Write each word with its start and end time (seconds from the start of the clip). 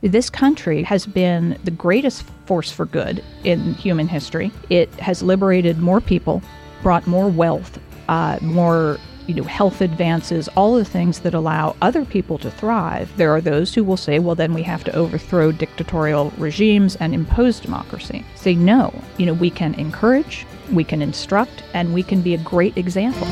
This 0.00 0.30
country 0.30 0.84
has 0.84 1.06
been 1.06 1.58
the 1.64 1.72
greatest 1.72 2.22
force 2.46 2.70
for 2.70 2.86
good 2.86 3.24
in 3.42 3.74
human 3.74 4.06
history. 4.06 4.52
It 4.70 4.92
has 4.94 5.22
liberated 5.22 5.78
more 5.78 6.00
people, 6.00 6.40
brought 6.82 7.06
more 7.08 7.28
wealth, 7.28 7.80
uh, 8.08 8.38
more 8.40 8.98
you 9.26 9.34
know, 9.34 9.42
health 9.42 9.80
advances, 9.80 10.48
all 10.56 10.76
the 10.76 10.84
things 10.84 11.20
that 11.20 11.34
allow 11.34 11.76
other 11.82 12.04
people 12.04 12.38
to 12.38 12.50
thrive. 12.50 13.14
There 13.16 13.34
are 13.34 13.40
those 13.40 13.74
who 13.74 13.82
will 13.82 13.96
say, 13.96 14.20
well, 14.20 14.36
then 14.36 14.54
we 14.54 14.62
have 14.62 14.84
to 14.84 14.94
overthrow 14.94 15.52
dictatorial 15.52 16.32
regimes 16.38 16.96
and 16.96 17.12
impose 17.12 17.60
democracy. 17.60 18.24
Say, 18.36 18.54
no, 18.54 18.94
you 19.18 19.26
know, 19.26 19.34
we 19.34 19.50
can 19.50 19.74
encourage, 19.74 20.46
we 20.72 20.84
can 20.84 21.02
instruct, 21.02 21.62
and 21.74 21.92
we 21.92 22.04
can 22.04 22.22
be 22.22 22.34
a 22.34 22.38
great 22.38 22.76
example. 22.78 23.26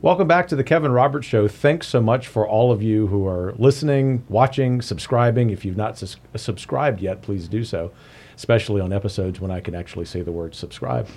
Welcome 0.00 0.28
back 0.28 0.46
to 0.48 0.56
the 0.56 0.62
Kevin 0.62 0.92
Roberts 0.92 1.26
Show. 1.26 1.48
Thanks 1.48 1.88
so 1.88 2.00
much 2.00 2.28
for 2.28 2.46
all 2.46 2.70
of 2.70 2.82
you 2.82 3.08
who 3.08 3.26
are 3.26 3.52
listening, 3.58 4.24
watching, 4.28 4.80
subscribing. 4.80 5.50
If 5.50 5.64
you've 5.64 5.76
not 5.76 5.98
sus- 5.98 6.16
subscribed 6.36 7.00
yet, 7.00 7.20
please 7.20 7.48
do 7.48 7.64
so 7.64 7.90
especially 8.38 8.80
on 8.80 8.92
episodes 8.92 9.40
when 9.40 9.50
I 9.50 9.58
can 9.58 9.74
actually 9.74 10.04
say 10.04 10.22
the 10.22 10.30
word 10.30 10.54
subscribe. 10.54 11.08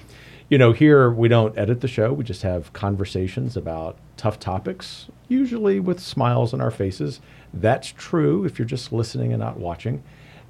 You 0.49 0.57
know, 0.57 0.71
here 0.71 1.11
we 1.11 1.27
don't 1.27 1.55
edit 1.55 1.79
the 1.79 1.87
show, 1.87 2.11
we 2.11 2.23
just 2.23 2.41
have 2.41 2.73
conversations 2.73 3.55
about 3.55 3.99
tough 4.17 4.39
topics, 4.39 5.07
usually 5.27 5.79
with 5.79 5.99
smiles 5.99 6.51
on 6.51 6.61
our 6.61 6.71
faces. 6.71 7.21
That's 7.53 7.89
true 7.89 8.43
if 8.43 8.57
you're 8.57 8.65
just 8.65 8.91
listening 8.91 9.33
and 9.33 9.39
not 9.39 9.59
watching. 9.59 10.01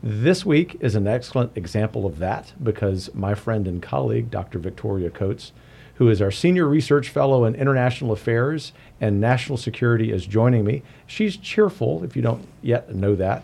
This 0.02 0.46
week 0.46 0.78
is 0.80 0.96
an 0.96 1.08
excellent 1.08 1.58
example 1.58 2.06
of 2.06 2.20
that 2.20 2.54
because 2.64 3.14
my 3.14 3.36
friend 3.36 3.68
and 3.68 3.84
colleague, 3.84 4.32
Dr. 4.32 4.58
Victoria 4.58 5.10
Coates, 5.10 5.52
who 6.02 6.10
is 6.10 6.20
our 6.20 6.32
Senior 6.32 6.68
Research 6.68 7.10
Fellow 7.10 7.46
in 7.46 7.54
International 7.54 8.12
Affairs 8.12 8.74
and 9.00 9.22
National 9.22 9.56
Security, 9.56 10.12
is 10.12 10.26
joining 10.26 10.66
me. 10.66 10.82
She's 11.06 11.38
cheerful, 11.38 12.04
if 12.04 12.16
you 12.16 12.24
don't 12.24 12.48
yet 12.64 12.96
know 12.96 13.14
that. 13.18 13.44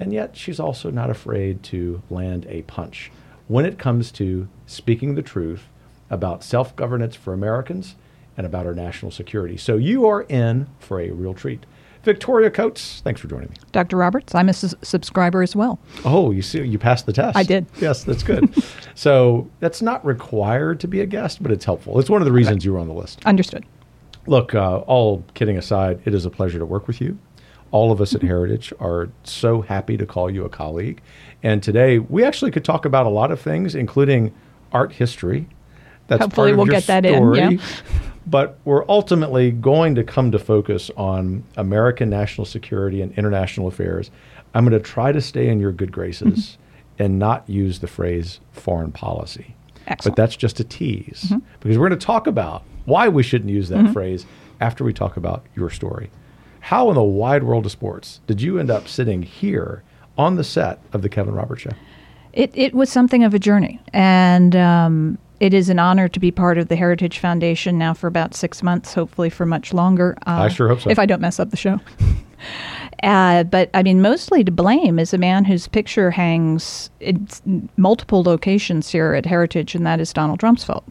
And 0.00 0.10
yet, 0.10 0.34
she's 0.34 0.58
also 0.58 0.90
not 0.90 1.10
afraid 1.10 1.62
to 1.64 2.00
land 2.08 2.46
a 2.48 2.62
punch 2.62 3.12
when 3.46 3.66
it 3.66 3.78
comes 3.78 4.10
to 4.12 4.48
speaking 4.64 5.16
the 5.16 5.22
truth 5.22 5.64
about 6.08 6.42
self 6.42 6.74
governance 6.76 7.14
for 7.14 7.34
Americans 7.34 7.94
and 8.38 8.46
about 8.46 8.64
our 8.64 8.74
national 8.74 9.10
security. 9.10 9.58
So, 9.58 9.76
you 9.76 10.06
are 10.06 10.22
in 10.22 10.66
for 10.78 11.02
a 11.02 11.10
real 11.10 11.34
treat. 11.34 11.66
Victoria 12.08 12.50
Coates, 12.50 13.02
thanks 13.04 13.20
for 13.20 13.28
joining 13.28 13.50
me. 13.50 13.56
Dr. 13.70 13.98
Roberts, 13.98 14.34
I'm 14.34 14.48
a 14.48 14.54
su- 14.54 14.76
subscriber 14.80 15.42
as 15.42 15.54
well. 15.54 15.78
Oh, 16.06 16.30
you 16.30 16.40
see, 16.40 16.62
you 16.62 16.78
passed 16.78 17.04
the 17.04 17.12
test. 17.12 17.36
I 17.36 17.42
did. 17.42 17.66
Yes, 17.80 18.02
that's 18.02 18.22
good. 18.22 18.50
so, 18.94 19.46
that's 19.60 19.82
not 19.82 20.02
required 20.06 20.80
to 20.80 20.88
be 20.88 21.02
a 21.02 21.06
guest, 21.06 21.42
but 21.42 21.52
it's 21.52 21.66
helpful. 21.66 22.00
It's 22.00 22.08
one 22.08 22.22
of 22.22 22.26
the 22.26 22.32
reasons 22.32 22.64
you 22.64 22.72
were 22.72 22.78
on 22.78 22.88
the 22.88 22.94
list. 22.94 23.22
Understood. 23.26 23.66
Look, 24.26 24.54
uh, 24.54 24.78
all 24.78 25.22
kidding 25.34 25.58
aside, 25.58 26.00
it 26.06 26.14
is 26.14 26.24
a 26.24 26.30
pleasure 26.30 26.58
to 26.58 26.64
work 26.64 26.86
with 26.86 26.98
you 27.00 27.18
all 27.70 27.92
of 27.92 28.00
us 28.00 28.14
at 28.14 28.22
Heritage 28.22 28.72
are 28.80 29.10
so 29.24 29.60
happy 29.60 29.98
to 29.98 30.06
call 30.06 30.30
you 30.30 30.46
a 30.46 30.48
colleague. 30.48 31.02
And 31.42 31.62
today 31.62 31.98
we 31.98 32.24
actually 32.24 32.50
could 32.50 32.64
talk 32.64 32.86
about 32.86 33.04
a 33.04 33.10
lot 33.10 33.30
of 33.30 33.40
things, 33.40 33.74
including 33.74 34.32
art 34.72 34.92
history. 34.92 35.48
That's 36.06 36.22
Hopefully, 36.22 36.54
we'll 36.54 36.64
get 36.64 36.86
that 36.86 37.04
in. 37.04 37.34
Yeah. 37.34 37.50
But 38.28 38.58
we're 38.64 38.84
ultimately 38.88 39.50
going 39.50 39.94
to 39.94 40.04
come 40.04 40.30
to 40.32 40.38
focus 40.38 40.90
on 40.96 41.44
American 41.56 42.10
national 42.10 42.44
security 42.44 43.00
and 43.00 43.16
international 43.16 43.68
affairs. 43.68 44.10
I'm 44.54 44.68
going 44.68 44.80
to 44.80 44.86
try 44.86 45.12
to 45.12 45.20
stay 45.20 45.48
in 45.48 45.60
your 45.60 45.72
good 45.72 45.92
graces 45.92 46.26
mm-hmm. 46.26 47.02
and 47.02 47.18
not 47.18 47.48
use 47.48 47.78
the 47.78 47.86
phrase 47.86 48.40
foreign 48.52 48.92
policy. 48.92 49.54
Excellent. 49.86 50.16
But 50.16 50.22
that's 50.22 50.36
just 50.36 50.60
a 50.60 50.64
tease 50.64 51.24
mm-hmm. 51.26 51.38
because 51.60 51.78
we're 51.78 51.88
going 51.88 51.98
to 51.98 52.06
talk 52.06 52.26
about 52.26 52.62
why 52.84 53.08
we 53.08 53.22
shouldn't 53.22 53.50
use 53.50 53.68
that 53.70 53.78
mm-hmm. 53.78 53.92
phrase 53.92 54.26
after 54.60 54.84
we 54.84 54.92
talk 54.92 55.16
about 55.16 55.46
your 55.54 55.70
story. 55.70 56.10
How 56.60 56.88
in 56.90 56.94
the 56.96 57.02
wide 57.02 57.44
world 57.44 57.64
of 57.66 57.72
sports 57.72 58.20
did 58.26 58.42
you 58.42 58.58
end 58.58 58.70
up 58.70 58.88
sitting 58.88 59.22
here 59.22 59.82
on 60.18 60.36
the 60.36 60.44
set 60.44 60.80
of 60.92 61.02
the 61.02 61.08
Kevin 61.08 61.34
Roberts 61.34 61.62
Show? 61.62 61.70
It, 62.32 62.50
it 62.54 62.74
was 62.74 62.90
something 62.90 63.24
of 63.24 63.32
a 63.32 63.38
journey. 63.38 63.80
And 63.92 64.54
um, 64.54 65.18
it 65.40 65.54
is 65.54 65.68
an 65.68 65.78
honor 65.78 66.08
to 66.08 66.20
be 66.20 66.30
part 66.30 66.58
of 66.58 66.68
the 66.68 66.76
Heritage 66.76 67.18
Foundation 67.18 67.78
now 67.78 67.94
for 67.94 68.06
about 68.06 68.34
six 68.34 68.62
months, 68.62 68.94
hopefully 68.94 69.30
for 69.30 69.46
much 69.46 69.72
longer. 69.72 70.16
Uh, 70.26 70.42
I 70.42 70.48
sure 70.48 70.68
hope 70.68 70.80
so. 70.80 70.90
If 70.90 70.98
I 70.98 71.06
don't 71.06 71.20
mess 71.20 71.38
up 71.38 71.50
the 71.50 71.56
show. 71.56 71.80
uh, 73.02 73.44
but 73.44 73.70
I 73.74 73.82
mean, 73.82 74.02
mostly 74.02 74.44
to 74.44 74.52
blame 74.52 74.98
is 74.98 75.14
a 75.14 75.18
man 75.18 75.44
whose 75.44 75.68
picture 75.68 76.10
hangs 76.10 76.90
in 77.00 77.68
multiple 77.76 78.22
locations 78.22 78.88
here 78.88 79.14
at 79.14 79.26
Heritage, 79.26 79.74
and 79.74 79.86
that 79.86 80.00
is 80.00 80.12
Donald 80.12 80.40
Rumsfeld 80.40 80.84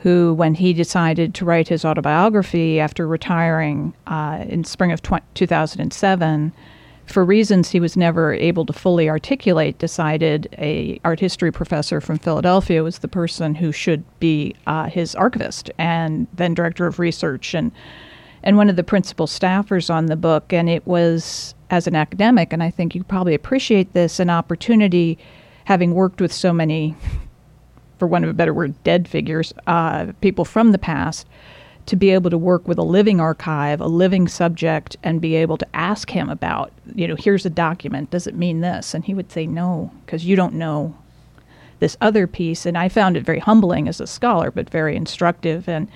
who, 0.00 0.32
when 0.34 0.54
he 0.54 0.72
decided 0.72 1.34
to 1.34 1.44
write 1.44 1.68
his 1.68 1.84
autobiography 1.84 2.80
after 2.80 3.06
retiring 3.06 3.92
uh, 4.06 4.44
in 4.48 4.64
spring 4.64 4.92
of 4.92 5.02
tw- 5.02 5.22
2007, 5.34 6.52
for 7.12 7.24
reasons 7.24 7.70
he 7.70 7.80
was 7.80 7.96
never 7.96 8.32
able 8.32 8.66
to 8.66 8.72
fully 8.72 9.08
articulate, 9.08 9.78
decided 9.78 10.48
a 10.58 11.00
art 11.04 11.20
history 11.20 11.52
professor 11.52 12.00
from 12.00 12.18
Philadelphia 12.18 12.82
was 12.82 12.98
the 12.98 13.08
person 13.08 13.54
who 13.54 13.72
should 13.72 14.04
be 14.20 14.54
uh, 14.66 14.86
his 14.86 15.14
archivist 15.14 15.70
and 15.78 16.26
then 16.34 16.54
director 16.54 16.86
of 16.86 16.98
research 16.98 17.54
and 17.54 17.72
and 18.42 18.56
one 18.56 18.70
of 18.70 18.76
the 18.76 18.82
principal 18.82 19.26
staffers 19.26 19.92
on 19.92 20.06
the 20.06 20.16
book. 20.16 20.52
And 20.52 20.68
it 20.68 20.86
was 20.86 21.54
as 21.68 21.86
an 21.86 21.94
academic, 21.94 22.52
and 22.52 22.62
I 22.62 22.70
think 22.70 22.94
you 22.94 23.04
probably 23.04 23.34
appreciate 23.34 23.92
this, 23.92 24.18
an 24.18 24.30
opportunity, 24.30 25.18
having 25.64 25.94
worked 25.94 26.20
with 26.20 26.32
so 26.32 26.52
many 26.52 26.96
for 27.98 28.08
want 28.08 28.24
of 28.24 28.30
a 28.30 28.34
better 28.34 28.54
word, 28.54 28.82
dead 28.82 29.06
figures, 29.06 29.52
uh, 29.66 30.06
people 30.20 30.44
from 30.44 30.72
the 30.72 30.78
past, 30.78 31.26
to 31.90 31.96
be 31.96 32.10
able 32.10 32.30
to 32.30 32.38
work 32.38 32.68
with 32.68 32.78
a 32.78 32.84
living 32.84 33.20
archive, 33.20 33.80
a 33.80 33.88
living 33.88 34.28
subject, 34.28 34.96
and 35.02 35.20
be 35.20 35.34
able 35.34 35.58
to 35.58 35.66
ask 35.74 36.08
him 36.08 36.30
about, 36.30 36.70
you 36.94 37.08
know, 37.08 37.16
here's 37.16 37.44
a 37.44 37.50
document, 37.50 38.12
does 38.12 38.28
it 38.28 38.36
mean 38.36 38.60
this? 38.60 38.94
And 38.94 39.04
he 39.04 39.12
would 39.12 39.32
say, 39.32 39.44
no, 39.44 39.90
because 40.06 40.24
you 40.24 40.36
don't 40.36 40.54
know 40.54 40.96
this 41.80 41.96
other 42.00 42.28
piece. 42.28 42.64
And 42.64 42.78
I 42.78 42.88
found 42.88 43.16
it 43.16 43.24
very 43.24 43.40
humbling 43.40 43.88
as 43.88 44.00
a 44.00 44.06
scholar, 44.06 44.52
but 44.52 44.70
very 44.70 44.94
instructive. 44.94 45.68
And, 45.68 45.88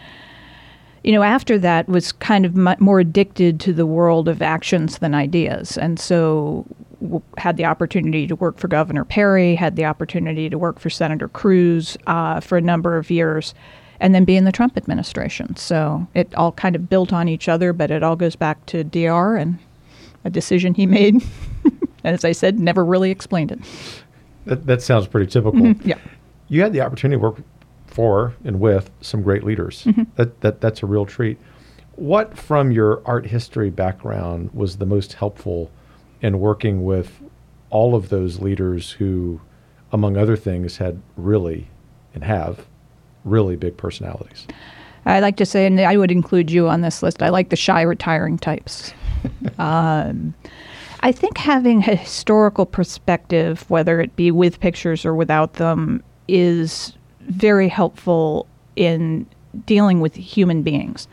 you 1.04 1.12
know, 1.12 1.22
after 1.22 1.58
that 1.58 1.88
was 1.88 2.10
kind 2.10 2.44
of 2.44 2.56
more 2.80 2.98
addicted 2.98 3.60
to 3.60 3.72
the 3.72 3.86
world 3.86 4.26
of 4.26 4.42
actions 4.42 4.98
than 4.98 5.14
ideas. 5.14 5.78
And 5.78 6.00
so 6.00 6.66
had 7.38 7.56
the 7.56 7.66
opportunity 7.66 8.26
to 8.26 8.34
work 8.34 8.58
for 8.58 8.66
Governor 8.66 9.04
Perry, 9.04 9.54
had 9.54 9.76
the 9.76 9.84
opportunity 9.84 10.50
to 10.50 10.58
work 10.58 10.80
for 10.80 10.90
Senator 10.90 11.28
Cruz 11.28 11.96
uh, 12.08 12.40
for 12.40 12.58
a 12.58 12.60
number 12.60 12.96
of 12.96 13.12
years, 13.12 13.54
and 14.04 14.14
then 14.14 14.24
be 14.24 14.36
in 14.36 14.44
the 14.44 14.52
Trump 14.52 14.76
administration. 14.76 15.56
So 15.56 16.06
it 16.14 16.32
all 16.34 16.52
kind 16.52 16.76
of 16.76 16.88
built 16.88 17.12
on 17.12 17.28
each 17.28 17.48
other, 17.48 17.72
but 17.72 17.90
it 17.90 18.02
all 18.02 18.16
goes 18.16 18.36
back 18.36 18.64
to 18.66 18.84
DR 18.84 19.36
and 19.36 19.58
a 20.24 20.30
decision 20.30 20.74
he 20.74 20.86
made. 20.86 21.14
and 21.64 21.88
as 22.04 22.24
I 22.24 22.32
said, 22.32 22.60
never 22.60 22.84
really 22.84 23.10
explained 23.10 23.50
it. 23.50 23.58
That, 24.44 24.66
that 24.66 24.82
sounds 24.82 25.06
pretty 25.06 25.30
typical. 25.30 25.60
Mm-hmm. 25.60 25.88
Yeah. 25.88 25.98
You 26.48 26.62
had 26.62 26.72
the 26.72 26.82
opportunity 26.82 27.18
to 27.18 27.22
work 27.22 27.42
for 27.86 28.34
and 28.44 28.60
with 28.60 28.90
some 29.00 29.22
great 29.22 29.42
leaders. 29.42 29.84
Mm-hmm. 29.84 30.02
That, 30.16 30.40
that, 30.42 30.60
that's 30.60 30.82
a 30.82 30.86
real 30.86 31.06
treat. 31.06 31.38
What 31.96 32.36
from 32.36 32.70
your 32.70 33.02
art 33.06 33.26
history 33.26 33.70
background 33.70 34.50
was 34.52 34.76
the 34.76 34.86
most 34.86 35.14
helpful– 35.14 35.70
in 36.24 36.40
working 36.40 36.84
with 36.84 37.20
all 37.68 37.94
of 37.94 38.08
those 38.08 38.40
leaders 38.40 38.92
who, 38.92 39.38
among 39.92 40.16
other 40.16 40.36
things, 40.36 40.78
had 40.78 41.02
really 41.18 41.68
and 42.14 42.24
have 42.24 42.64
really 43.24 43.56
big 43.56 43.76
personalities. 43.76 44.46
I 45.06 45.20
like 45.20 45.36
to 45.36 45.46
say, 45.46 45.66
and 45.66 45.78
I 45.80 45.96
would 45.96 46.10
include 46.10 46.50
you 46.50 46.68
on 46.68 46.80
this 46.80 47.02
list, 47.02 47.22
I 47.22 47.28
like 47.28 47.50
the 47.50 47.56
shy 47.56 47.82
retiring 47.82 48.38
types. 48.38 48.94
um, 49.58 50.34
I 51.00 51.12
think 51.12 51.36
having 51.36 51.80
a 51.80 51.94
historical 51.94 52.64
perspective, 52.64 53.68
whether 53.68 54.00
it 54.00 54.16
be 54.16 54.30
with 54.30 54.60
pictures 54.60 55.04
or 55.04 55.14
without 55.14 55.54
them, 55.54 56.02
is 56.28 56.94
very 57.20 57.68
helpful 57.68 58.46
in 58.76 59.26
dealing 59.66 60.00
with 60.00 60.14
human 60.14 60.62
beings. 60.62 61.06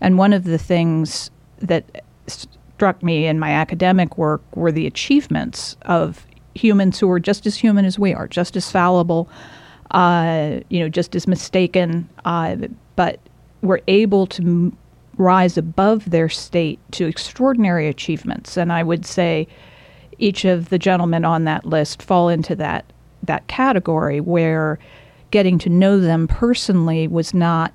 And 0.00 0.18
one 0.18 0.32
of 0.32 0.44
the 0.44 0.58
things 0.58 1.30
that 1.58 2.02
struck 2.26 3.02
me 3.02 3.26
in 3.26 3.38
my 3.38 3.50
academic 3.50 4.18
work 4.18 4.42
were 4.54 4.72
the 4.72 4.86
achievements 4.86 5.76
of 5.82 6.26
humans 6.54 6.98
who 6.98 7.10
are 7.10 7.20
just 7.20 7.46
as 7.46 7.56
human 7.56 7.84
as 7.84 7.98
we 7.98 8.12
are, 8.12 8.26
just 8.26 8.56
as 8.56 8.70
fallible, 8.70 9.28
uh, 9.90 10.60
you 10.68 10.80
know, 10.80 10.88
just 10.88 11.14
as 11.14 11.26
mistaken, 11.26 12.08
uh, 12.24 12.56
but 12.96 13.20
were 13.62 13.80
able 13.88 14.26
to 14.26 14.42
m- 14.42 14.76
rise 15.16 15.56
above 15.56 16.10
their 16.10 16.28
state 16.28 16.78
to 16.92 17.06
extraordinary 17.06 17.88
achievements. 17.88 18.56
And 18.56 18.72
I 18.72 18.82
would 18.82 19.06
say 19.06 19.48
each 20.18 20.44
of 20.44 20.68
the 20.68 20.78
gentlemen 20.78 21.24
on 21.24 21.44
that 21.44 21.64
list 21.64 22.02
fall 22.02 22.28
into 22.28 22.54
that 22.56 22.92
that 23.22 23.46
category 23.48 24.20
where 24.20 24.78
getting 25.30 25.58
to 25.58 25.68
know 25.68 25.98
them 25.98 26.28
personally 26.28 27.08
was 27.08 27.34
not 27.34 27.72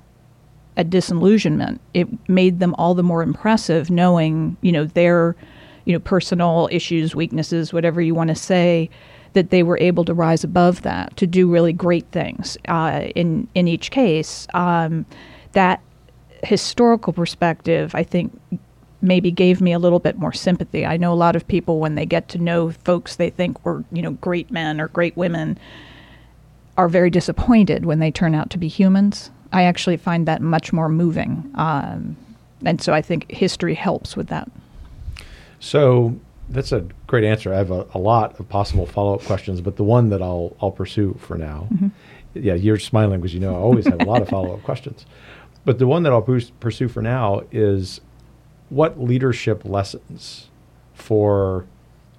a 0.76 0.84
disillusionment. 0.84 1.80
It 1.92 2.08
made 2.28 2.58
them 2.58 2.74
all 2.78 2.94
the 2.94 3.02
more 3.02 3.22
impressive 3.22 3.90
knowing, 3.90 4.56
you 4.62 4.72
know, 4.72 4.86
their, 4.86 5.36
you 5.84 5.92
know, 5.92 5.98
personal 5.98 6.68
issues, 6.72 7.14
weaknesses, 7.14 7.72
whatever 7.72 8.00
you 8.00 8.14
want 8.14 8.28
to 8.28 8.34
say, 8.34 8.88
that 9.34 9.50
they 9.50 9.62
were 9.62 9.78
able 9.78 10.04
to 10.04 10.14
rise 10.14 10.44
above 10.44 10.82
that 10.82 11.16
to 11.16 11.26
do 11.26 11.50
really 11.50 11.72
great 11.72 12.06
things. 12.12 12.56
Uh, 12.68 13.08
in 13.14 13.48
in 13.54 13.68
each 13.68 13.90
case, 13.90 14.46
um, 14.54 15.06
that 15.52 15.80
historical 16.42 17.12
perspective, 17.12 17.94
I 17.94 18.02
think 18.02 18.38
maybe 19.00 19.30
gave 19.30 19.60
me 19.60 19.72
a 19.72 19.78
little 19.78 19.98
bit 19.98 20.16
more 20.16 20.32
sympathy. 20.32 20.86
I 20.86 20.96
know 20.96 21.12
a 21.12 21.14
lot 21.14 21.34
of 21.34 21.46
people 21.48 21.80
when 21.80 21.96
they 21.96 22.06
get 22.06 22.28
to 22.28 22.38
know 22.38 22.70
folks 22.70 23.16
they 23.16 23.30
think 23.30 23.64
were, 23.64 23.84
you 23.90 24.00
know, 24.00 24.12
great 24.12 24.50
men 24.50 24.80
or 24.80 24.88
great 24.88 25.16
women 25.16 25.58
are 26.78 26.88
very 26.88 27.10
disappointed 27.10 27.84
when 27.84 27.98
they 27.98 28.10
turn 28.10 28.34
out 28.34 28.48
to 28.50 28.58
be 28.58 28.68
humans. 28.68 29.30
I 29.52 29.64
actually 29.64 29.96
find 29.96 30.26
that 30.26 30.40
much 30.40 30.72
more 30.72 30.88
moving. 30.88 31.50
Um, 31.56 32.16
and 32.64 32.80
so 32.80 32.94
I 32.94 33.02
think 33.02 33.30
history 33.30 33.74
helps 33.74 34.16
with 34.16 34.28
that. 34.28 34.50
So 35.58 36.18
that's 36.52 36.72
a 36.72 36.86
great 37.06 37.24
answer. 37.24 37.52
I 37.52 37.56
have 37.56 37.70
a, 37.70 37.86
a 37.94 37.98
lot 37.98 38.38
of 38.38 38.48
possible 38.48 38.86
follow 38.86 39.14
up 39.14 39.22
questions, 39.22 39.60
but 39.60 39.76
the 39.76 39.84
one 39.84 40.10
that 40.10 40.22
I'll, 40.22 40.56
I'll 40.60 40.70
pursue 40.70 41.16
for 41.18 41.36
now. 41.36 41.68
Mm-hmm. 41.72 41.88
Yeah, 42.34 42.54
you're 42.54 42.78
smiling 42.78 43.20
because 43.20 43.34
you 43.34 43.40
know 43.40 43.54
I 43.54 43.58
always 43.58 43.86
have 43.86 44.00
a 44.00 44.04
lot 44.04 44.22
of 44.22 44.28
follow 44.28 44.54
up 44.54 44.62
questions. 44.64 45.06
But 45.64 45.78
the 45.78 45.86
one 45.86 46.02
that 46.02 46.12
I'll 46.12 46.22
pursue 46.22 46.88
for 46.88 47.02
now 47.02 47.42
is 47.52 48.00
what 48.68 49.00
leadership 49.00 49.64
lessons 49.64 50.48
for 50.94 51.66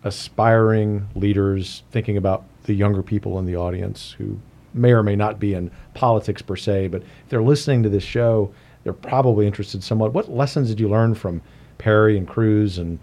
aspiring 0.03 1.07
leaders 1.15 1.83
thinking 1.91 2.17
about 2.17 2.43
the 2.63 2.73
younger 2.73 3.01
people 3.01 3.39
in 3.39 3.45
the 3.45 3.55
audience 3.55 4.15
who 4.17 4.39
may 4.73 4.91
or 4.91 5.03
may 5.03 5.15
not 5.15 5.39
be 5.39 5.53
in 5.53 5.71
politics 5.93 6.41
per 6.41 6.55
se, 6.55 6.87
but 6.87 7.01
if 7.01 7.29
they're 7.29 7.43
listening 7.43 7.83
to 7.83 7.89
this 7.89 8.03
show, 8.03 8.53
they're 8.83 8.93
probably 8.93 9.45
interested 9.45 9.83
somewhat. 9.83 10.13
What 10.13 10.31
lessons 10.31 10.69
did 10.69 10.79
you 10.79 10.89
learn 10.89 11.15
from 11.15 11.41
Perry 11.77 12.17
and 12.17 12.27
Cruz 12.27 12.77
and 12.77 12.99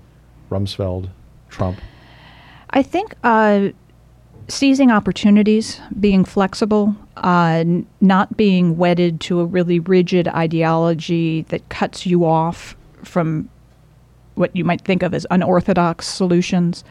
Rumsfeld, 0.50 1.11
Trump? 1.50 1.81
I 2.70 2.82
think 2.82 3.14
uh, 3.25 3.70
seizing 4.49 4.91
opportunities, 4.91 5.81
being 5.99 6.25
flexible, 6.25 6.94
uh, 7.17 7.64
not 8.00 8.37
being 8.37 8.76
wedded 8.76 9.20
to 9.23 9.41
a 9.41 9.44
really 9.44 9.81
rigid 9.81 10.29
ideology 10.29 11.43
that 11.43 11.69
cuts 11.69 12.06
you 12.06 12.25
off 12.25 12.76
from 13.02 13.49
what 14.35 14.55
you 14.55 14.64
might 14.64 14.82
think 14.82 15.02
of 15.02 15.12
as 15.14 15.26
unorthodox 15.31 16.06
solutions. 16.06 16.85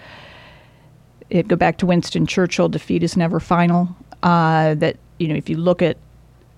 It 1.29 1.47
go 1.47 1.55
back 1.55 1.77
to 1.77 1.85
Winston 1.85 2.25
Churchill: 2.25 2.69
"Defeat 2.69 3.03
is 3.03 3.15
never 3.15 3.39
final." 3.39 3.95
Uh, 4.23 4.75
that 4.75 4.97
you 5.17 5.27
know, 5.27 5.35
if 5.35 5.50
you 5.50 5.57
look 5.57 5.81
at 5.81 5.97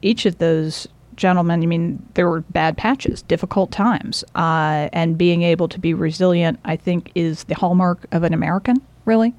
each 0.02 0.26
of 0.26 0.38
those 0.40 0.88
gentlemen, 1.16 1.62
I 1.62 1.66
mean, 1.66 2.06
there 2.14 2.30
were 2.30 2.42
bad 2.42 2.78
patches, 2.78 3.22
difficult 3.24 3.72
times, 3.72 4.24
uh, 4.36 4.90
and 4.94 5.18
being 5.18 5.44
able 5.44 5.68
to 5.68 5.80
be 5.80 5.94
resilient, 5.94 6.60
I 6.66 6.76
think, 6.76 7.12
is 7.16 7.46
the 7.46 7.56
hallmark 7.56 8.06
of 8.12 8.24
an 8.24 8.34
American, 8.34 8.82
really, 9.06 9.34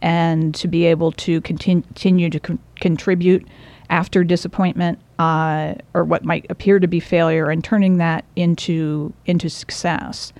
and 0.00 0.54
to 0.56 0.68
be 0.68 0.84
able 0.86 1.12
to 1.12 1.40
continue, 1.42 2.30
to 2.30 2.40
con- 2.40 2.58
contribute 2.76 3.46
after 3.90 4.24
disappointment 4.24 4.98
uh, 5.18 5.74
or 5.94 6.04
what 6.04 6.24
might 6.24 6.46
appear 6.50 6.78
to 6.78 6.86
be 6.86 7.00
failure, 7.00 7.50
and 7.50 7.62
turning 7.62 7.98
that 7.98 8.24
into 8.36 9.12
into 9.26 9.48
success. 9.48 10.32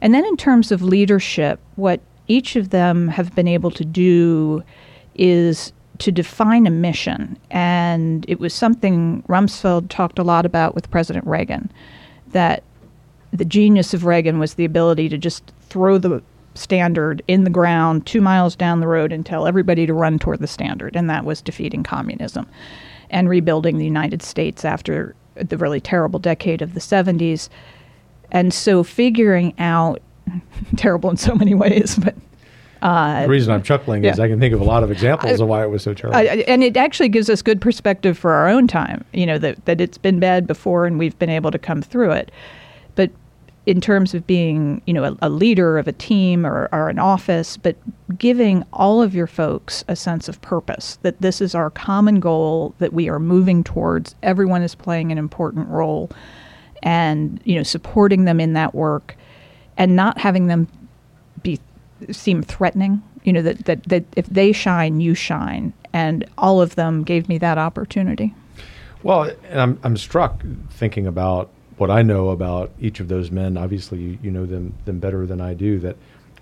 And 0.00 0.14
then, 0.14 0.24
in 0.24 0.36
terms 0.36 0.72
of 0.72 0.82
leadership, 0.82 1.60
what 1.76 2.00
each 2.28 2.56
of 2.56 2.70
them 2.70 3.08
have 3.08 3.34
been 3.34 3.48
able 3.48 3.70
to 3.72 3.84
do 3.84 4.62
is 5.14 5.72
to 5.98 6.12
define 6.12 6.66
a 6.66 6.70
mission. 6.70 7.36
And 7.50 8.24
it 8.28 8.40
was 8.40 8.54
something 8.54 9.22
Rumsfeld 9.28 9.88
talked 9.88 10.18
a 10.18 10.24
lot 10.24 10.46
about 10.46 10.74
with 10.74 10.90
President 10.90 11.26
Reagan 11.26 11.70
that 12.28 12.62
the 13.32 13.44
genius 13.44 13.94
of 13.94 14.04
Reagan 14.04 14.38
was 14.38 14.54
the 14.54 14.64
ability 14.64 15.08
to 15.08 15.18
just 15.18 15.52
throw 15.68 15.98
the 15.98 16.22
standard 16.54 17.22
in 17.28 17.44
the 17.44 17.50
ground 17.50 18.06
two 18.06 18.20
miles 18.20 18.56
down 18.56 18.80
the 18.80 18.88
road 18.88 19.12
and 19.12 19.24
tell 19.24 19.46
everybody 19.46 19.86
to 19.86 19.94
run 19.94 20.18
toward 20.18 20.40
the 20.40 20.46
standard. 20.46 20.96
And 20.96 21.08
that 21.10 21.24
was 21.24 21.40
defeating 21.40 21.82
communism 21.82 22.48
and 23.10 23.28
rebuilding 23.28 23.78
the 23.78 23.84
United 23.84 24.22
States 24.22 24.64
after 24.64 25.14
the 25.34 25.56
really 25.56 25.80
terrible 25.80 26.18
decade 26.18 26.62
of 26.62 26.74
the 26.74 26.80
70s. 26.80 27.48
And 28.30 28.52
so 28.52 28.82
figuring 28.82 29.54
out, 29.58 30.02
terrible 30.76 31.10
in 31.10 31.16
so 31.16 31.34
many 31.34 31.54
ways, 31.54 31.96
but 31.96 32.14
uh, 32.82 33.22
the 33.22 33.28
reason 33.28 33.52
I'm 33.52 33.62
chuckling 33.62 34.04
yeah. 34.04 34.12
is 34.12 34.20
I 34.20 34.28
can 34.28 34.38
think 34.38 34.54
of 34.54 34.60
a 34.60 34.64
lot 34.64 34.82
of 34.82 34.90
examples 34.90 35.40
I, 35.40 35.42
of 35.42 35.48
why 35.48 35.64
it 35.64 35.68
was 35.68 35.82
so 35.82 35.94
terrible. 35.94 36.18
I, 36.18 36.44
and 36.46 36.62
it 36.62 36.76
actually 36.76 37.08
gives 37.08 37.28
us 37.28 37.42
good 37.42 37.60
perspective 37.60 38.16
for 38.16 38.32
our 38.32 38.48
own 38.48 38.68
time, 38.68 39.04
you 39.12 39.26
know, 39.26 39.38
that, 39.38 39.64
that 39.64 39.80
it's 39.80 39.98
been 39.98 40.20
bad 40.20 40.46
before 40.46 40.86
and 40.86 40.98
we've 40.98 41.18
been 41.18 41.30
able 41.30 41.50
to 41.50 41.58
come 41.58 41.82
through 41.82 42.12
it. 42.12 42.30
But 42.94 43.10
in 43.66 43.80
terms 43.80 44.14
of 44.14 44.26
being, 44.26 44.80
you 44.86 44.94
know, 44.94 45.04
a, 45.04 45.16
a 45.22 45.28
leader 45.28 45.76
of 45.76 45.86
a 45.86 45.92
team 45.92 46.46
or, 46.46 46.68
or 46.72 46.88
an 46.88 46.98
office, 46.98 47.56
but 47.56 47.76
giving 48.16 48.64
all 48.72 49.02
of 49.02 49.14
your 49.14 49.26
folks 49.26 49.84
a 49.88 49.94
sense 49.94 50.28
of 50.28 50.40
purpose, 50.40 50.98
that 51.02 51.20
this 51.20 51.40
is 51.40 51.54
our 51.54 51.68
common 51.70 52.18
goal, 52.18 52.74
that 52.78 52.92
we 52.92 53.08
are 53.08 53.18
moving 53.18 53.62
towards, 53.62 54.14
everyone 54.22 54.62
is 54.62 54.74
playing 54.74 55.12
an 55.12 55.18
important 55.18 55.68
role, 55.68 56.10
and, 56.82 57.40
you 57.44 57.56
know, 57.56 57.62
supporting 57.62 58.24
them 58.24 58.40
in 58.40 58.54
that 58.54 58.74
work 58.74 59.16
and 59.76 59.94
not 59.94 60.16
having 60.18 60.46
them 60.46 60.66
seem 62.10 62.42
threatening. 62.42 63.02
You 63.24 63.32
know 63.32 63.42
that, 63.42 63.64
that 63.66 63.84
that 63.84 64.04
if 64.16 64.26
they 64.26 64.52
shine, 64.52 65.00
you 65.00 65.14
shine, 65.14 65.72
and 65.92 66.24
all 66.38 66.60
of 66.60 66.74
them 66.76 67.02
gave 67.02 67.28
me 67.28 67.38
that 67.38 67.58
opportunity. 67.58 68.34
Well, 69.02 69.32
I'm 69.52 69.78
I'm 69.82 69.96
struck 69.96 70.42
thinking 70.70 71.06
about 71.06 71.50
what 71.76 71.90
I 71.90 72.02
know 72.02 72.30
about 72.30 72.72
each 72.80 73.00
of 73.00 73.08
those 73.08 73.30
men. 73.30 73.56
Obviously, 73.56 73.98
you, 73.98 74.18
you 74.22 74.30
know 74.30 74.46
them 74.46 74.74
them 74.84 74.98
better 74.98 75.26
than 75.26 75.40
I 75.40 75.54
do. 75.54 75.78
That 75.78 75.96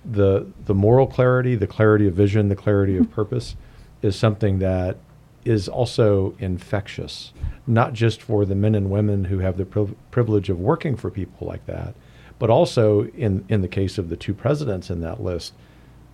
the 0.05 0.47
the 0.67 0.75
moral 0.75 1.07
clarity, 1.07 1.55
the 1.55 1.67
clarity 1.67 2.07
of 2.07 2.15
vision, 2.15 2.49
the 2.49 2.57
clarity 2.57 2.97
of 2.97 3.05
mm-hmm. 3.05 3.15
purpose, 3.15 3.57
is 4.03 4.17
something 4.17 4.59
that 4.61 4.97
is 5.45 5.69
also 5.69 6.35
infectious, 6.41 7.33
not 7.67 7.93
just 7.93 8.21
for 8.21 8.45
the 8.45 8.55
men 8.55 8.75
and 8.75 8.91
women 8.91 9.25
who 9.25 9.39
have 9.39 9.57
the 9.57 9.65
privilege 10.11 10.51
of 10.51 10.59
working 10.59 10.97
for 10.97 11.09
people 11.09 11.47
like 11.47 11.65
that, 11.67 11.95
but 12.39 12.51
also 12.51 13.05
in 13.09 13.45
in 13.49 13.63
the 13.63 13.69
case 13.69 13.99
of 13.99 14.09
the 14.09 14.17
two 14.17 14.35
presidents 14.35 14.91
in 14.91 15.01
that 15.01 15.23
list, 15.23 15.55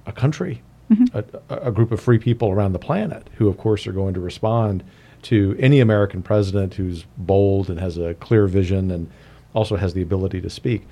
a 0.06 0.12
country, 0.12 0.62
mm-hmm. 0.90 1.18
a, 1.50 1.68
a, 1.68 1.72
group 1.72 1.92
of 1.92 2.00
free 2.00 2.18
people 2.18 2.50
around 2.50 2.72
the 2.72 2.78
planet 2.78 3.28
who, 3.36 3.48
of 3.48 3.58
course, 3.58 3.86
are 3.86 3.92
going 3.92 4.14
to 4.14 4.20
respond 4.20 4.82
to 5.22 5.56
any 5.58 5.80
American 5.80 6.22
president 6.22 6.74
who's 6.74 7.04
bold 7.16 7.70
and 7.70 7.78
has 7.78 7.96
a 7.96 8.14
clear 8.14 8.46
vision 8.46 8.90
and 8.90 9.10
also 9.54 9.76
has 9.76 9.94
the 9.94 10.02
ability 10.02 10.40
to 10.40 10.50
speak. 10.50 10.82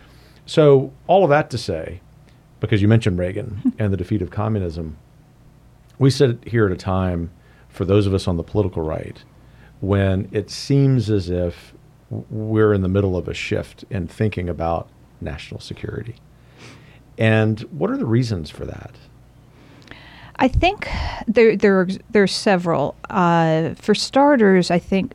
So 0.46 0.92
all 1.06 1.24
of 1.24 1.30
that 1.30 1.50
to 1.50 1.58
say, 1.58 2.00
because 2.60 2.82
you 2.82 2.88
mentioned 2.88 3.18
Reagan 3.18 3.60
mm-hmm. 3.64 3.68
and 3.78 3.92
the 3.92 3.96
defeat 3.96 4.22
of 4.22 4.30
communism, 4.30 4.96
we 5.98 6.10
sit 6.10 6.46
here 6.46 6.66
at 6.66 6.72
a 6.72 6.76
time 6.76 7.30
for 7.68 7.84
those 7.84 8.06
of 8.06 8.14
us 8.14 8.26
on 8.26 8.36
the 8.36 8.42
political 8.42 8.82
right 8.82 9.22
when 9.80 10.28
it 10.32 10.50
seems 10.50 11.10
as 11.10 11.30
if 11.30 11.74
we're 12.10 12.74
in 12.74 12.82
the 12.82 12.88
middle 12.88 13.16
of 13.16 13.28
a 13.28 13.34
shift 13.34 13.84
in 13.90 14.06
thinking 14.06 14.48
about 14.48 14.88
national 15.20 15.60
security. 15.60 16.16
And 17.18 17.60
what 17.70 17.90
are 17.90 17.96
the 17.96 18.06
reasons 18.06 18.50
for 18.50 18.64
that? 18.64 18.92
I 20.36 20.48
think 20.48 20.88
there 21.28 21.54
there 21.54 21.86
there 22.10 22.22
are 22.22 22.26
several. 22.26 22.96
Uh, 23.10 23.74
for 23.74 23.94
starters, 23.94 24.70
I 24.70 24.78
think 24.78 25.12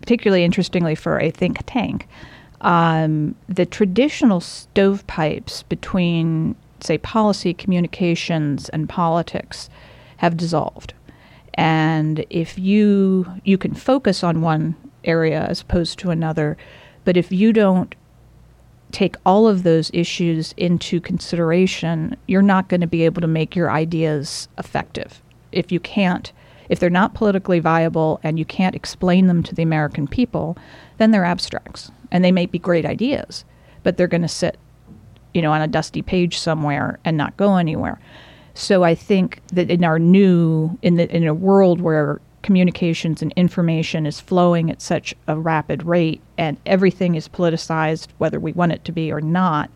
particularly 0.00 0.44
interestingly 0.44 0.94
for 0.94 1.18
a 1.18 1.30
think 1.30 1.58
tank, 1.66 2.08
um, 2.60 3.34
the 3.48 3.66
traditional 3.66 4.40
stovepipes 4.40 5.64
between 5.64 6.54
say 6.80 6.98
policy, 6.98 7.54
communications, 7.54 8.68
and 8.68 8.88
politics 8.88 9.68
have 10.18 10.36
dissolved. 10.36 10.94
And 11.54 12.24
if 12.30 12.56
you 12.58 13.26
you 13.44 13.58
can 13.58 13.74
focus 13.74 14.22
on 14.22 14.42
one 14.42 14.76
area 15.04 15.44
as 15.48 15.60
opposed 15.60 15.98
to 15.98 16.10
another, 16.10 16.56
but 17.04 17.16
if 17.16 17.32
you 17.32 17.52
don't 17.52 17.94
take 18.92 19.16
all 19.26 19.48
of 19.48 19.62
those 19.62 19.90
issues 19.92 20.54
into 20.56 21.00
consideration, 21.00 22.16
you're 22.26 22.42
not 22.42 22.68
going 22.68 22.80
to 22.80 22.86
be 22.86 23.04
able 23.04 23.20
to 23.20 23.26
make 23.26 23.56
your 23.56 23.70
ideas 23.70 24.48
effective. 24.58 25.22
If 25.50 25.72
you 25.72 25.80
can't, 25.80 26.32
if 26.68 26.78
they're 26.78 26.90
not 26.90 27.14
politically 27.14 27.58
viable 27.58 28.20
and 28.22 28.38
you 28.38 28.44
can't 28.44 28.74
explain 28.74 29.26
them 29.26 29.42
to 29.42 29.54
the 29.54 29.62
American 29.62 30.06
people, 30.06 30.56
then 30.98 31.10
they're 31.10 31.24
abstracts. 31.24 31.90
And 32.10 32.24
they 32.24 32.32
may 32.32 32.46
be 32.46 32.58
great 32.58 32.86
ideas, 32.86 33.44
but 33.82 33.96
they're 33.96 34.06
going 34.06 34.22
to 34.22 34.28
sit, 34.28 34.58
you 35.34 35.42
know, 35.42 35.52
on 35.52 35.62
a 35.62 35.68
dusty 35.68 36.02
page 36.02 36.38
somewhere 36.38 36.98
and 37.04 37.16
not 37.16 37.36
go 37.36 37.56
anywhere. 37.56 37.98
So 38.54 38.84
I 38.84 38.94
think 38.94 39.40
that 39.48 39.70
in 39.70 39.84
our 39.84 39.98
new 39.98 40.78
in 40.82 40.96
the 40.96 41.14
in 41.14 41.26
a 41.26 41.34
world 41.34 41.80
where 41.80 42.20
communications 42.42 43.22
and 43.22 43.32
information 43.36 44.06
is 44.06 44.20
flowing 44.20 44.70
at 44.70 44.82
such 44.82 45.14
a 45.28 45.38
rapid 45.38 45.84
rate 45.84 46.20
and 46.36 46.56
everything 46.66 47.14
is 47.14 47.28
politicized 47.28 48.08
whether 48.18 48.40
we 48.40 48.52
want 48.52 48.72
it 48.72 48.84
to 48.84 48.92
be 48.92 49.12
or 49.12 49.20
not 49.20 49.70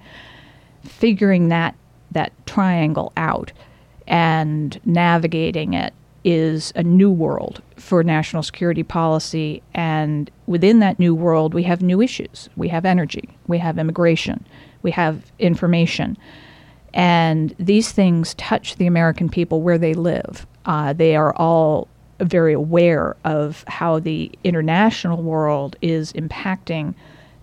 figuring 0.84 1.48
that 1.48 1.74
that 2.12 2.32
triangle 2.46 3.12
out 3.16 3.52
and 4.06 4.80
navigating 4.84 5.74
it 5.74 5.92
is 6.24 6.72
a 6.74 6.82
new 6.82 7.10
world 7.10 7.62
for 7.76 8.02
national 8.02 8.42
security 8.42 8.82
policy. 8.82 9.62
And 9.74 10.30
within 10.46 10.80
that 10.80 10.98
new 10.98 11.14
world 11.14 11.54
we 11.54 11.62
have 11.64 11.82
new 11.82 12.00
issues. 12.02 12.48
We 12.56 12.68
have 12.68 12.84
energy. 12.84 13.28
We 13.46 13.58
have 13.58 13.78
immigration. 13.78 14.44
We 14.82 14.90
have 14.90 15.30
information. 15.38 16.16
And 16.92 17.54
these 17.58 17.92
things 17.92 18.34
touch 18.34 18.76
the 18.76 18.86
american 18.86 19.28
people 19.28 19.62
where 19.62 19.78
they 19.78 19.94
live. 19.94 20.46
Uh, 20.64 20.92
they 20.92 21.14
are 21.14 21.34
all 21.36 21.86
very 22.20 22.52
aware 22.52 23.16
of 23.24 23.64
how 23.68 23.98
the 23.98 24.30
international 24.44 25.22
world 25.22 25.76
is 25.82 26.12
impacting 26.14 26.94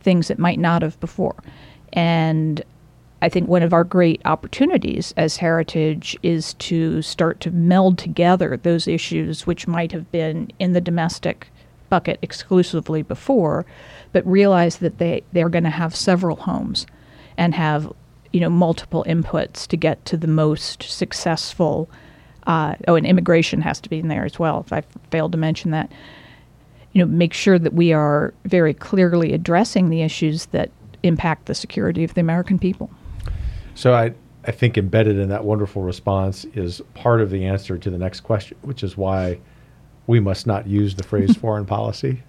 things 0.02 0.28
that 0.28 0.40
might 0.40 0.60
not 0.60 0.82
have 0.82 1.00
before. 1.00 1.36
And 1.94 2.64
I 3.22 3.30
think 3.30 3.48
one 3.48 3.64
of 3.64 3.72
our 3.72 3.86
great 3.86 4.22
opportunities 4.26 5.14
as 5.16 5.38
Heritage 5.38 6.18
is 6.24 6.56
to 6.56 7.02
start 7.02 7.40
to 7.42 7.52
meld 7.52 7.98
together 7.98 8.58
those 8.58 8.88
issues 8.88 9.48
which 9.48 9.68
might 9.68 9.92
have 9.94 10.12
been 10.12 10.52
in 10.60 10.74
the 10.74 10.82
domestic 10.82 11.48
bucket 11.90 12.20
exclusively 12.22 13.02
before, 13.02 13.66
but 14.12 14.26
realize 14.26 14.78
that 14.78 14.98
they, 14.98 15.24
they're 15.32 15.48
going 15.48 15.64
to 15.64 15.70
have 15.70 15.96
several 15.96 16.36
homes 16.36 16.86
and 17.38 17.56
have 17.56 17.92
you 18.34 18.40
know 18.40 18.50
multiple 18.50 19.06
inputs 19.08 19.68
to 19.68 19.78
get 19.78 20.04
to 20.06 20.18
the 20.18 20.28
most 20.28 20.84
successful. 20.84 21.90
Uh, 22.46 22.76
oh, 22.88 22.96
and 22.96 23.06
immigration 23.06 23.62
has 23.62 23.80
to 23.82 23.90
be 23.90 24.00
in 24.00 24.08
there 24.08 24.26
as 24.26 24.38
well. 24.38 24.64
If 24.66 24.74
I 24.74 24.82
failed 25.12 25.32
to 25.32 25.38
mention 25.38 25.72
that, 25.72 25.92
you 26.92 27.04
know, 27.04 27.12
make 27.12 27.34
sure 27.34 27.58
that 27.58 27.74
we 27.74 27.94
are 27.94 28.34
very 28.46 28.74
clearly 28.74 29.34
addressing 29.34 29.90
the 29.90 30.02
issues 30.02 30.48
that 30.48 30.70
impact 31.04 31.46
the 31.46 31.56
security 31.56 32.04
of 32.04 32.14
the 32.14 32.22
American 32.22 32.60
people. 32.60 32.90
So 33.76 33.94
I, 33.94 34.14
I 34.46 34.52
think 34.52 34.78
embedded 34.78 35.18
in 35.18 35.30
that 35.30 35.44
wonderful 35.44 35.82
response 35.82 36.46
is 36.54 36.82
part 36.94 37.22
of 37.22 37.30
the 37.30 37.46
answer 37.46 37.78
to 37.78 37.90
the 37.90 37.98
next 37.98 38.22
question, 38.22 38.58
which 38.62 38.84
is 38.84 38.98
why 38.98 39.40
we 40.08 40.20
must 40.20 40.46
not 40.46 40.68
use 40.68 40.96
the 40.96 41.04
phrase 41.04 41.36
foreign 41.38 41.66
policy. 41.66 42.24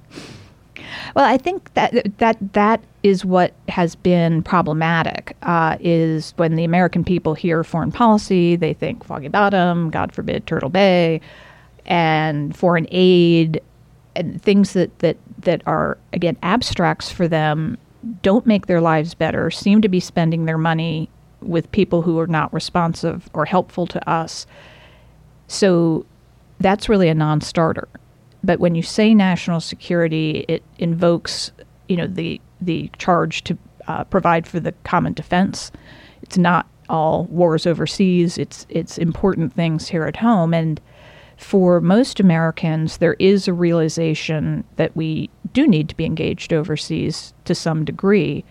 Well, 1.15 1.25
I 1.25 1.39
think 1.39 1.73
that 1.75 2.19
that 2.19 2.37
that 2.55 2.83
is 3.05 3.25
what 3.25 3.53
has 3.69 3.95
been 3.95 4.43
problematic. 4.43 5.37
Uh, 5.43 5.77
is 5.81 6.35
when 6.37 6.57
the 6.57 6.65
American 6.65 7.05
people 7.05 7.35
hear 7.35 7.63
foreign 7.63 7.93
policy, 7.93 8.57
they 8.57 8.75
think 8.75 9.05
Foggy 9.05 9.29
Bottom, 9.29 9.91
God 9.91 10.13
forbid, 10.13 10.47
Turtle 10.47 10.71
Bay, 10.71 11.21
and 11.87 12.57
foreign 12.57 12.89
aid, 12.91 13.63
and 14.17 14.43
things 14.43 14.73
that 14.73 14.99
that 14.99 15.17
that 15.39 15.63
are 15.67 15.99
again 16.13 16.37
abstracts 16.43 17.11
for 17.11 17.29
them 17.29 17.79
don't 18.23 18.47
make 18.47 18.67
their 18.67 18.81
lives 18.81 19.15
better. 19.15 19.51
Seem 19.51 19.81
to 19.83 19.89
be 19.89 20.01
spending 20.01 20.47
their 20.47 20.59
money 20.59 21.09
with 21.41 21.71
people 21.71 22.03
who 22.03 22.19
are 22.19 22.27
not 22.27 22.53
responsive 22.53 23.29
or 23.35 23.45
helpful 23.45 23.87
to 23.87 24.11
us. 24.11 24.47
So 25.47 26.07
that's 26.59 26.89
really 26.89 27.09
a 27.09 27.15
non 27.15 27.41
starter. 27.41 27.89
But 28.45 28.61
when 28.61 28.75
you 28.75 28.83
say 28.83 29.15
national 29.15 29.61
security, 29.61 30.45
it 30.49 30.63
invokes, 30.79 31.51
you 31.89 31.97
know, 31.97 32.07
the 32.07 32.41
the 32.61 32.91
charge 32.99 33.45
to 33.45 33.59
uh, 33.89 34.05
provide 34.05 34.47
for 34.47 34.61
the 34.61 34.73
common 34.85 35.13
defense. 35.13 35.73
It's 36.23 36.39
not 36.39 36.67
all 36.89 37.25
wars 37.25 37.67
overseas. 37.67 38.39
It's 38.39 38.67
it's 38.69 38.99
important 38.99 39.53
things 39.53 39.89
here 39.89 40.05
at 40.05 40.17
home. 40.17 40.53
And 40.53 40.81
for 41.37 41.81
most 41.81 42.21
Americans, 42.21 42.99
there 42.99 43.17
is 43.19 43.49
a 43.49 43.53
realization 43.53 44.65
that 44.77 44.95
we 44.95 45.31
do 45.53 45.67
need 45.67 45.89
to 45.89 45.97
be 45.97 46.05
engaged 46.05 46.53
overseas 46.53 47.35
to 47.45 47.55
some 47.55 47.85
degree. 47.85 48.45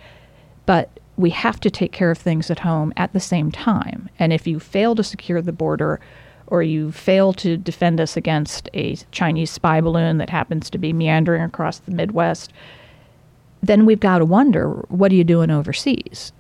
But 0.66 1.00
we 1.16 1.30
have 1.30 1.60
to 1.60 1.70
take 1.70 1.92
care 1.92 2.12
of 2.12 2.18
things 2.18 2.50
at 2.50 2.60
home 2.60 2.92
at 2.98 3.14
the 3.14 3.20
same 3.20 3.52
time. 3.52 4.10
And 4.18 4.34
if 4.34 4.48
you 4.48 4.60
fail 4.60 4.96
to 4.96 5.04
secure 5.04 5.42
the 5.42 5.52
border, 5.52 6.00
or 6.54 6.62
you 6.62 6.92
fail 6.92 7.34
to 7.34 7.58
defend 7.58 8.00
us 8.00 8.16
against 8.16 8.70
a 8.76 8.96
Chinese 9.12 9.50
spy 9.50 9.82
balloon 9.82 10.20
that 10.20 10.30
happens 10.30 10.70
to 10.70 10.78
be 10.78 10.94
meandering 10.94 11.42
across 11.42 11.80
the 11.80 11.90
Midwest, 11.90 12.54
then 13.64 13.88
we've 13.88 14.00
got 14.00 14.20
to 14.20 14.26
wonder 14.26 14.70
what 14.90 15.12
are 15.12 15.16
you 15.16 15.24
doing 15.24 15.50
overseas? 15.50 16.32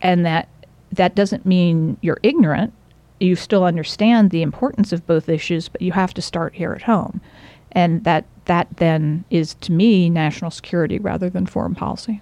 And 0.00 0.24
that 0.24 0.48
that 0.92 1.16
doesn't 1.16 1.44
mean 1.44 1.96
you're 2.00 2.20
ignorant. 2.22 2.72
You 3.18 3.34
still 3.34 3.64
understand 3.64 4.30
the 4.30 4.42
importance 4.42 4.92
of 4.92 5.04
both 5.04 5.28
issues, 5.28 5.68
but 5.68 5.82
you 5.82 5.90
have 5.90 6.14
to 6.14 6.22
start 6.22 6.54
here 6.54 6.72
at 6.72 6.82
home. 6.82 7.20
And 7.72 8.04
that 8.04 8.24
that 8.44 8.68
then 8.76 9.24
is 9.30 9.54
to 9.62 9.72
me 9.72 10.08
national 10.08 10.52
security 10.52 11.00
rather 11.00 11.28
than 11.28 11.44
foreign 11.44 11.74
policy 11.74 12.20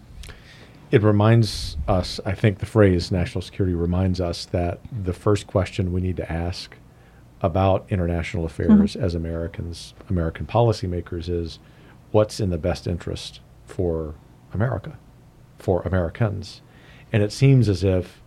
it 0.91 1.03
reminds 1.03 1.77
us, 1.89 2.21
I 2.25 2.35
think 2.35 2.59
the 2.59 2.67
phrase 2.67 3.11
national 3.11 3.43
security 3.43 3.75
reminds 3.75 4.21
us 4.21 4.45
that 4.47 4.79
the 4.93 5.13
first 5.13 5.49
question 5.49 5.93
we 5.93 6.01
need 6.01 6.17
to 6.19 6.33
ask 6.33 6.77
about 7.45 7.85
international 7.91 8.47
affairs 8.47 8.95
mm-hmm. 8.95 9.05
as 9.05 9.15
Americans, 9.15 9.93
American 10.09 10.47
policymakers, 10.47 11.29
is 11.29 11.59
what's 12.11 12.41
in 12.41 12.49
the 12.49 12.57
best 12.57 12.87
interest 12.87 13.41
for 13.67 14.15
America, 14.55 14.97
for 15.59 15.83
Americans. 15.83 16.63
And 17.13 17.23
it 17.23 17.33
seems 17.33 17.69
as 17.69 17.85
if 17.85 18.23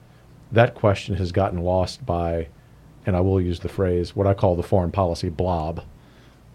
that 0.51 0.75
question 0.75 1.15
has 1.15 1.31
gotten 1.31 1.63
lost 1.63 2.05
by, 2.05 2.49
and 3.07 3.15
I 3.15 3.21
will 3.21 3.41
use 3.41 3.61
the 3.61 3.69
phrase, 3.69 4.15
what 4.15 4.27
I 4.27 4.35
call 4.35 4.55
the 4.55 4.61
foreign 4.61 4.91
policy 4.91 5.29
blob 5.29 5.81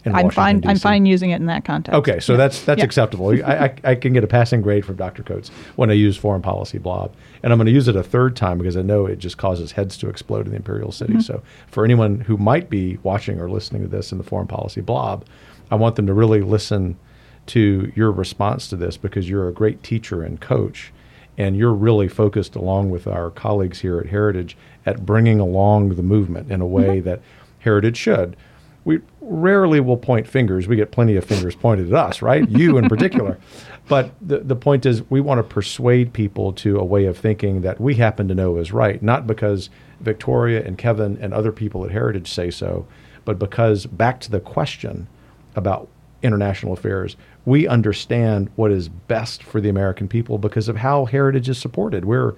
I'm 0.07 0.13
Washington, 0.13 0.33
fine. 0.35 0.61
DC. 0.61 0.69
I'm 0.69 0.79
fine 0.79 1.07
using 1.07 1.31
it 1.31 1.37
in 1.37 1.47
that 1.47 1.65
context. 1.65 1.97
Okay, 1.97 2.19
so 2.21 2.33
yeah. 2.33 2.39
that's 2.39 2.63
that's 2.63 2.79
yeah. 2.79 2.85
acceptable. 2.85 3.29
I, 3.45 3.67
I, 3.67 3.75
I, 3.85 3.95
can 3.95 4.13
get 4.13 4.25
a 4.25 4.27
passing 4.27 4.61
grade 4.61 4.85
from 4.85 4.97
Dr. 4.97 5.23
Coates 5.23 5.51
when 5.77 5.91
I 5.91 5.95
use 5.95 6.17
foreign 6.17 6.43
policy 6.43 6.79
blob, 6.79 7.15
and 7.43 7.53
I'm 7.53 7.59
going 7.59 7.67
to 7.67 7.73
use 7.73 7.89
it 7.89 7.95
a 7.95 8.03
third 8.03 8.35
time 8.35 8.59
because 8.59 8.77
I 8.77 8.83
know 8.83 9.07
it 9.07 9.19
just 9.19 9.39
causes 9.39 9.73
heads 9.73 9.97
to 9.99 10.09
explode 10.09 10.47
in 10.47 10.53
the 10.53 10.57
imperial 10.57 10.93
city. 10.93 11.15
Mm-hmm. 11.15 11.23
So 11.23 11.43
for 11.69 11.85
anyone 11.85 12.21
who 12.21 12.37
might 12.37 12.69
be 12.69 12.99
watching 13.03 13.41
or 13.41 13.49
listening 13.49 13.83
to 13.83 13.89
this 13.89 14.13
in 14.13 14.19
the 14.19 14.25
foreign 14.25 14.49
policy 14.49 14.81
blob, 14.81 15.25
I 15.71 15.77
want 15.77 15.97
them 15.97 16.07
to 16.07 16.15
really 16.15 16.43
listen 16.43 16.99
to 17.47 17.93
your 17.95 18.11
response 18.11 18.69
to 18.69 18.77
this 18.77 18.97
because 18.97 19.29
you're 19.29 19.49
a 19.49 19.53
great 19.53 19.83
teacher 19.83 20.23
and 20.23 20.41
coach, 20.41 20.93
and 21.39 21.57
you're 21.57 21.73
really 21.73 22.09
focused 22.09 22.57
along 22.57 22.91
with 22.91 23.07
our 23.07 23.31
colleagues 23.31 23.81
here 23.81 23.99
at 23.99 24.07
Heritage 24.07 24.57
at 24.85 25.07
bringing 25.07 25.39
along 25.39 25.91
the 25.91 26.03
movement 26.03 26.51
in 26.51 26.61
a 26.61 26.67
way 26.67 26.99
mm-hmm. 26.99 27.09
that 27.09 27.21
Heritage 27.61 27.97
should 27.97 28.37
we 28.85 29.01
rarely 29.21 29.81
will 29.81 29.97
point 29.97 30.27
fingers. 30.27 30.67
We 30.67 30.77
get 30.77 30.91
plenty 30.91 31.17
of 31.17 31.25
fingers 31.25 31.55
pointed 31.55 31.89
at 31.89 31.95
us, 31.95 32.23
right? 32.23 32.49
You 32.49 32.79
in 32.79 32.89
particular. 32.89 33.39
But 33.89 34.13
the, 34.21 34.39
the 34.39 34.55
point 34.55 34.87
is, 34.87 35.03
we 35.11 35.21
want 35.21 35.41
to 35.41 35.43
persuade 35.43 36.13
people 36.13 36.53
to 36.55 36.79
a 36.79 36.85
way 36.85 37.05
of 37.07 37.19
thinking 37.19 37.63
that 37.63 37.81
we 37.81 37.97
happen 37.97 38.29
to 38.29 38.35
know 38.35 38.57
is 38.57 38.73
right, 38.73 39.03
not 39.03 39.27
because 39.27 39.71
Victoria 40.01 40.65
and 40.65 40.79
Kevin 40.79 41.19
and 41.21 41.35
other 41.35 41.51
people 41.51 41.85
at 41.85 41.91
Heritage 41.91 42.31
say 42.31 42.49
so, 42.51 42.87
but 43.25 43.41
because 43.41 43.87
back 43.87 44.21
to 44.21 44.31
the 44.31 44.39
question 44.39 45.09
about 45.57 45.89
international 46.23 46.73
affairs, 46.73 47.17
we 47.45 47.67
understand 47.67 48.51
what 48.55 48.71
is 48.71 48.89
best 48.89 49.43
for 49.43 49.61
the 49.61 49.69
American 49.69 50.07
people 50.07 50.39
because 50.39 50.69
of 50.69 50.77
how 50.77 51.05
Heritage 51.05 51.49
is 51.49 51.59
supported. 51.59 52.05
We're 52.05 52.35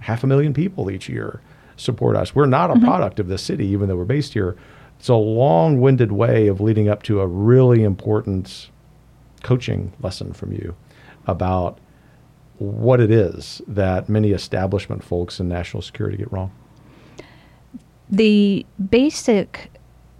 half 0.00 0.24
a 0.24 0.26
million 0.26 0.52
people 0.52 0.90
each 0.90 1.08
year 1.08 1.40
support 1.76 2.16
us. 2.16 2.34
We're 2.34 2.46
not 2.46 2.70
a 2.70 2.74
mm-hmm. 2.74 2.84
product 2.84 3.20
of 3.20 3.28
the 3.28 3.38
city, 3.38 3.66
even 3.66 3.88
though 3.88 3.96
we're 3.96 4.04
based 4.04 4.32
here 4.32 4.56
it's 4.98 5.08
a 5.08 5.14
long 5.14 5.80
winded 5.80 6.12
way 6.12 6.48
of 6.48 6.60
leading 6.60 6.88
up 6.88 7.02
to 7.04 7.20
a 7.20 7.26
really 7.26 7.82
important 7.84 8.68
coaching 9.42 9.92
lesson 10.00 10.32
from 10.32 10.52
you 10.52 10.74
about 11.26 11.78
what 12.58 13.00
it 13.00 13.10
is 13.10 13.62
that 13.68 14.08
many 14.08 14.32
establishment 14.32 15.04
folks 15.04 15.38
in 15.38 15.48
national 15.48 15.82
security 15.82 16.16
get 16.16 16.32
wrong. 16.32 16.50
The 18.10 18.66
basic 18.90 19.70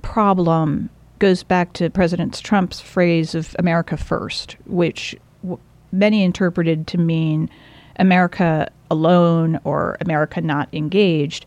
problem 0.02 0.90
goes 1.18 1.42
back 1.42 1.72
to 1.72 1.90
President 1.90 2.40
Trump's 2.42 2.80
phrase 2.80 3.34
of 3.34 3.56
America 3.58 3.96
first, 3.96 4.56
which 4.66 5.16
w- 5.42 5.58
many 5.90 6.22
interpreted 6.22 6.86
to 6.88 6.98
mean 6.98 7.50
America 7.96 8.70
alone 8.90 9.58
or 9.64 9.96
America 10.00 10.40
not 10.40 10.68
engaged. 10.72 11.46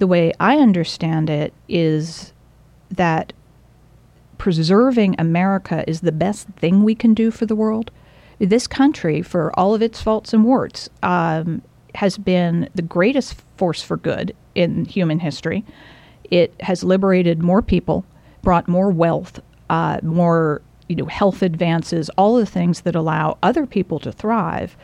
The 0.00 0.08
way 0.08 0.32
I 0.40 0.56
understand 0.56 1.30
it 1.30 1.52
is 1.68 2.31
that 2.92 3.32
preserving 4.38 5.14
America 5.18 5.84
is 5.88 6.00
the 6.00 6.12
best 6.12 6.48
thing 6.56 6.82
we 6.82 6.94
can 6.94 7.14
do 7.14 7.30
for 7.30 7.46
the 7.46 7.56
world. 7.56 7.90
This 8.38 8.66
country, 8.66 9.22
for 9.22 9.56
all 9.58 9.74
of 9.74 9.82
its 9.82 10.02
faults 10.02 10.32
and 10.32 10.44
warts, 10.44 10.88
um, 11.02 11.62
has 11.94 12.18
been 12.18 12.68
the 12.74 12.82
greatest 12.82 13.40
force 13.56 13.82
for 13.82 13.96
good 13.96 14.34
in 14.54 14.84
human 14.84 15.20
history. 15.20 15.64
It 16.30 16.54
has 16.60 16.82
liberated 16.82 17.42
more 17.42 17.62
people, 17.62 18.04
brought 18.42 18.66
more 18.66 18.90
wealth, 18.90 19.38
uh, 19.70 20.00
more 20.02 20.62
you 20.88 20.96
know 20.96 21.06
health 21.06 21.42
advances, 21.42 22.10
all 22.18 22.36
the 22.36 22.46
things 22.46 22.80
that 22.82 22.96
allow 22.96 23.38
other 23.42 23.66
people 23.66 23.98
to 24.00 24.12
thrive, 24.12 24.76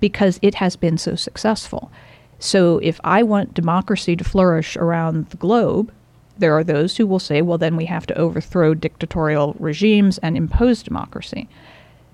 because 0.00 0.38
it 0.42 0.56
has 0.56 0.76
been 0.76 0.98
so 0.98 1.14
successful. 1.14 1.90
So 2.38 2.78
if 2.78 3.00
I 3.02 3.22
want 3.22 3.54
democracy 3.54 4.14
to 4.16 4.24
flourish 4.24 4.76
around 4.76 5.30
the 5.30 5.36
globe, 5.38 5.90
there 6.38 6.56
are 6.56 6.64
those 6.64 6.96
who 6.96 7.06
will 7.06 7.18
say, 7.18 7.42
well, 7.42 7.58
then 7.58 7.76
we 7.76 7.86
have 7.86 8.06
to 8.06 8.18
overthrow 8.18 8.74
dictatorial 8.74 9.56
regimes 9.58 10.18
and 10.18 10.36
impose 10.36 10.82
democracy. 10.82 11.48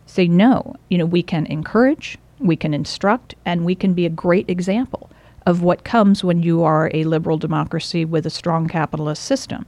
Say, 0.07 0.29
no, 0.29 0.76
you 0.88 0.99
know, 0.99 1.07
we 1.07 1.23
can 1.23 1.47
encourage, 1.47 2.19
we 2.38 2.57
can 2.57 2.75
instruct, 2.75 3.35
and 3.45 3.64
we 3.64 3.75
can 3.75 3.95
be 3.95 4.07
a 4.07 4.11
great 4.11 4.49
example 4.49 5.11
of 5.47 5.62
what 5.62 5.85
comes 5.85 6.23
when 6.23 6.43
you 6.43 6.62
are 6.62 6.91
a 6.95 7.05
liberal 7.05 7.37
democracy 7.37 8.05
with 8.05 8.26
a 8.26 8.31
strong 8.31 8.69
capitalist 8.69 9.25
system. 9.25 9.67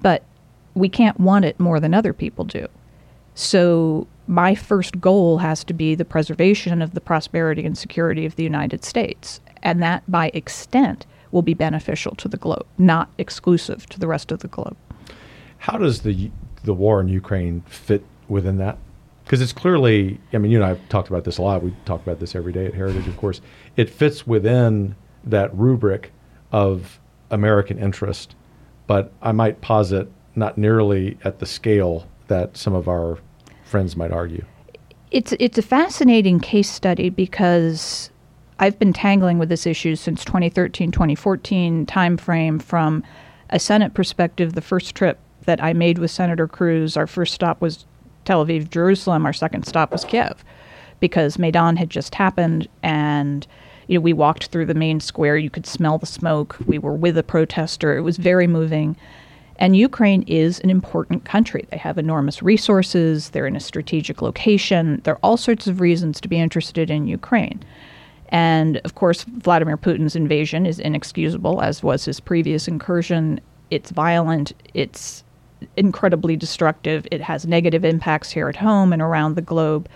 But 0.00 0.22
we 0.74 0.88
can't 0.88 1.18
want 1.18 1.44
it 1.44 1.58
more 1.58 1.80
than 1.80 1.94
other 1.94 2.12
people 2.12 2.44
do. 2.44 2.68
So, 3.34 4.06
my 4.26 4.54
first 4.54 5.00
goal 5.00 5.38
has 5.38 5.64
to 5.64 5.72
be 5.72 5.94
the 5.96 6.04
preservation 6.04 6.82
of 6.82 6.94
the 6.94 7.00
prosperity 7.00 7.64
and 7.64 7.76
security 7.76 8.24
of 8.26 8.36
the 8.36 8.44
United 8.44 8.84
States. 8.84 9.40
And 9.62 9.82
that, 9.82 10.08
by 10.08 10.30
extent, 10.34 11.06
will 11.32 11.42
be 11.42 11.54
beneficial 11.54 12.14
to 12.16 12.28
the 12.28 12.36
globe, 12.36 12.66
not 12.78 13.10
exclusive 13.18 13.86
to 13.86 13.98
the 13.98 14.06
rest 14.06 14.32
of 14.32 14.40
the 14.40 14.48
globe. 14.48 14.76
How 15.58 15.78
does 15.78 16.00
the 16.02 16.30
the 16.64 16.74
war 16.74 17.00
in 17.00 17.08
Ukraine 17.08 17.62
fit 17.62 18.04
within 18.28 18.58
that? 18.58 18.78
because 19.30 19.40
it's 19.40 19.52
clearly. 19.52 20.18
I 20.32 20.38
mean, 20.38 20.50
you 20.50 20.58
and 20.58 20.64
I 20.64 20.70
have 20.70 20.88
talked 20.88 21.08
about 21.08 21.22
this 21.22 21.38
a 21.38 21.42
lot. 21.42 21.62
We 21.62 21.72
talk 21.84 22.02
about 22.02 22.18
this 22.18 22.34
every 22.34 22.52
day 22.52 22.66
at 22.66 22.74
Heritage, 22.74 23.06
of 23.06 23.16
course. 23.16 23.40
It 23.76 23.88
fits 23.88 24.26
within 24.26 24.96
that 25.22 25.56
rubric 25.56 26.10
of 26.50 26.98
American 27.30 27.78
interest, 27.78 28.34
but 28.88 29.12
I 29.22 29.30
might 29.30 29.60
posit 29.60 30.10
not 30.34 30.58
nearly 30.58 31.16
at 31.22 31.38
the 31.38 31.46
scale 31.46 32.08
that 32.26 32.56
some 32.56 32.74
of 32.74 32.88
our 32.88 33.18
friends 33.62 33.96
might 33.96 34.10
argue. 34.10 34.44
It's 35.12 35.32
it's 35.38 35.58
a 35.58 35.62
fascinating 35.62 36.40
case 36.40 36.68
study 36.68 37.08
because 37.08 38.10
I've 38.62 38.78
been 38.78 38.92
tangling 38.92 39.38
with 39.38 39.48
this 39.48 39.66
issue 39.66 39.96
since 39.96 40.22
2013, 40.22 40.92
2014 40.92 41.86
timeframe 41.86 42.60
from 42.60 43.02
a 43.48 43.58
Senate 43.58 43.94
perspective. 43.94 44.52
The 44.52 44.60
first 44.60 44.94
trip 44.94 45.18
that 45.46 45.64
I 45.64 45.72
made 45.72 45.96
with 45.96 46.10
Senator 46.10 46.46
Cruz, 46.46 46.94
our 46.94 47.06
first 47.06 47.32
stop 47.32 47.62
was 47.62 47.86
Tel 48.26 48.44
Aviv, 48.44 48.68
Jerusalem. 48.68 49.24
Our 49.24 49.32
second 49.32 49.66
stop 49.66 49.90
was 49.90 50.04
Kiev 50.04 50.44
because 51.00 51.38
Maidan 51.38 51.76
had 51.76 51.88
just 51.88 52.14
happened 52.14 52.68
and 52.82 53.46
you 53.86 53.96
know, 53.96 54.02
we 54.02 54.12
walked 54.12 54.48
through 54.48 54.66
the 54.66 54.74
main 54.74 55.00
square. 55.00 55.38
You 55.38 55.48
could 55.48 55.66
smell 55.66 55.96
the 55.96 56.04
smoke. 56.04 56.58
We 56.66 56.78
were 56.78 56.94
with 56.94 57.16
a 57.16 57.22
protester. 57.22 57.96
It 57.96 58.02
was 58.02 58.18
very 58.18 58.46
moving. 58.46 58.94
And 59.56 59.74
Ukraine 59.74 60.22
is 60.24 60.60
an 60.60 60.68
important 60.68 61.24
country. 61.24 61.66
They 61.70 61.78
have 61.78 61.96
enormous 61.96 62.42
resources. 62.42 63.30
They're 63.30 63.46
in 63.46 63.56
a 63.56 63.60
strategic 63.60 64.20
location. 64.20 65.00
There 65.04 65.14
are 65.14 65.20
all 65.22 65.38
sorts 65.38 65.66
of 65.66 65.80
reasons 65.80 66.20
to 66.20 66.28
be 66.28 66.38
interested 66.38 66.90
in 66.90 67.06
Ukraine. 67.06 67.64
And 68.30 68.80
of 68.84 68.94
course, 68.94 69.24
Vladimir 69.24 69.76
Putin's 69.76 70.14
invasion 70.14 70.66
is 70.66 70.78
inexcusable, 70.78 71.62
as 71.62 71.82
was 71.82 72.04
his 72.04 72.20
previous 72.20 72.68
incursion. 72.68 73.40
It's 73.70 73.90
violent, 73.90 74.52
it's 74.74 75.24
incredibly 75.76 76.36
destructive, 76.36 77.06
it 77.10 77.20
has 77.20 77.46
negative 77.46 77.84
impacts 77.84 78.30
here 78.30 78.48
at 78.48 78.56
home 78.56 78.92
and 78.92 79.02
around 79.02 79.34
the 79.34 79.42
globe. 79.42 79.88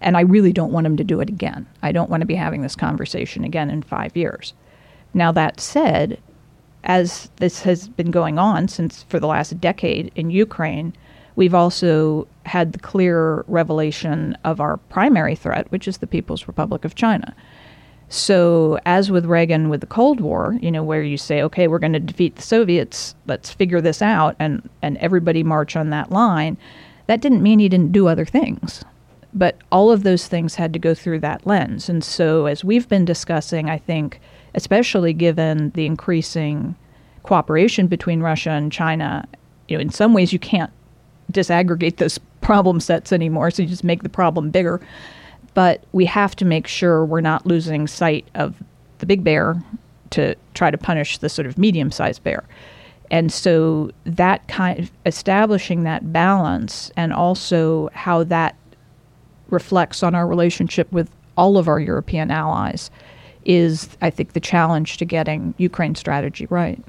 And 0.00 0.16
I 0.16 0.22
really 0.22 0.52
don't 0.52 0.72
want 0.72 0.86
him 0.86 0.96
to 0.96 1.04
do 1.04 1.20
it 1.20 1.28
again. 1.28 1.66
I 1.82 1.92
don't 1.92 2.10
want 2.10 2.22
to 2.22 2.26
be 2.26 2.34
having 2.34 2.62
this 2.62 2.74
conversation 2.74 3.44
again 3.44 3.70
in 3.70 3.82
five 3.82 4.16
years. 4.16 4.52
Now, 5.14 5.30
that 5.32 5.60
said, 5.60 6.18
as 6.84 7.30
this 7.36 7.62
has 7.62 7.88
been 7.88 8.10
going 8.10 8.38
on 8.38 8.66
since 8.66 9.04
for 9.04 9.20
the 9.20 9.28
last 9.28 9.60
decade 9.60 10.10
in 10.16 10.30
Ukraine, 10.30 10.92
we've 11.36 11.54
also 11.54 12.26
had 12.44 12.72
the 12.72 12.78
clear 12.78 13.44
revelation 13.48 14.36
of 14.44 14.60
our 14.60 14.76
primary 14.76 15.34
threat, 15.34 15.70
which 15.70 15.86
is 15.88 15.98
the 15.98 16.06
People's 16.06 16.46
Republic 16.46 16.84
of 16.84 16.94
China. 16.94 17.34
So, 18.08 18.78
as 18.84 19.10
with 19.10 19.24
Reagan 19.24 19.70
with 19.70 19.80
the 19.80 19.86
Cold 19.86 20.20
War, 20.20 20.58
you 20.60 20.70
know, 20.70 20.82
where 20.82 21.02
you 21.02 21.16
say, 21.16 21.42
okay, 21.42 21.66
we're 21.66 21.78
going 21.78 21.94
to 21.94 22.00
defeat 22.00 22.36
the 22.36 22.42
Soviets, 22.42 23.14
let's 23.26 23.50
figure 23.50 23.80
this 23.80 24.02
out, 24.02 24.36
and, 24.38 24.68
and 24.82 24.98
everybody 24.98 25.42
march 25.42 25.76
on 25.76 25.88
that 25.90 26.10
line, 26.10 26.58
that 27.06 27.22
didn't 27.22 27.42
mean 27.42 27.58
he 27.58 27.70
didn't 27.70 27.92
do 27.92 28.08
other 28.08 28.26
things. 28.26 28.84
But 29.32 29.56
all 29.72 29.90
of 29.90 30.02
those 30.02 30.28
things 30.28 30.56
had 30.56 30.74
to 30.74 30.78
go 30.78 30.94
through 30.94 31.20
that 31.20 31.46
lens. 31.46 31.88
And 31.88 32.04
so, 32.04 32.44
as 32.44 32.62
we've 32.62 32.86
been 32.86 33.06
discussing, 33.06 33.70
I 33.70 33.78
think, 33.78 34.20
especially 34.54 35.14
given 35.14 35.70
the 35.70 35.86
increasing 35.86 36.76
cooperation 37.22 37.86
between 37.86 38.20
Russia 38.20 38.50
and 38.50 38.70
China, 38.70 39.26
you 39.68 39.78
know, 39.78 39.80
in 39.80 39.88
some 39.88 40.12
ways 40.12 40.34
you 40.34 40.38
can't 40.38 40.72
disaggregate 41.32 41.96
those 41.96 42.18
problem 42.40 42.80
sets 42.80 43.12
anymore, 43.12 43.50
so 43.50 43.62
you 43.62 43.68
just 43.68 43.84
make 43.84 44.02
the 44.02 44.08
problem 44.08 44.50
bigger 44.50 44.80
but 45.54 45.84
we 45.92 46.04
have 46.06 46.34
to 46.36 46.44
make 46.44 46.66
sure 46.66 47.04
we're 47.04 47.20
not 47.20 47.46
losing 47.46 47.86
sight 47.86 48.26
of 48.34 48.62
the 48.98 49.06
big 49.06 49.24
bear 49.24 49.62
to 50.10 50.34
try 50.54 50.70
to 50.70 50.78
punish 50.78 51.18
the 51.18 51.28
sort 51.28 51.46
of 51.46 51.58
medium 51.58 51.90
sized 51.90 52.22
bear. 52.22 52.44
And 53.10 53.32
so 53.32 53.90
that 54.04 54.46
kind 54.48 54.78
of 54.78 54.90
establishing 55.04 55.82
that 55.82 56.12
balance 56.12 56.90
and 56.96 57.12
also 57.12 57.90
how 57.92 58.24
that 58.24 58.56
reflects 59.48 60.02
on 60.02 60.14
our 60.14 60.26
relationship 60.26 60.90
with 60.92 61.10
all 61.36 61.58
of 61.58 61.68
our 61.68 61.78
European 61.78 62.30
allies 62.30 62.90
is, 63.44 63.88
I 64.00 64.08
think, 64.08 64.32
the 64.32 64.40
challenge 64.40 64.96
to 64.98 65.04
getting 65.04 65.52
Ukraine 65.58 65.94
strategy 65.94 66.46
right. 66.46 66.82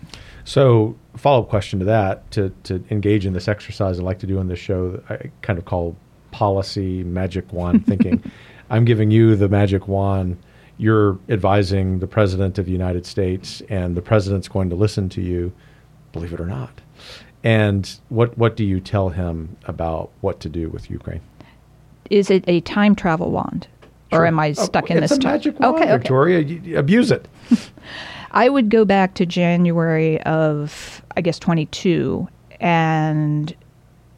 So, 0.45 0.95
follow 1.15 1.43
up 1.43 1.49
question 1.49 1.79
to 1.79 1.85
that 1.85 2.29
to, 2.31 2.49
to 2.63 2.83
engage 2.89 3.25
in 3.25 3.33
this 3.33 3.47
exercise 3.47 3.99
I 3.99 4.03
like 4.03 4.19
to 4.19 4.27
do 4.27 4.39
on 4.39 4.47
this 4.47 4.59
show, 4.59 5.01
I 5.09 5.31
kind 5.41 5.57
of 5.57 5.65
call 5.65 5.95
policy 6.31 7.03
magic 7.03 7.51
wand 7.53 7.85
thinking. 7.87 8.23
I'm 8.69 8.85
giving 8.85 9.11
you 9.11 9.35
the 9.35 9.47
magic 9.47 9.87
wand. 9.87 10.37
You're 10.77 11.19
advising 11.29 11.99
the 11.99 12.07
president 12.07 12.57
of 12.57 12.65
the 12.65 12.71
United 12.71 13.05
States, 13.05 13.61
and 13.69 13.95
the 13.95 14.01
president's 14.01 14.47
going 14.47 14.69
to 14.69 14.75
listen 14.75 15.07
to 15.09 15.21
you, 15.21 15.53
believe 16.11 16.33
it 16.33 16.39
or 16.39 16.47
not. 16.47 16.81
And 17.43 17.99
what 18.09 18.37
what 18.37 18.55
do 18.55 18.65
you 18.65 18.79
tell 18.79 19.09
him 19.09 19.55
about 19.65 20.11
what 20.21 20.39
to 20.41 20.49
do 20.49 20.69
with 20.69 20.89
Ukraine? 20.89 21.21
Is 22.09 22.29
it 22.29 22.43
a 22.47 22.61
time 22.61 22.95
travel 22.95 23.31
wand, 23.31 23.67
sure. 24.11 24.21
or 24.21 24.25
am 24.25 24.39
I 24.39 24.53
stuck 24.53 24.85
oh, 24.89 24.95
in 24.95 25.01
this? 25.01 25.11
It's 25.11 25.23
a 25.23 25.27
magic 25.27 25.59
wand, 25.59 25.75
okay, 25.75 25.91
Victoria. 25.91 26.39
Okay. 26.39 26.73
abuse 26.73 27.11
it. 27.11 27.27
I 28.33 28.49
would 28.49 28.69
go 28.69 28.83
back 28.83 29.13
to 29.15 29.25
January 29.25 30.21
of 30.23 31.03
I 31.15 31.21
guess 31.21 31.37
22 31.39 32.27
and 32.59 33.55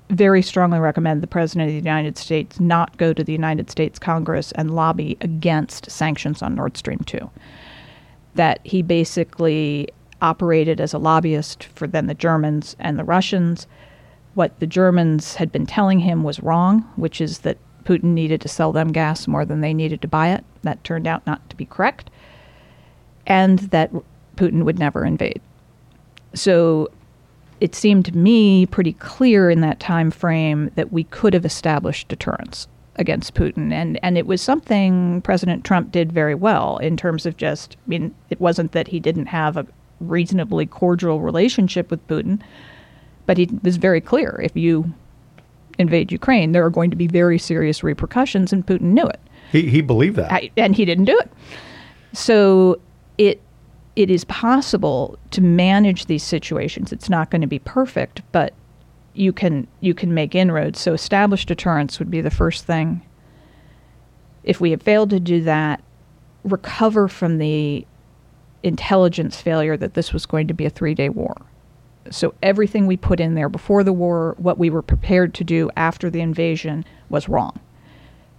very 0.09 0.41
strongly 0.41 0.79
recommend 0.79 1.21
the 1.21 1.27
President 1.27 1.67
of 1.67 1.73
the 1.73 1.77
United 1.77 2.17
States 2.17 2.59
not 2.59 2.95
go 2.97 3.11
to 3.11 3.23
the 3.23 3.31
United 3.31 3.69
States 3.69 3.99
Congress 3.99 4.51
and 4.53 4.75
lobby 4.75 5.17
against 5.21 5.89
sanctions 5.89 6.41
on 6.41 6.55
Nord 6.55 6.77
Stream 6.77 6.99
2. 6.99 7.29
That 8.35 8.59
he 8.63 8.81
basically 8.81 9.89
operated 10.21 10.79
as 10.79 10.93
a 10.93 10.97
lobbyist 10.97 11.63
for 11.63 11.87
then 11.87 12.07
the 12.07 12.13
Germans 12.13 12.75
and 12.79 12.97
the 12.97 13.03
Russians. 13.03 13.67
What 14.33 14.59
the 14.59 14.67
Germans 14.67 15.35
had 15.35 15.51
been 15.51 15.65
telling 15.65 15.99
him 15.99 16.23
was 16.23 16.39
wrong, 16.39 16.81
which 16.95 17.19
is 17.19 17.39
that 17.39 17.57
Putin 17.83 18.13
needed 18.13 18.41
to 18.41 18.47
sell 18.47 18.71
them 18.71 18.91
gas 18.91 19.27
more 19.27 19.45
than 19.45 19.61
they 19.61 19.73
needed 19.73 20.01
to 20.01 20.07
buy 20.07 20.29
it. 20.29 20.43
That 20.63 20.83
turned 20.83 21.07
out 21.07 21.25
not 21.27 21.49
to 21.49 21.55
be 21.55 21.65
correct. 21.65 22.09
And 23.27 23.59
that 23.59 23.91
Putin 24.35 24.63
would 24.63 24.79
never 24.79 25.05
invade. 25.05 25.41
So 26.33 26.89
it 27.61 27.73
seemed 27.73 28.05
to 28.05 28.15
me 28.15 28.65
pretty 28.65 28.93
clear 28.93 29.49
in 29.49 29.61
that 29.61 29.79
time 29.79 30.11
frame 30.11 30.71
that 30.75 30.91
we 30.91 31.05
could 31.05 31.33
have 31.33 31.45
established 31.45 32.07
deterrence 32.07 32.67
against 32.97 33.33
Putin. 33.33 33.71
And, 33.71 33.99
and 34.03 34.17
it 34.17 34.27
was 34.27 34.41
something 34.41 35.21
President 35.21 35.63
Trump 35.63 35.91
did 35.91 36.11
very 36.11 36.35
well 36.35 36.77
in 36.77 36.97
terms 36.97 37.25
of 37.25 37.37
just, 37.37 37.77
I 37.85 37.89
mean, 37.89 38.15
it 38.29 38.39
wasn't 38.39 38.73
that 38.73 38.87
he 38.87 38.99
didn't 38.99 39.27
have 39.27 39.57
a 39.57 39.65
reasonably 39.99 40.65
cordial 40.65 41.21
relationship 41.21 41.89
with 41.89 42.05
Putin, 42.07 42.41
but 43.25 43.37
he 43.37 43.49
was 43.63 43.77
very 43.77 44.01
clear 44.01 44.39
if 44.43 44.55
you 44.55 44.93
invade 45.77 46.11
Ukraine, 46.11 46.51
there 46.51 46.65
are 46.65 46.69
going 46.69 46.89
to 46.89 46.95
be 46.95 47.07
very 47.07 47.37
serious 47.37 47.83
repercussions, 47.83 48.53
and 48.53 48.65
Putin 48.65 48.93
knew 48.93 49.05
it. 49.05 49.19
He, 49.51 49.63
he 49.63 49.81
believed 49.81 50.15
that. 50.15 50.31
I, 50.31 50.51
and 50.57 50.75
he 50.75 50.85
didn't 50.85 51.05
do 51.05 51.17
it. 51.17 51.31
So 52.13 52.79
it 53.17 53.41
it 53.95 54.11
is 54.11 54.25
possible 54.25 55.17
to 55.31 55.41
manage 55.41 56.05
these 56.05 56.23
situations. 56.23 56.91
It's 56.91 57.09
not 57.09 57.31
going 57.31 57.41
to 57.41 57.47
be 57.47 57.59
perfect, 57.59 58.21
but 58.31 58.53
you 59.13 59.31
can 59.31 59.67
you 59.79 59.93
can 59.93 60.13
make 60.13 60.35
inroads. 60.35 60.79
So 60.79 60.93
established 60.93 61.47
deterrence 61.47 61.99
would 61.99 62.11
be 62.11 62.21
the 62.21 62.31
first 62.31 62.65
thing. 62.65 63.01
If 64.43 64.61
we 64.61 64.71
have 64.71 64.81
failed 64.81 65.09
to 65.11 65.19
do 65.19 65.41
that, 65.43 65.81
recover 66.43 67.07
from 67.07 67.37
the 67.37 67.87
intelligence 68.63 69.41
failure 69.41 69.77
that 69.77 69.93
this 69.93 70.11
was 70.11 70.25
going 70.25 70.47
to 70.47 70.53
be 70.53 70.65
a 70.65 70.69
three-day 70.69 71.09
war. 71.09 71.35
So 72.11 72.35
everything 72.43 72.85
we 72.85 72.97
put 72.97 73.19
in 73.19 73.33
there 73.33 73.49
before 73.49 73.83
the 73.83 73.93
war, 73.93 74.35
what 74.37 74.59
we 74.59 74.69
were 74.69 74.81
prepared 74.81 75.33
to 75.35 75.43
do 75.43 75.71
after 75.75 76.09
the 76.09 76.21
invasion 76.21 76.85
was 77.09 77.27
wrong. 77.27 77.59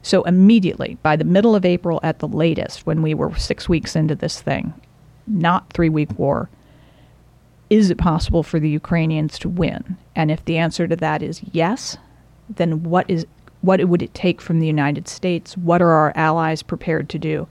So 0.07 0.23
immediately, 0.23 0.99
by 1.03 1.17
the 1.17 1.25
middle 1.25 1.57
of 1.57 1.65
April 1.65 1.99
at 2.05 2.21
the 2.21 2.29
latest, 2.29 2.87
when 2.87 3.03
we 3.03 3.13
were 3.13 3.35
six 3.35 3.69
weeks 3.69 3.97
into 3.97 4.15
this 4.15 4.41
thing, 4.41 4.73
not 5.27 5.73
three 5.73 5.89
week 5.89 6.17
war, 6.17 6.49
is 7.71 7.91
it 7.91 7.99
possible 7.99 8.45
for 8.45 8.61
the 8.61 8.71
Ukrainians 8.71 9.37
to 9.41 9.49
win? 9.49 9.97
And 10.15 10.31
if 10.31 10.45
the 10.45 10.59
answer 10.59 10.87
to 10.87 10.95
that 10.95 11.25
is 11.25 11.41
yes, 11.51 11.97
then 12.49 12.85
what 12.85 13.11
is 13.11 13.27
what 13.63 13.85
would 13.85 14.01
it 14.01 14.15
take 14.15 14.41
from 14.41 14.61
the 14.61 14.67
United 14.69 15.09
States? 15.09 15.57
What 15.57 15.83
are 15.83 15.91
our 15.91 16.13
allies 16.15 16.63
prepared 16.63 17.09
to 17.09 17.19
do? 17.19 17.49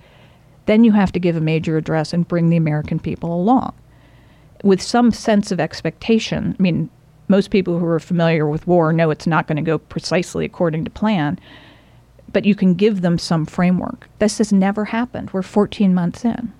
Then 0.66 0.86
you 0.86 0.94
have 0.94 1.12
to 1.12 1.20
give 1.20 1.36
a 1.36 1.42
major 1.42 1.76
address 1.76 2.14
and 2.14 2.26
bring 2.26 2.48
the 2.48 2.56
American 2.56 3.00
people 3.00 3.36
along 3.36 3.74
with 4.64 4.82
some 4.82 5.12
sense 5.12 5.52
of 5.52 5.60
expectation. 5.60 6.56
I 6.58 6.64
mean, 6.64 6.90
most 7.28 7.50
people 7.52 7.80
who 7.80 7.86
are 7.86 8.00
familiar 8.00 8.48
with 8.48 8.66
war 8.66 8.94
know 8.94 9.10
it's 9.10 9.28
not 9.28 9.46
going 9.46 9.58
to 9.58 9.62
go 9.62 9.78
precisely 9.78 10.46
according 10.46 10.86
to 10.86 10.90
plan, 10.90 11.38
but 12.36 12.44
you 12.44 12.54
can 12.54 12.74
give 12.74 13.00
them 13.00 13.18
some 13.18 13.46
framework. 13.46 14.10
This 14.20 14.40
has 14.40 14.52
never 14.52 14.84
happened. 14.84 15.32
We're 15.32 15.42
14 15.42 15.94
months 15.94 16.26
in. 16.26 16.52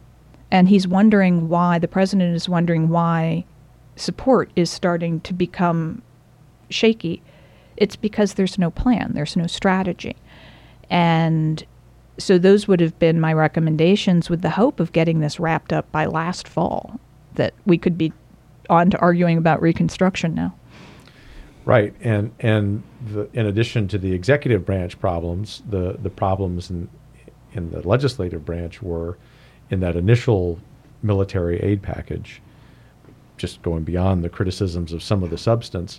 And 0.50 0.70
he's 0.70 0.88
wondering 0.88 1.50
why, 1.50 1.80
the 1.80 1.88
president 1.90 2.34
is 2.34 2.48
wondering 2.48 2.88
why 2.88 3.44
support 3.98 4.50
is 4.56 4.70
starting 4.70 5.20
to 5.20 5.34
become 5.34 6.02
shaky. 6.70 7.22
It's 7.76 7.98
because 7.98 8.36
there's 8.36 8.58
no 8.58 8.72
plan, 8.72 9.12
there's 9.16 9.36
no 9.36 9.48
strategy. 9.48 10.16
And 10.90 11.62
so 12.18 12.38
those 12.38 12.70
would 12.70 12.80
have 12.80 12.98
been 12.98 13.20
my 13.20 13.34
recommendations 13.34 14.30
with 14.30 14.44
the 14.44 14.52
hope 14.52 14.80
of 14.80 14.94
getting 14.94 15.20
this 15.20 15.42
wrapped 15.42 15.74
up 15.74 15.92
by 15.92 16.06
last 16.06 16.48
fall, 16.48 17.02
that 17.34 17.54
we 17.66 17.78
could 17.78 17.98
be 17.98 18.14
on 18.70 18.92
to 18.92 19.00
arguing 19.00 19.38
about 19.38 19.62
reconstruction 19.62 20.36
now. 20.36 20.56
Right, 21.66 21.96
and 22.02 22.32
and 22.40 22.84
the, 23.12 23.28
in 23.34 23.48
addition 23.48 23.88
to 23.90 23.98
the 23.98 24.14
executive 24.14 24.66
branch 24.66 25.00
problems, 25.00 25.64
the 25.68 25.98
the 26.02 26.12
problems 26.12 26.70
in 26.70 26.90
in 27.54 27.72
the 27.72 27.88
legislative 27.88 28.46
branch 28.46 28.82
were 28.82 29.18
in 29.72 29.80
that 29.80 29.96
initial 29.96 30.60
military 31.02 31.60
aid 31.62 31.82
package, 31.82 32.42
just 33.38 33.62
going 33.64 33.84
beyond 33.84 34.24
the 34.24 34.30
criticisms 34.30 34.94
of 34.94 35.02
some 35.02 35.24
of 35.24 35.30
the 35.30 35.38
substance, 35.38 35.98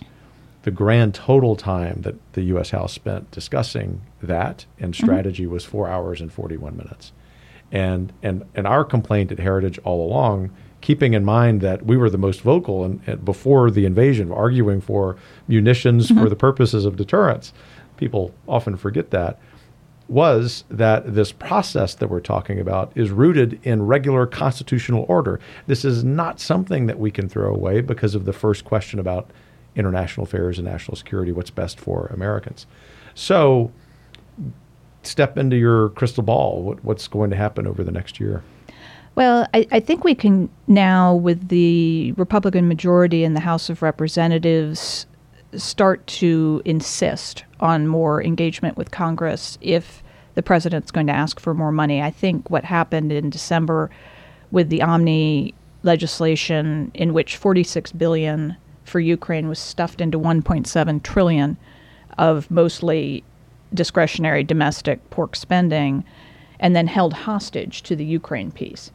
the 0.63 0.71
grand 0.71 1.13
total 1.13 1.55
time 1.55 2.01
that 2.01 2.15
the 2.33 2.43
U.S. 2.43 2.69
House 2.69 2.93
spent 2.93 3.29
discussing 3.31 4.01
that 4.21 4.65
and 4.79 4.93
Mm-hmm. 4.93 5.05
strategy 5.05 5.45
was 5.47 5.65
four 5.65 5.87
hours 5.87 6.21
and 6.21 6.31
41 6.31 6.77
minutes. 6.77 7.11
And, 7.71 8.13
and, 8.23 8.45
and 8.55 8.65
our 8.65 8.85
complaint 8.85 9.31
at 9.31 9.39
Heritage 9.39 9.79
all 9.83 10.05
along, 10.07 10.51
keeping 10.81 11.13
in 11.13 11.25
mind 11.25 11.61
that 11.61 11.85
we 11.85 11.97
were 11.97 12.09
the 12.09 12.17
most 12.17 12.41
vocal 12.41 12.83
and, 12.83 13.01
and 13.07 13.23
before 13.25 13.71
the 13.71 13.85
invasion, 13.85 14.31
arguing 14.31 14.81
for 14.81 15.17
munitions 15.47 16.07
for 16.07 16.13
mm-hmm. 16.13 16.29
the 16.29 16.35
purposes 16.35 16.85
of 16.85 16.95
deterrence. 16.95 17.53
People 17.97 18.33
often 18.47 18.77
forget 18.77 19.11
that 19.11 19.39
was 20.07 20.63
that 20.69 21.15
this 21.15 21.31
process 21.31 21.95
that 21.95 22.09
we're 22.09 22.21
talking 22.21 22.59
about 22.59 22.91
is 22.95 23.09
rooted 23.09 23.59
in 23.63 23.85
regular 23.85 24.25
constitutional 24.25 25.05
order. 25.09 25.39
This 25.65 25.83
is 25.83 26.03
not 26.03 26.39
something 26.39 26.85
that 26.85 26.99
we 26.99 27.11
can 27.11 27.27
throw 27.27 27.53
away 27.53 27.81
because 27.81 28.15
of 28.15 28.25
the 28.25 28.33
first 28.33 28.63
question 28.63 28.99
about 28.99 29.29
international 29.75 30.25
affairs 30.25 30.57
and 30.57 30.67
national 30.67 30.95
security, 30.95 31.31
what's 31.31 31.51
best 31.51 31.79
for 31.79 32.07
Americans. 32.07 32.65
So, 33.15 33.71
step 35.03 35.37
into 35.37 35.55
your 35.55 35.89
crystal 35.89 36.23
ball. 36.23 36.63
What, 36.63 36.83
what's 36.83 37.07
going 37.07 37.29
to 37.31 37.35
happen 37.35 37.67
over 37.67 37.83
the 37.83 37.91
next 37.91 38.19
year? 38.19 38.43
Well, 39.17 39.47
I, 39.51 39.65
I 39.71 39.79
think 39.79 40.03
we 40.03 40.13
can 40.13 40.47
now, 40.67 41.15
with 41.15 41.47
the 41.47 42.11
Republican 42.17 42.67
majority 42.67 43.23
in 43.23 43.33
the 43.33 43.39
House 43.39 43.67
of 43.67 43.81
Representatives, 43.81 45.07
start 45.55 46.05
to 46.05 46.61
insist 46.65 47.43
on 47.59 47.87
more 47.87 48.23
engagement 48.23 48.77
with 48.77 48.91
Congress 48.91 49.57
if 49.59 50.03
the 50.35 50.43
president's 50.43 50.91
going 50.91 51.07
to 51.07 51.13
ask 51.13 51.39
for 51.39 51.55
more 51.55 51.71
money. 51.71 51.99
I 51.99 52.11
think 52.11 52.51
what 52.51 52.63
happened 52.63 53.11
in 53.11 53.31
December 53.31 53.89
with 54.51 54.69
the 54.69 54.83
Omni 54.83 55.55
legislation, 55.81 56.91
in 56.93 57.11
which 57.11 57.37
46 57.37 57.93
billion 57.93 58.55
for 58.83 58.99
Ukraine 58.99 59.49
was 59.49 59.57
stuffed 59.57 59.99
into 59.99 60.19
1.7 60.19 61.01
trillion 61.01 61.57
of 62.19 62.51
mostly 62.51 63.23
discretionary 63.73 64.43
domestic 64.43 65.09
pork 65.09 65.35
spending, 65.35 66.03
and 66.59 66.75
then 66.75 66.85
held 66.85 67.13
hostage 67.13 67.81
to 67.81 67.95
the 67.95 68.05
Ukraine 68.05 68.51
piece 68.51 68.91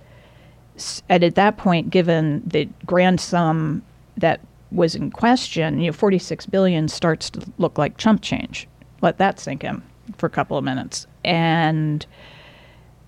and 1.09 1.23
at 1.25 1.35
that 1.35 1.57
point, 1.57 1.91
given 1.91 2.43
the 2.47 2.69
grand 2.87 3.21
sum 3.21 3.83
that 4.17 4.41
was 4.71 4.95
in 4.95 5.11
question, 5.11 5.81
you 5.81 5.87
know, 5.87 5.93
46 5.93 6.47
billion 6.47 6.89
starts 6.89 7.31
to 7.31 7.53
look 7.59 7.79
like 7.79 7.99
chump 7.99 8.23
change. 8.23 8.67
Let 9.01 9.19
that 9.19 9.39
sink 9.39 9.65
in 9.65 9.83
for 10.17 10.27
a 10.27 10.31
couple 10.31 10.57
of 10.57 10.65
minutes. 10.65 11.07
And 11.25 12.07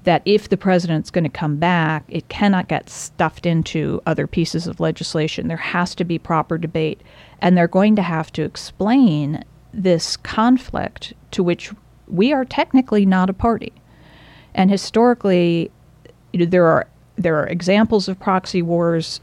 that 0.05 0.23
if 0.27 0.51
the 0.51 0.57
president's 0.57 1.11
going 1.11 1.25
to 1.25 1.31
come 1.31 1.57
back, 1.57 2.05
it 2.09 2.29
cannot 2.29 2.69
get 2.69 2.91
stuffed 2.91 3.47
into 3.47 4.03
other 4.07 4.27
pieces 4.27 4.67
of 4.67 4.81
legislation. 4.81 5.49
There 5.49 5.57
has 5.57 5.95
to 5.95 6.05
be 6.05 6.19
proper 6.19 6.59
debate. 6.59 7.01
And 7.41 7.57
they're 7.57 7.67
going 7.67 7.97
to 7.97 8.03
have 8.03 8.31
to 8.33 8.43
explain 8.43 9.43
this 9.73 10.17
conflict 10.19 11.15
to 11.31 11.43
which 11.43 11.73
we 12.07 12.33
are 12.33 12.45
technically 12.45 13.07
not 13.07 13.31
a 13.31 13.35
party. 13.35 13.73
And 14.55 14.71
historically, 14.71 15.71
you 16.33 16.41
know, 16.41 16.47
there 16.47 16.67
are 16.67 16.87
there 17.16 17.38
are 17.38 17.46
examples 17.46 18.09
of 18.09 18.18
proxy 18.18 18.62
wars. 18.62 19.20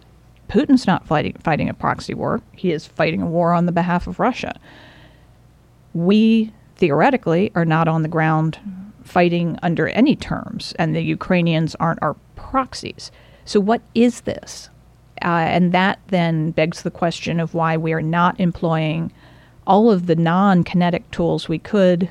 Putin's 0.49 0.87
not 0.87 1.07
fighting 1.07 1.33
fighting 1.43 1.69
a 1.69 1.73
proxy 1.73 2.13
war. 2.13 2.41
He 2.53 2.71
is 2.71 2.87
fighting 2.87 3.21
a 3.21 3.25
war 3.25 3.53
on 3.53 3.65
the 3.65 3.71
behalf 3.71 4.07
of 4.07 4.19
Russia. 4.19 4.59
We 5.93 6.51
theoretically 6.75 7.51
are 7.55 7.65
not 7.65 7.87
on 7.87 8.01
the 8.01 8.09
ground 8.09 8.59
fighting 9.03 9.57
under 9.61 9.87
any 9.89 10.15
terms, 10.15 10.73
and 10.79 10.95
the 10.95 11.01
Ukrainians 11.01 11.75
aren't 11.75 12.01
our 12.01 12.15
proxies. 12.35 13.11
So, 13.45 13.59
what 13.59 13.81
is 13.95 14.21
this? 14.21 14.69
Uh, 15.23 15.45
and 15.55 15.71
that 15.71 15.99
then 16.07 16.51
begs 16.51 16.81
the 16.81 16.91
question 16.91 17.39
of 17.39 17.53
why 17.53 17.77
we 17.77 17.93
are 17.93 18.01
not 18.01 18.39
employing 18.39 19.11
all 19.67 19.91
of 19.91 20.07
the 20.07 20.15
non 20.15 20.63
kinetic 20.63 21.09
tools 21.11 21.47
we 21.47 21.59
could, 21.59 22.09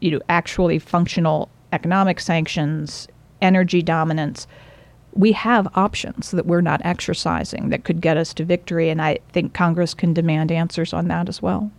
you 0.00 0.10
know, 0.10 0.20
actually 0.28 0.78
functional 0.78 1.48
economic 1.72 2.20
sanctions, 2.20 3.08
energy 3.42 3.82
dominance. 3.82 4.46
We 5.14 5.32
have 5.32 5.68
options 5.74 6.30
that 6.30 6.46
we're 6.46 6.60
not 6.60 6.80
exercising 6.84 7.70
that 7.70 7.84
could 7.84 8.00
get 8.00 8.16
us 8.16 8.32
to 8.34 8.44
victory, 8.44 8.88
and 8.90 9.02
I 9.02 9.18
think 9.32 9.54
Congress 9.54 9.94
can 9.94 10.12
demand 10.12 10.52
answers 10.52 10.92
on 10.92 11.08
that 11.08 11.28
as 11.28 11.42
well. 11.42 11.70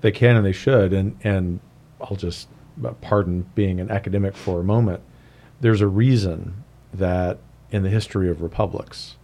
They 0.00 0.12
can 0.12 0.36
and 0.36 0.46
they 0.46 0.52
should. 0.52 0.92
And, 0.92 1.16
and 1.24 1.60
I'll 2.00 2.16
just 2.16 2.48
uh, 2.84 2.92
pardon 3.00 3.46
being 3.54 3.80
an 3.80 3.90
academic 3.90 4.36
for 4.36 4.60
a 4.60 4.64
moment. 4.64 5.00
There's 5.60 5.80
a 5.80 5.86
reason 5.86 6.64
that 6.92 7.38
in 7.70 7.82
the 7.82 7.90
history 7.90 8.30
of 8.30 8.40
republics, 8.40 9.16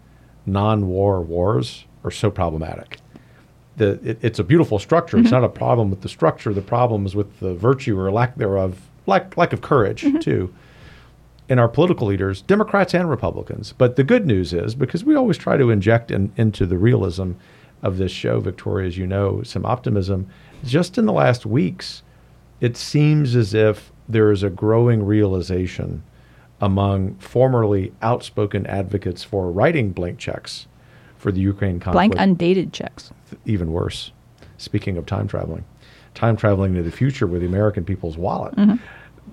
non 0.44 0.88
war 0.88 1.22
wars 1.22 1.84
are 2.04 2.10
so 2.10 2.30
problematic. 2.30 2.98
The, 3.76 3.92
it, 4.02 4.18
it's 4.22 4.38
a 4.38 4.44
beautiful 4.44 4.78
structure. 4.78 5.18
It's 5.18 5.26
mm-hmm. 5.26 5.36
not 5.36 5.44
a 5.44 5.48
problem 5.48 5.88
with 5.88 6.02
the 6.02 6.08
structure. 6.08 6.52
The 6.52 6.60
problem 6.60 7.06
is 7.06 7.14
with 7.14 7.40
the 7.40 7.54
virtue 7.54 7.98
or 7.98 8.10
lack 8.10 8.36
thereof, 8.36 8.78
lack, 9.06 9.36
lack 9.36 9.52
of 9.52 9.62
courage, 9.62 10.02
mm-hmm. 10.02 10.18
too 10.18 10.54
in 11.48 11.58
our 11.58 11.68
political 11.68 12.06
leaders, 12.06 12.42
Democrats 12.42 12.94
and 12.94 13.10
Republicans. 13.10 13.72
But 13.76 13.96
the 13.96 14.04
good 14.04 14.26
news 14.26 14.52
is, 14.52 14.74
because 14.74 15.04
we 15.04 15.14
always 15.14 15.38
try 15.38 15.56
to 15.56 15.70
inject 15.70 16.10
in, 16.10 16.32
into 16.36 16.66
the 16.66 16.78
realism 16.78 17.32
of 17.82 17.98
this 17.98 18.12
show, 18.12 18.40
Victoria, 18.40 18.86
as 18.86 18.96
you 18.96 19.06
know, 19.06 19.42
some 19.42 19.66
optimism, 19.66 20.28
just 20.64 20.98
in 20.98 21.06
the 21.06 21.12
last 21.12 21.44
weeks, 21.44 22.02
it 22.60 22.76
seems 22.76 23.34
as 23.34 23.54
if 23.54 23.92
there 24.08 24.30
is 24.30 24.42
a 24.42 24.50
growing 24.50 25.04
realization 25.04 26.02
among 26.60 27.16
formerly 27.16 27.92
outspoken 28.02 28.64
advocates 28.66 29.24
for 29.24 29.50
writing 29.50 29.90
blank 29.90 30.18
checks 30.18 30.68
for 31.18 31.32
the 31.32 31.40
Ukraine 31.40 31.80
conflict. 31.80 32.12
Blank 32.12 32.14
undated 32.18 32.72
checks. 32.72 33.10
Even 33.44 33.72
worse. 33.72 34.12
Speaking 34.58 34.96
of 34.96 35.06
time 35.06 35.26
traveling, 35.26 35.64
time 36.14 36.36
traveling 36.36 36.74
to 36.74 36.82
the 36.82 36.92
future 36.92 37.26
with 37.26 37.40
the 37.40 37.48
American 37.48 37.84
people's 37.84 38.16
wallet, 38.16 38.54
mm-hmm. 38.54 38.76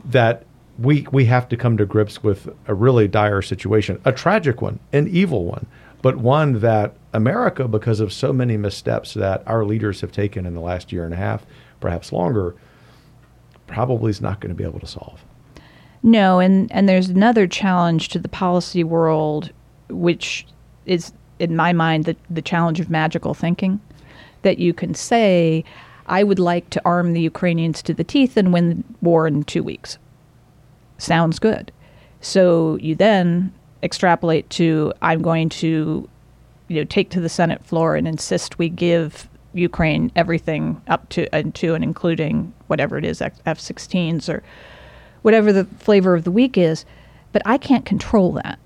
that 0.06 0.43
we 0.81 1.05
we 1.11 1.25
have 1.25 1.49
to 1.49 1.57
come 1.57 1.77
to 1.77 1.85
grips 1.85 2.23
with 2.23 2.49
a 2.67 2.73
really 2.73 3.07
dire 3.07 3.41
situation, 3.41 3.99
a 4.05 4.11
tragic 4.11 4.61
one, 4.61 4.79
an 4.93 5.07
evil 5.07 5.45
one, 5.45 5.65
but 6.01 6.17
one 6.17 6.59
that 6.59 6.95
America, 7.13 7.67
because 7.67 7.99
of 7.99 8.13
so 8.13 8.31
many 8.31 8.57
missteps 8.57 9.13
that 9.15 9.43
our 9.45 9.65
leaders 9.65 10.01
have 10.01 10.11
taken 10.11 10.45
in 10.45 10.53
the 10.53 10.61
last 10.61 10.91
year 10.91 11.03
and 11.03 11.13
a 11.13 11.17
half, 11.17 11.45
perhaps 11.79 12.11
longer, 12.11 12.55
probably 13.67 14.09
is 14.09 14.21
not 14.21 14.39
going 14.39 14.49
to 14.49 14.55
be 14.55 14.63
able 14.63 14.79
to 14.79 14.87
solve. 14.87 15.23
No, 16.01 16.39
and, 16.39 16.71
and 16.71 16.87
there's 16.87 17.09
another 17.09 17.45
challenge 17.45 18.09
to 18.09 18.19
the 18.19 18.29
policy 18.29 18.83
world, 18.83 19.51
which 19.89 20.45
is, 20.85 21.11
in 21.39 21.55
my 21.55 21.73
mind, 21.73 22.05
the, 22.05 22.15
the 22.29 22.41
challenge 22.41 22.79
of 22.79 22.89
magical 22.89 23.33
thinking. 23.33 23.81
That 24.43 24.59
you 24.59 24.73
can 24.73 24.93
say, 24.93 25.65
I 26.07 26.23
would 26.23 26.39
like 26.39 26.69
to 26.69 26.81
arm 26.85 27.11
the 27.11 27.19
Ukrainians 27.19 27.81
to 27.83 27.93
the 27.93 28.05
teeth 28.05 28.37
and 28.37 28.53
win 28.53 28.69
the 28.69 28.83
war 29.01 29.27
in 29.27 29.43
two 29.43 29.63
weeks. 29.63 29.97
Sounds 30.99 31.39
good. 31.39 31.71
So 32.21 32.77
you 32.77 32.93
then 32.93 33.51
extrapolate 33.81 34.49
to, 34.51 34.93
I'm 35.01 35.21
going 35.21 35.49
to 35.49 36.07
you 36.67 36.75
know, 36.77 36.83
take 36.83 37.09
to 37.12 37.21
the 37.21 37.29
Senate 37.29 37.63
floor 37.63 37.95
and 37.95 38.07
insist 38.07 38.59
we 38.59 38.69
give 38.69 39.27
Ukraine 39.53 40.12
everything 40.15 40.81
up 40.88 41.09
to 41.09 41.33
and 41.33 41.55
to 41.55 41.73
and 41.73 41.83
including 41.83 42.53
whatever 42.67 42.97
it 42.97 43.05
is, 43.05 43.21
F-16s 43.21 44.29
or 44.29 44.43
whatever 45.23 45.51
the 45.51 45.65
flavor 45.65 46.13
of 46.13 46.23
the 46.23 46.31
week 46.31 46.57
is, 46.57 46.85
but 47.31 47.41
I 47.45 47.57
can't 47.57 47.85
control 47.85 48.33
that. 48.33 48.59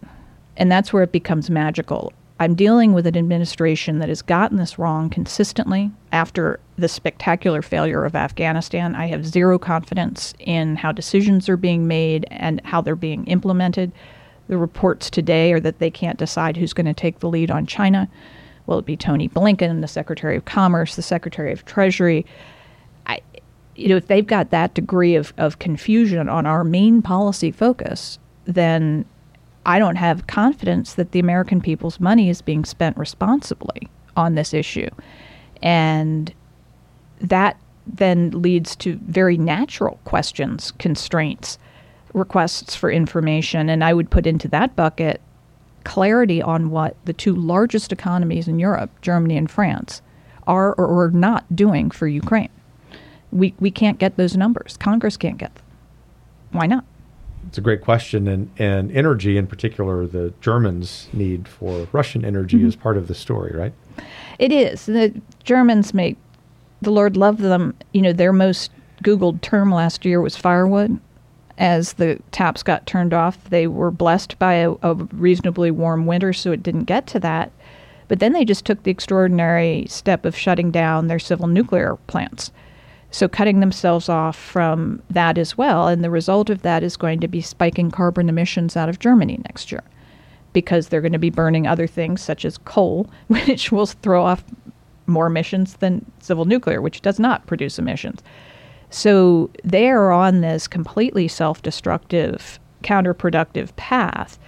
And 0.58 0.72
that's 0.72 0.92
where 0.92 1.04
it 1.04 1.12
becomes 1.12 1.50
magical. 1.50 2.12
I'm 2.44 2.56
dealing 2.56 2.92
with 2.92 3.08
an 3.08 3.16
administration 3.16 4.00
that 4.00 4.10
has 4.10 4.22
gotten 4.22 4.58
this 4.58 4.78
wrong 4.78 5.10
consistently 5.10 5.92
after 6.12 6.60
the 6.78 6.90
spectacular 6.90 7.62
failure 7.62 8.04
of 8.04 8.16
Afghanistan. 8.16 8.96
I 8.96 9.08
have 9.08 9.26
zero 9.26 9.58
confidence 9.58 10.34
in 10.40 10.76
how 10.76 10.92
decisions 10.92 11.48
are 11.48 11.56
being 11.56 11.88
made 11.88 12.26
and 12.30 12.60
how 12.66 12.82
they're 12.82 12.98
being 12.98 13.26
implemented. 13.28 13.94
The 14.50 14.58
reports 14.58 15.10
today 15.10 15.54
are 15.54 15.62
that 15.62 15.80
they 15.80 15.90
can't 15.90 16.20
decide 16.20 16.58
who's 16.58 16.74
going 16.74 16.86
to 16.86 16.94
take 16.94 17.20
the 17.20 17.30
lead 17.30 17.50
on 17.50 17.66
China. 17.66 18.10
Will 18.66 18.80
it 18.80 18.86
be 18.86 18.98
Tony 18.98 19.30
Blinken, 19.30 19.80
the 19.80 19.88
Secretary 19.88 20.36
of 20.36 20.44
Commerce, 20.44 20.98
the 20.98 21.02
Secretary 21.02 21.54
of 21.54 21.64
Treasury? 21.64 22.26
I, 23.08 23.22
you 23.78 23.88
know, 23.88 23.96
if 23.96 24.08
they've 24.08 24.28
got 24.28 24.50
that 24.50 24.74
degree 24.74 25.16
of, 25.16 25.32
of 25.38 25.60
confusion 25.60 26.28
on 26.28 26.46
our 26.46 26.66
main 26.66 27.02
policy 27.02 27.52
focus, 27.52 28.20
then 28.44 29.06
I 29.66 29.80
don't 29.80 29.96
have 29.96 30.28
confidence 30.28 30.96
that 30.96 31.12
the 31.12 31.20
American 31.20 31.62
people's 31.62 32.00
money 32.00 32.30
is 32.30 32.42
being 32.42 32.66
spent 32.66 32.98
responsibly 32.98 33.90
on 34.16 34.36
this 34.36 34.54
issue. 34.54 34.90
And 35.62 36.34
that 37.22 37.58
then 37.88 38.32
leads 38.32 38.76
to 38.78 39.00
very 39.08 39.38
natural 39.38 40.00
questions, 40.06 40.72
constraints, 40.80 41.58
requests 42.14 42.76
for 42.76 42.92
information. 42.92 43.70
And 43.70 43.84
I 43.84 43.94
would 43.94 44.10
put 44.10 44.28
into 44.28 44.48
that 44.50 44.76
bucket 44.76 45.22
clarity 45.84 46.42
on 46.42 46.70
what 46.70 46.96
the 47.06 47.14
two 47.14 47.36
largest 47.36 47.92
economies 47.92 48.48
in 48.48 48.60
Europe, 48.60 48.90
Germany 49.02 49.38
and 49.38 49.50
France, 49.50 50.02
are 50.48 50.74
or 50.74 51.06
are 51.06 51.12
not 51.12 51.56
doing 51.56 51.92
for 51.92 52.08
Ukraine. 52.08 52.50
We, 53.32 53.54
we 53.60 53.72
can't 53.72 53.98
get 53.98 54.16
those 54.16 54.38
numbers. 54.38 54.78
Congress 54.78 55.18
can't 55.18 55.38
get 55.38 55.56
them. 55.56 55.66
Why 56.52 56.68
not? 56.68 56.86
It's 57.48 57.58
a 57.58 57.62
great 57.62 57.82
question, 57.82 58.28
and, 58.28 58.50
and 58.58 58.92
energy 58.92 59.38
in 59.38 59.48
particular, 59.48 60.08
the 60.08 60.34
Germans' 60.42 61.08
need 61.14 61.48
for 61.48 61.88
Russian 61.92 62.26
energy 62.26 62.58
mm-hmm. 62.58 62.68
is 62.68 62.76
part 62.76 62.98
of 62.98 63.08
the 63.08 63.16
story, 63.16 63.56
right? 63.56 63.74
It 64.40 64.52
is. 64.52 64.86
The 64.86 65.14
Germans 65.44 65.94
make 65.94 66.18
the 66.82 66.92
Lord 66.92 67.16
love 67.16 67.38
them. 67.38 67.76
You 67.94 68.02
know, 68.02 68.14
their 68.14 68.34
most 68.34 68.72
Googled 69.04 69.42
term 69.42 69.72
last 69.72 70.06
year 70.06 70.22
was 70.22 70.36
firewood. 70.36 71.00
As 71.58 71.94
the 71.94 72.20
taps 72.32 72.64
got 72.64 72.88
turned 72.88 73.14
off, 73.14 73.50
they 73.50 73.68
were 73.68 73.92
blessed 73.92 74.40
by 74.40 74.54
a, 74.54 74.72
a 74.82 74.96
reasonably 74.96 75.70
warm 75.70 76.08
winter, 76.08 76.34
so 76.34 76.52
it 76.52 76.64
didn't 76.64 76.86
get 76.86 77.06
to 77.08 77.20
that. 77.20 77.52
But 78.08 78.20
then 78.20 78.34
they 78.34 78.46
just 78.46 78.66
took 78.66 78.84
the 78.84 78.92
extraordinary 78.92 79.86
step 79.88 80.26
of 80.26 80.36
shutting 80.36 80.72
down 80.72 81.08
their 81.08 81.20
civil 81.20 81.48
nuclear 81.48 81.98
plants. 82.08 82.52
So 83.14 83.28
cutting 83.28 83.60
themselves 83.60 84.10
off 84.10 84.36
from 84.36 85.00
that 85.12 85.38
as 85.38 85.56
well. 85.56 85.88
And 85.88 86.04
the 86.04 86.10
result 86.10 86.50
of 86.50 86.64
that 86.64 86.82
is 86.82 86.98
going 86.98 87.20
to 87.20 87.28
be 87.28 87.42
spiking 87.42 87.92
carbon 87.92 88.28
emissions 88.28 88.76
out 88.76 88.90
of 88.90 88.98
Germany 88.98 89.40
next 89.46 89.72
year 89.72 89.84
because 90.52 90.88
they're 90.88 91.00
going 91.00 91.14
to 91.14 91.20
be 91.20 91.30
burning 91.30 91.68
other 91.68 91.86
things 91.86 92.24
such 92.24 92.44
as 92.44 92.58
coal, 92.58 93.08
which 93.28 93.72
will 93.72 93.86
throw 93.86 94.26
off 94.26 94.44
more 95.06 95.28
emissions 95.28 95.76
than 95.76 96.04
civil 96.22 96.46
nuclear, 96.46 96.82
which 96.82 97.02
does 97.02 97.20
not 97.20 97.46
produce 97.46 97.78
emissions. 97.78 98.24
So 98.90 99.52
they 99.64 99.90
are 99.90 100.12
on 100.12 100.42
this 100.42 100.68
completely 100.68 101.28
self 101.28 101.62
destructive, 101.62 102.60
counterproductive 102.84 103.76
path 103.76 104.40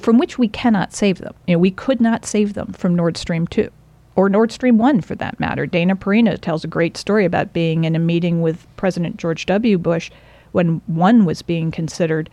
from 0.00 0.18
which 0.18 0.38
we 0.38 0.46
cannot 0.46 0.92
save 0.94 1.18
them. 1.18 1.34
You 1.48 1.54
know, 1.54 1.58
we 1.58 1.72
could 1.72 2.00
not 2.00 2.24
save 2.24 2.54
them 2.54 2.72
from 2.72 2.94
Nord 2.94 3.16
Stream 3.16 3.48
2 3.48 3.68
or 4.16 4.28
Nord 4.28 4.50
Stream 4.50 4.78
1 4.78 5.02
for 5.02 5.14
that 5.14 5.38
matter. 5.38 5.66
Dana 5.66 5.94
Perino 5.94 6.40
tells 6.40 6.64
a 6.64 6.68
great 6.68 6.96
story 6.96 7.24
about 7.24 7.52
being 7.52 7.84
in 7.84 7.94
a 7.94 8.00
meeting 8.00 8.40
with 8.40 8.66
President 8.76 9.18
George 9.18 9.46
W. 9.46 9.78
Bush 9.78 10.10
when 10.52 10.80
one 10.86 11.26
was 11.26 11.42
being 11.42 11.70
considered, 11.70 12.30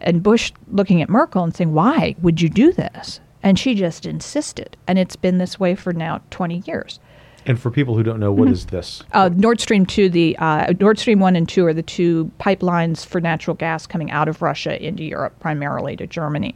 and 0.00 0.22
Bush 0.22 0.52
looking 0.70 1.00
at 1.02 1.08
Merkel 1.08 1.42
and 1.42 1.56
saying, 1.56 1.72
Why 1.72 2.14
would 2.20 2.40
you 2.40 2.48
do 2.48 2.72
this? 2.72 3.20
And 3.42 3.58
she 3.58 3.74
just 3.74 4.04
insisted. 4.04 4.76
And 4.86 4.98
it's 4.98 5.16
been 5.16 5.38
this 5.38 5.58
way 5.58 5.74
for 5.74 5.92
now 5.92 6.20
20 6.30 6.62
years. 6.66 7.00
And 7.46 7.58
for 7.58 7.70
people 7.70 7.96
who 7.96 8.02
don't 8.02 8.20
know, 8.20 8.30
what 8.30 8.44
mm-hmm. 8.44 8.52
is 8.52 8.66
this? 8.66 9.02
Uh, 9.12 9.30
Nord 9.32 9.60
Stream 9.60 9.86
2, 9.86 10.10
the 10.10 10.36
uh, 10.38 10.74
Nord 10.78 10.98
Stream 10.98 11.20
1 11.20 11.34
and 11.36 11.48
2 11.48 11.64
are 11.64 11.72
the 11.72 11.82
two 11.82 12.30
pipelines 12.38 13.06
for 13.06 13.20
natural 13.20 13.54
gas 13.54 13.86
coming 13.86 14.10
out 14.10 14.28
of 14.28 14.42
Russia 14.42 14.84
into 14.84 15.02
Europe, 15.02 15.38
primarily 15.40 15.96
to 15.96 16.06
Germany. 16.06 16.54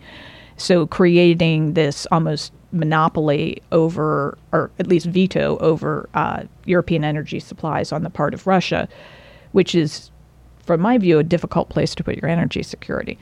So 0.59 0.87
creating 0.87 1.73
this 1.73 2.07
almost 2.13 2.53
monopoly 2.73 3.63
over, 3.71 4.37
or 4.53 4.71
at 4.79 4.87
least 4.87 5.07
veto 5.07 5.59
over 5.59 6.09
uh, 6.15 6.45
European 6.65 7.05
energy 7.05 7.39
supplies 7.39 7.93
on 7.93 8.03
the 8.03 8.11
part 8.11 8.35
of 8.35 8.47
Russia, 8.47 8.89
which 9.53 9.75
is, 9.75 10.11
from 10.65 10.81
my 10.81 10.99
view, 10.99 11.19
a 11.19 11.25
difficult 11.25 11.69
place 11.69 11.95
to 11.95 12.05
put 12.05 12.17
your 12.17 12.31
energy 12.31 12.63
security. 12.63 13.19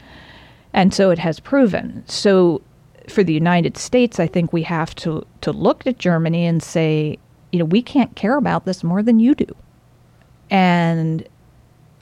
And 0.73 0.95
so 0.95 1.11
it 1.11 1.19
has 1.19 1.41
proven. 1.41 2.05
So 2.07 2.63
for 3.09 3.25
the 3.25 3.33
United 3.33 3.77
States, 3.77 4.21
I 4.21 4.27
think 4.27 4.53
we 4.53 4.63
have 4.63 4.95
to, 4.97 5.27
to 5.41 5.53
look 5.53 5.87
at 5.87 5.99
Germany 5.99 6.47
and 6.47 6.63
say, 6.63 7.19
you 7.53 7.59
know, 7.59 7.65
we 7.65 7.83
can't 7.83 8.15
care 8.15 8.37
about 8.37 8.65
this 8.65 8.85
more 8.85 9.03
than 9.03 9.19
you 9.19 9.35
do. 9.35 9.47
And 10.49 11.27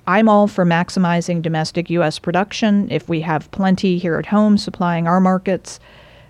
I'm 0.07 0.29
all 0.29 0.49
for 0.49 0.65
maximizing 0.65 1.43
domestic 1.43 1.91
U.S. 1.91 2.19
production. 2.19 2.91
If 2.91 3.09
we 3.09 3.21
have 3.23 3.51
plenty 3.51 3.99
here 3.99 4.19
at 4.19 4.27
home 4.27 4.59
supplying 4.59 5.07
our 5.07 5.21
markets, 5.21 5.81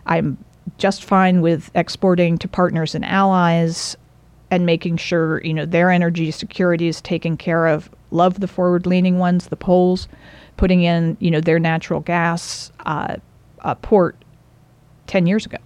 I'm 0.07 0.37
just 0.77 1.05
fine 1.05 1.41
with 1.41 1.71
exporting 1.75 2.39
to 2.39 2.49
partners 2.49 2.95
and 2.95 3.05
allies 3.05 3.97
and 4.51 4.65
making 4.67 4.97
sure 4.97 5.43
you 5.45 5.55
know 5.55 5.67
their 5.67 5.91
energy 5.91 6.31
security 6.31 6.89
is 6.89 7.01
taken 7.01 7.37
care 7.37 7.67
of. 7.67 7.91
Love 8.11 8.41
the 8.41 8.49
forward-leaning 8.49 9.19
ones, 9.19 9.49
the 9.49 9.57
Poles, 9.57 10.09
putting 10.57 10.83
in 10.83 11.17
you 11.21 11.31
know 11.31 11.41
their 11.41 11.59
natural 11.59 12.01
gas 12.01 12.73
uh, 12.87 13.17
uh, 13.61 13.75
port 13.77 14.17
ten 15.07 15.27
years 15.27 15.47
ago, 15.47 15.59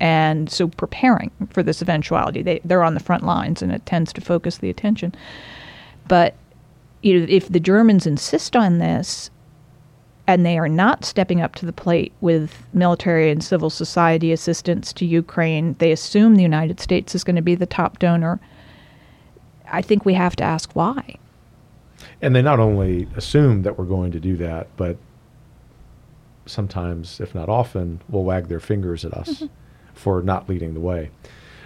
and 0.00 0.50
so 0.50 0.68
preparing 0.68 1.30
for 1.50 1.62
this 1.62 1.82
eventuality. 1.82 2.42
They 2.42 2.60
they're 2.64 2.84
on 2.84 2.94
the 2.94 3.00
front 3.00 3.24
lines, 3.24 3.62
and 3.62 3.72
it 3.72 3.84
tends 3.86 4.12
to 4.14 4.20
focus 4.20 4.58
the 4.58 4.70
attention. 4.70 5.14
But 6.08 6.34
you 7.02 7.20
know, 7.20 7.26
if 7.28 7.48
the 7.48 7.60
Germans 7.60 8.06
insist 8.06 8.56
on 8.56 8.78
this, 8.78 9.30
and 10.26 10.44
they 10.44 10.58
are 10.58 10.68
not 10.68 11.04
stepping 11.04 11.40
up 11.40 11.54
to 11.56 11.66
the 11.66 11.72
plate 11.72 12.12
with 12.20 12.66
military 12.72 13.30
and 13.30 13.42
civil 13.42 13.70
society 13.70 14.32
assistance 14.32 14.92
to 14.94 15.06
Ukraine. 15.06 15.76
They 15.78 15.92
assume 15.92 16.34
the 16.34 16.42
United 16.42 16.80
States 16.80 17.14
is 17.14 17.24
going 17.24 17.36
to 17.36 17.42
be 17.42 17.54
the 17.54 17.66
top 17.66 17.98
donor. 17.98 18.40
I 19.70 19.82
think 19.82 20.04
we 20.04 20.14
have 20.14 20.36
to 20.36 20.44
ask 20.44 20.74
why. 20.74 21.16
And 22.20 22.34
they 22.34 22.42
not 22.42 22.60
only 22.60 23.08
assume 23.16 23.62
that 23.62 23.78
we're 23.78 23.84
going 23.84 24.12
to 24.12 24.20
do 24.20 24.36
that, 24.38 24.68
but 24.76 24.96
sometimes, 26.46 27.20
if 27.20 27.34
not 27.34 27.48
often, 27.48 28.00
will 28.08 28.24
wag 28.24 28.48
their 28.48 28.60
fingers 28.60 29.04
at 29.04 29.12
us 29.14 29.28
mm-hmm. 29.28 29.46
for 29.94 30.22
not 30.22 30.48
leading 30.48 30.74
the 30.74 30.80
way. 30.80 31.10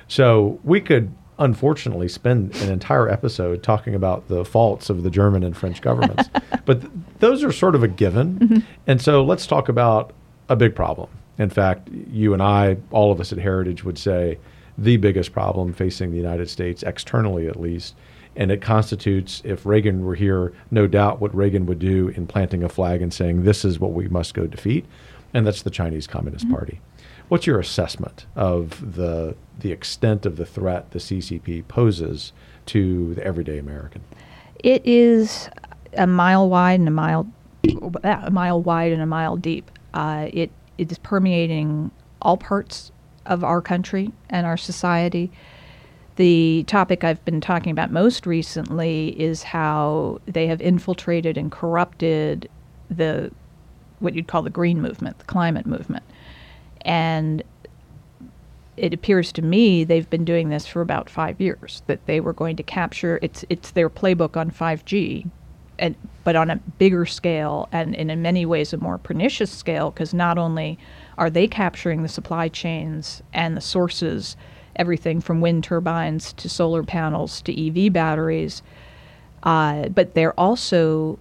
So 0.08 0.58
we 0.64 0.80
could 0.80 1.12
unfortunately 1.40 2.06
spend 2.06 2.54
an 2.56 2.70
entire 2.70 3.08
episode 3.08 3.62
talking 3.62 3.94
about 3.94 4.28
the 4.28 4.44
faults 4.44 4.90
of 4.90 5.02
the 5.02 5.10
German 5.10 5.42
and 5.42 5.56
French 5.56 5.80
governments. 5.80 6.28
but 6.66 6.82
th- 6.82 6.92
those 7.18 7.42
are 7.42 7.50
sort 7.50 7.74
of 7.74 7.82
a 7.82 7.88
given. 7.88 8.38
Mm-hmm. 8.38 8.58
And 8.86 9.00
so 9.00 9.24
let's 9.24 9.46
talk 9.46 9.68
about 9.68 10.12
a 10.48 10.54
big 10.54 10.74
problem. 10.76 11.08
In 11.38 11.48
fact, 11.48 11.88
you 11.88 12.34
and 12.34 12.42
I, 12.42 12.76
all 12.90 13.10
of 13.10 13.20
us 13.20 13.32
at 13.32 13.38
Heritage, 13.38 13.82
would 13.82 13.98
say 13.98 14.38
the 14.76 14.98
biggest 14.98 15.32
problem 15.32 15.72
facing 15.72 16.10
the 16.10 16.16
United 16.16 16.50
States, 16.50 16.82
externally 16.82 17.48
at 17.48 17.58
least. 17.58 17.94
And 18.36 18.52
it 18.52 18.60
constitutes, 18.60 19.42
if 19.44 19.64
Reagan 19.64 20.04
were 20.04 20.14
here, 20.14 20.52
no 20.70 20.86
doubt 20.86 21.20
what 21.20 21.34
Reagan 21.34 21.66
would 21.66 21.78
do 21.78 22.08
in 22.08 22.26
planting 22.26 22.62
a 22.62 22.68
flag 22.68 23.02
and 23.02 23.12
saying, 23.12 23.44
this 23.44 23.64
is 23.64 23.80
what 23.80 23.92
we 23.92 24.08
must 24.08 24.34
go 24.34 24.46
defeat. 24.46 24.84
And 25.32 25.46
that's 25.46 25.62
the 25.62 25.70
Chinese 25.70 26.06
Communist 26.06 26.44
mm-hmm. 26.44 26.54
Party. 26.54 26.80
What's 27.30 27.46
your 27.46 27.60
assessment 27.60 28.26
of 28.34 28.96
the 28.96 29.36
the 29.56 29.70
extent 29.70 30.26
of 30.26 30.36
the 30.36 30.44
threat 30.44 30.90
the 30.90 30.98
CCP 30.98 31.68
poses 31.68 32.32
to 32.66 33.14
the 33.14 33.24
everyday 33.24 33.56
American? 33.56 34.02
It 34.58 34.82
is 34.84 35.48
a 35.96 36.08
mile 36.08 36.48
wide 36.48 36.80
and 36.80 36.88
a 36.88 36.90
mile 36.90 37.28
a 38.02 38.32
mile 38.32 38.60
wide 38.60 38.90
and 38.90 39.00
a 39.00 39.06
mile 39.06 39.36
deep. 39.36 39.70
Uh, 39.94 40.26
it 40.32 40.50
it 40.76 40.90
is 40.90 40.98
permeating 40.98 41.92
all 42.20 42.36
parts 42.36 42.90
of 43.26 43.44
our 43.44 43.62
country 43.62 44.10
and 44.28 44.44
our 44.44 44.56
society. 44.56 45.30
The 46.16 46.64
topic 46.66 47.04
I've 47.04 47.24
been 47.24 47.40
talking 47.40 47.70
about 47.70 47.92
most 47.92 48.26
recently 48.26 49.10
is 49.20 49.44
how 49.44 50.20
they 50.26 50.48
have 50.48 50.60
infiltrated 50.60 51.38
and 51.38 51.52
corrupted 51.52 52.50
the 52.90 53.30
what 54.00 54.14
you'd 54.14 54.26
call 54.26 54.42
the 54.42 54.50
green 54.50 54.82
movement, 54.82 55.20
the 55.20 55.24
climate 55.26 55.64
movement. 55.64 56.02
And 56.82 57.42
it 58.76 58.94
appears 58.94 59.30
to 59.32 59.42
me 59.42 59.84
they've 59.84 60.08
been 60.08 60.24
doing 60.24 60.48
this 60.48 60.66
for 60.66 60.80
about 60.80 61.10
five 61.10 61.40
years. 61.40 61.82
That 61.86 62.04
they 62.06 62.20
were 62.20 62.32
going 62.32 62.56
to 62.56 62.62
capture 62.62 63.18
it's 63.22 63.44
it's 63.48 63.72
their 63.72 63.90
playbook 63.90 64.36
on 64.36 64.50
5G, 64.50 65.28
and 65.78 65.94
but 66.24 66.36
on 66.36 66.50
a 66.50 66.56
bigger 66.78 67.06
scale 67.06 67.68
and, 67.72 67.96
and 67.96 68.10
in 68.10 68.22
many 68.22 68.46
ways 68.46 68.72
a 68.72 68.76
more 68.76 68.98
pernicious 68.98 69.50
scale 69.50 69.90
because 69.90 70.14
not 70.14 70.38
only 70.38 70.78
are 71.18 71.30
they 71.30 71.48
capturing 71.48 72.02
the 72.02 72.08
supply 72.08 72.48
chains 72.48 73.22
and 73.32 73.56
the 73.56 73.60
sources, 73.60 74.36
everything 74.76 75.20
from 75.20 75.40
wind 75.40 75.64
turbines 75.64 76.32
to 76.34 76.48
solar 76.48 76.82
panels 76.82 77.42
to 77.42 77.84
EV 77.86 77.92
batteries, 77.92 78.62
uh, 79.42 79.88
but 79.88 80.14
they're 80.14 80.38
also 80.38 81.18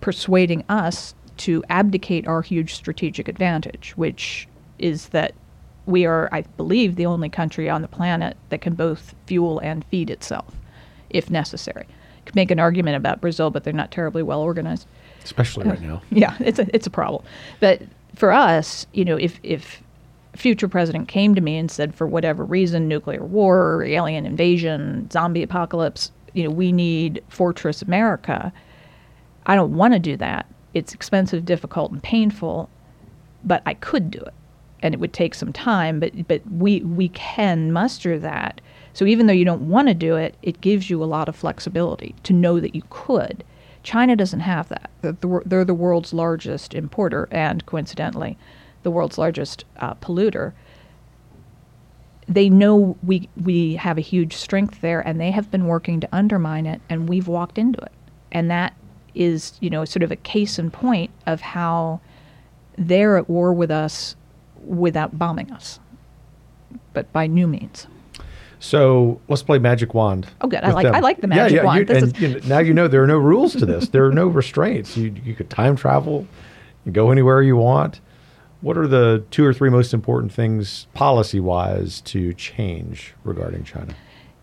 persuading 0.00 0.64
us 0.68 1.14
to 1.36 1.64
abdicate 1.68 2.26
our 2.26 2.42
huge 2.42 2.74
strategic 2.74 3.28
advantage, 3.28 3.92
which 3.96 4.46
is 4.78 5.08
that 5.08 5.34
we 5.86 6.06
are, 6.06 6.28
I 6.32 6.42
believe, 6.56 6.96
the 6.96 7.06
only 7.06 7.28
country 7.28 7.68
on 7.68 7.82
the 7.82 7.88
planet 7.88 8.36
that 8.50 8.60
can 8.60 8.74
both 8.74 9.14
fuel 9.26 9.58
and 9.60 9.84
feed 9.86 10.10
itself, 10.10 10.54
if 11.10 11.30
necessary. 11.30 11.86
Could 12.24 12.36
make 12.36 12.50
an 12.50 12.60
argument 12.60 12.96
about 12.96 13.20
Brazil, 13.20 13.50
but 13.50 13.64
they're 13.64 13.72
not 13.72 13.90
terribly 13.90 14.22
well 14.22 14.40
organized. 14.40 14.86
Especially 15.24 15.68
right 15.68 15.78
uh, 15.78 15.82
now. 15.86 16.02
Yeah, 16.10 16.36
it's 16.40 16.58
a 16.58 16.66
it's 16.74 16.86
a 16.86 16.90
problem. 16.90 17.24
But 17.58 17.82
for 18.14 18.32
us, 18.32 18.86
you 18.92 19.04
know, 19.04 19.16
if 19.16 19.40
if 19.42 19.82
future 20.36 20.68
president 20.68 21.08
came 21.08 21.34
to 21.34 21.40
me 21.40 21.58
and 21.58 21.70
said, 21.70 21.94
for 21.94 22.06
whatever 22.06 22.44
reason, 22.44 22.88
nuclear 22.88 23.24
war, 23.24 23.82
alien 23.84 24.24
invasion, 24.24 25.10
zombie 25.10 25.42
apocalypse, 25.42 26.10
you 26.32 26.44
know, 26.44 26.50
we 26.50 26.72
need 26.72 27.22
Fortress 27.28 27.82
America. 27.82 28.52
I 29.46 29.56
don't 29.56 29.74
want 29.74 29.94
to 29.94 29.98
do 29.98 30.16
that. 30.18 30.46
It's 30.74 30.94
expensive, 30.94 31.44
difficult, 31.44 31.92
and 31.92 32.02
painful, 32.02 32.70
but 33.44 33.62
I 33.66 33.74
could 33.74 34.10
do 34.10 34.20
it 34.20 34.32
and 34.82 34.94
it 34.94 35.00
would 35.00 35.12
take 35.12 35.34
some 35.34 35.52
time, 35.52 36.00
but 36.00 36.26
but 36.28 36.42
we 36.50 36.80
we 36.80 37.08
can 37.08 37.72
muster 37.72 38.18
that. 38.18 38.60
So 38.92 39.06
even 39.06 39.26
though 39.26 39.32
you 39.32 39.44
don't 39.44 39.68
want 39.68 39.88
to 39.88 39.94
do 39.94 40.16
it, 40.16 40.36
it 40.42 40.60
gives 40.60 40.90
you 40.90 41.02
a 41.02 41.06
lot 41.06 41.28
of 41.28 41.36
flexibility 41.36 42.14
to 42.24 42.32
know 42.32 42.60
that 42.60 42.74
you 42.74 42.82
could. 42.90 43.42
China 43.82 44.14
doesn't 44.14 44.40
have 44.40 44.68
that. 44.68 44.90
They're 45.00 45.64
the, 45.64 45.74
world's 45.74 46.12
largest 46.12 46.74
importer 46.74 47.26
and 47.32 47.64
coincidentally, 47.66 48.38
the 48.82 48.90
world's 48.90 49.18
largest 49.18 49.64
uh, 49.78 49.94
polluter. 49.94 50.52
they 52.28 52.48
know 52.48 52.96
we 53.02 53.28
we 53.36 53.74
have 53.76 53.98
a 53.98 54.02
huge 54.02 54.34
strength 54.34 54.80
there, 54.80 55.00
and 55.00 55.20
they 55.20 55.30
have 55.30 55.50
been 55.50 55.66
working 55.66 56.00
to 56.00 56.08
undermine 56.12 56.66
it, 56.66 56.80
and 56.88 57.08
we've 57.08 57.28
walked 57.28 57.58
into 57.58 57.80
it, 57.80 57.92
and 58.30 58.50
that 58.50 58.74
is 59.14 59.54
you 59.60 59.70
know 59.70 59.84
sort 59.84 60.02
of 60.02 60.10
a 60.10 60.16
case 60.16 60.58
in 60.58 60.70
point 60.70 61.10
of 61.26 61.40
how 61.40 62.00
they're 62.78 63.16
at 63.18 63.28
war 63.28 63.52
with 63.52 63.70
us 63.70 64.16
without 64.64 65.18
bombing 65.18 65.50
us, 65.52 65.80
but 66.92 67.12
by 67.12 67.26
new 67.26 67.46
means. 67.46 67.86
So 68.60 69.20
let's 69.28 69.42
play 69.42 69.58
magic 69.58 69.92
wand. 69.92 70.28
Oh, 70.40 70.46
good. 70.46 70.62
I 70.62 70.70
like 70.72 70.84
them. 70.84 70.94
I 70.94 71.00
like 71.00 71.20
the 71.20 71.26
magic 71.26 71.56
yeah, 71.56 71.64
wand. 71.64 71.78
you- 71.80 71.84
This 71.86 72.02
and 72.04 72.16
is- 72.16 72.22
you 72.22 72.28
know, 72.28 72.40
now 72.46 72.58
you 72.60 72.72
know 72.72 72.86
there 72.88 73.02
are 73.02 73.06
no 73.08 73.18
rules 73.18 73.54
to 73.54 73.66
this. 73.66 73.88
There 73.88 74.06
are 74.06 74.12
no 74.12 74.26
restraints. 74.40 74.96
You 74.96 75.14
you 75.24 75.34
could 75.34 75.50
time 75.50 75.74
travel, 75.76 76.26
you 76.84 76.92
go 76.92 77.10
anywhere 77.10 77.42
you 77.42 77.56
want. 77.56 78.00
What 78.60 78.78
are 78.78 78.86
the 78.86 79.24
two 79.32 79.44
or 79.44 79.52
three 79.52 79.70
most 79.70 79.92
important 79.92 80.32
things 80.32 80.86
policy 80.94 81.40
wise 81.40 82.00
to 82.02 82.32
change 82.34 83.12
regarding 83.24 83.64
China? 83.64 83.92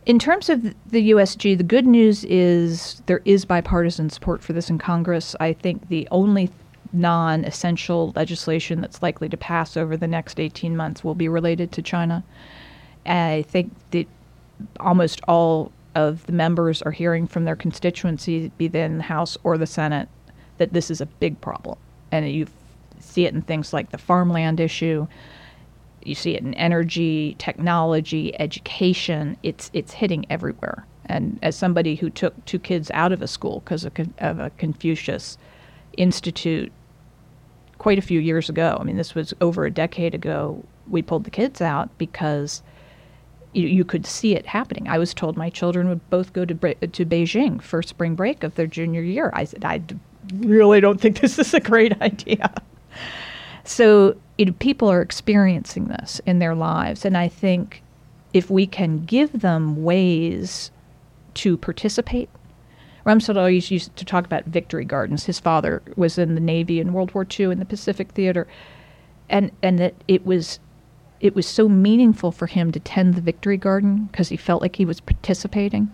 In 0.06 0.20
terms 0.20 0.50
of 0.50 0.64
the 0.88 1.12
USG, 1.12 1.58
the 1.58 1.64
good 1.64 1.86
news 1.88 2.26
is 2.26 3.02
there 3.06 3.22
is 3.24 3.46
bipartisan 3.46 4.10
support 4.10 4.42
for 4.42 4.52
this 4.52 4.70
in 4.70 4.78
Congress. 4.78 5.36
I 5.40 5.54
think 5.54 5.88
the 5.88 6.06
only 6.12 6.50
non 6.92 7.46
essential 7.46 8.14
legislation 8.16 8.82
that's 8.82 9.02
likely 9.02 9.30
to 9.30 9.38
pass 9.38 9.78
over 9.78 9.96
the 9.96 10.08
next 10.08 10.40
18 10.40 10.76
months 10.76 11.04
will 11.04 11.16
be 11.16 11.28
related 11.28 11.72
to 11.74 11.82
China. 11.82 12.24
I 13.06 13.46
think 13.48 13.72
that 13.92 14.08
almost 14.80 15.22
all 15.28 15.72
of 15.96 16.26
the 16.26 16.32
members 16.32 16.82
are 16.82 16.92
hearing 16.92 17.28
from 17.28 17.46
their 17.46 17.56
constituency, 17.56 18.52
be 18.58 18.68
they 18.68 18.84
in 18.84 18.98
the 18.98 19.04
House 19.04 19.38
or 19.44 19.58
the 19.58 19.68
Senate, 19.68 20.08
that 20.58 20.74
this 20.74 20.92
is 20.92 21.02
a 21.02 21.06
big 21.06 21.40
problem. 21.42 21.78
And 22.12 22.30
you 22.32 22.48
see 23.00 23.26
it 23.26 23.34
in 23.34 23.42
things 23.42 23.74
like 23.74 23.92
the 23.92 23.98
farmland 23.98 24.60
issue. 24.60 25.08
You 26.04 26.16
see 26.16 26.36
it 26.36 26.44
in 26.44 26.54
energy, 26.56 27.36
technology, 27.40 28.40
education. 28.40 29.38
It's 29.44 29.70
it's 29.74 29.94
hitting 29.94 30.26
everywhere. 30.30 30.86
And 31.06 31.40
as 31.42 31.56
somebody 31.56 31.96
who 31.96 32.10
took 32.10 32.46
two 32.46 32.60
kids 32.60 32.92
out 32.92 33.12
of 33.12 33.22
a 33.22 33.28
school 33.28 33.62
because 33.62 33.84
of, 33.84 33.94
of 34.20 34.40
a 34.40 34.52
Confucius 34.58 35.38
Institute 35.98 36.72
quite 37.80 37.98
a 37.98 38.04
few 38.04 38.20
years 38.20 38.50
ago, 38.50 38.78
I 38.80 38.84
mean, 38.84 38.98
this 38.98 39.16
was 39.16 39.34
over 39.42 39.66
a 39.66 39.72
decade 39.72 40.14
ago, 40.14 40.64
we 40.88 41.02
pulled 41.02 41.24
the 41.24 41.32
kids 41.32 41.62
out 41.62 41.90
because 41.98 42.62
you, 43.54 43.68
you 43.68 43.84
could 43.84 44.06
see 44.06 44.36
it 44.36 44.46
happening. 44.46 44.88
I 44.88 45.00
was 45.00 45.14
told 45.14 45.36
my 45.36 45.50
children 45.50 45.90
would 45.90 46.08
both 46.10 46.34
go 46.34 46.46
to 46.46 46.54
to 46.54 47.06
Beijing 47.06 47.62
for 47.62 47.82
spring 47.82 48.16
break 48.16 48.44
of 48.44 48.56
their 48.56 48.68
junior 48.68 49.02
year. 49.02 49.32
I 49.34 49.46
said, 49.46 49.66
I 49.66 49.82
really 50.36 50.82
don't 50.82 51.02
think 51.02 51.20
this 51.20 51.40
is 51.40 51.54
a 51.54 51.60
great 51.60 52.00
idea. 52.02 52.54
So 53.64 54.16
you 54.38 54.46
know, 54.46 54.54
people 54.60 54.90
are 54.90 55.02
experiencing 55.02 55.86
this 55.86 56.22
in 56.26 56.40
their 56.40 56.56
lives, 56.56 57.06
and 57.06 57.18
I 57.18 57.28
think 57.28 57.82
if 58.34 58.50
we 58.50 58.68
can 58.68 59.06
give 59.06 59.42
them 59.42 59.84
ways 59.84 60.72
to 61.36 61.58
participate. 61.58 62.30
Rumsfeld 63.10 63.38
always 63.38 63.72
used 63.72 63.96
to 63.96 64.06
talk 64.06 64.24
about 64.24 64.46
victory 64.46 64.86
gardens. 64.86 65.26
His 65.26 65.40
father 65.40 65.82
was 65.96 66.20
in 66.20 66.36
the 66.36 66.42
Navy 66.42 66.80
in 66.80 66.94
World 66.94 67.12
War 67.16 67.26
II 67.28 67.48
in 67.48 67.58
the 67.58 67.66
Pacific 67.66 68.12
Theater, 68.12 68.48
and 69.28 69.52
and 69.64 69.80
that 69.80 69.96
it 70.08 70.28
was 70.28 70.60
it 71.20 71.34
was 71.34 71.48
so 71.48 71.68
meaningful 71.68 72.32
for 72.32 72.46
him 72.46 72.72
to 72.72 72.80
tend 72.80 73.16
the 73.16 73.22
victory 73.22 73.58
garden 73.58 74.06
because 74.12 74.30
he 74.30 74.38
felt 74.38 74.62
like 74.62 74.76
he 74.76 74.86
was 74.86 75.00
participating. 75.00 75.92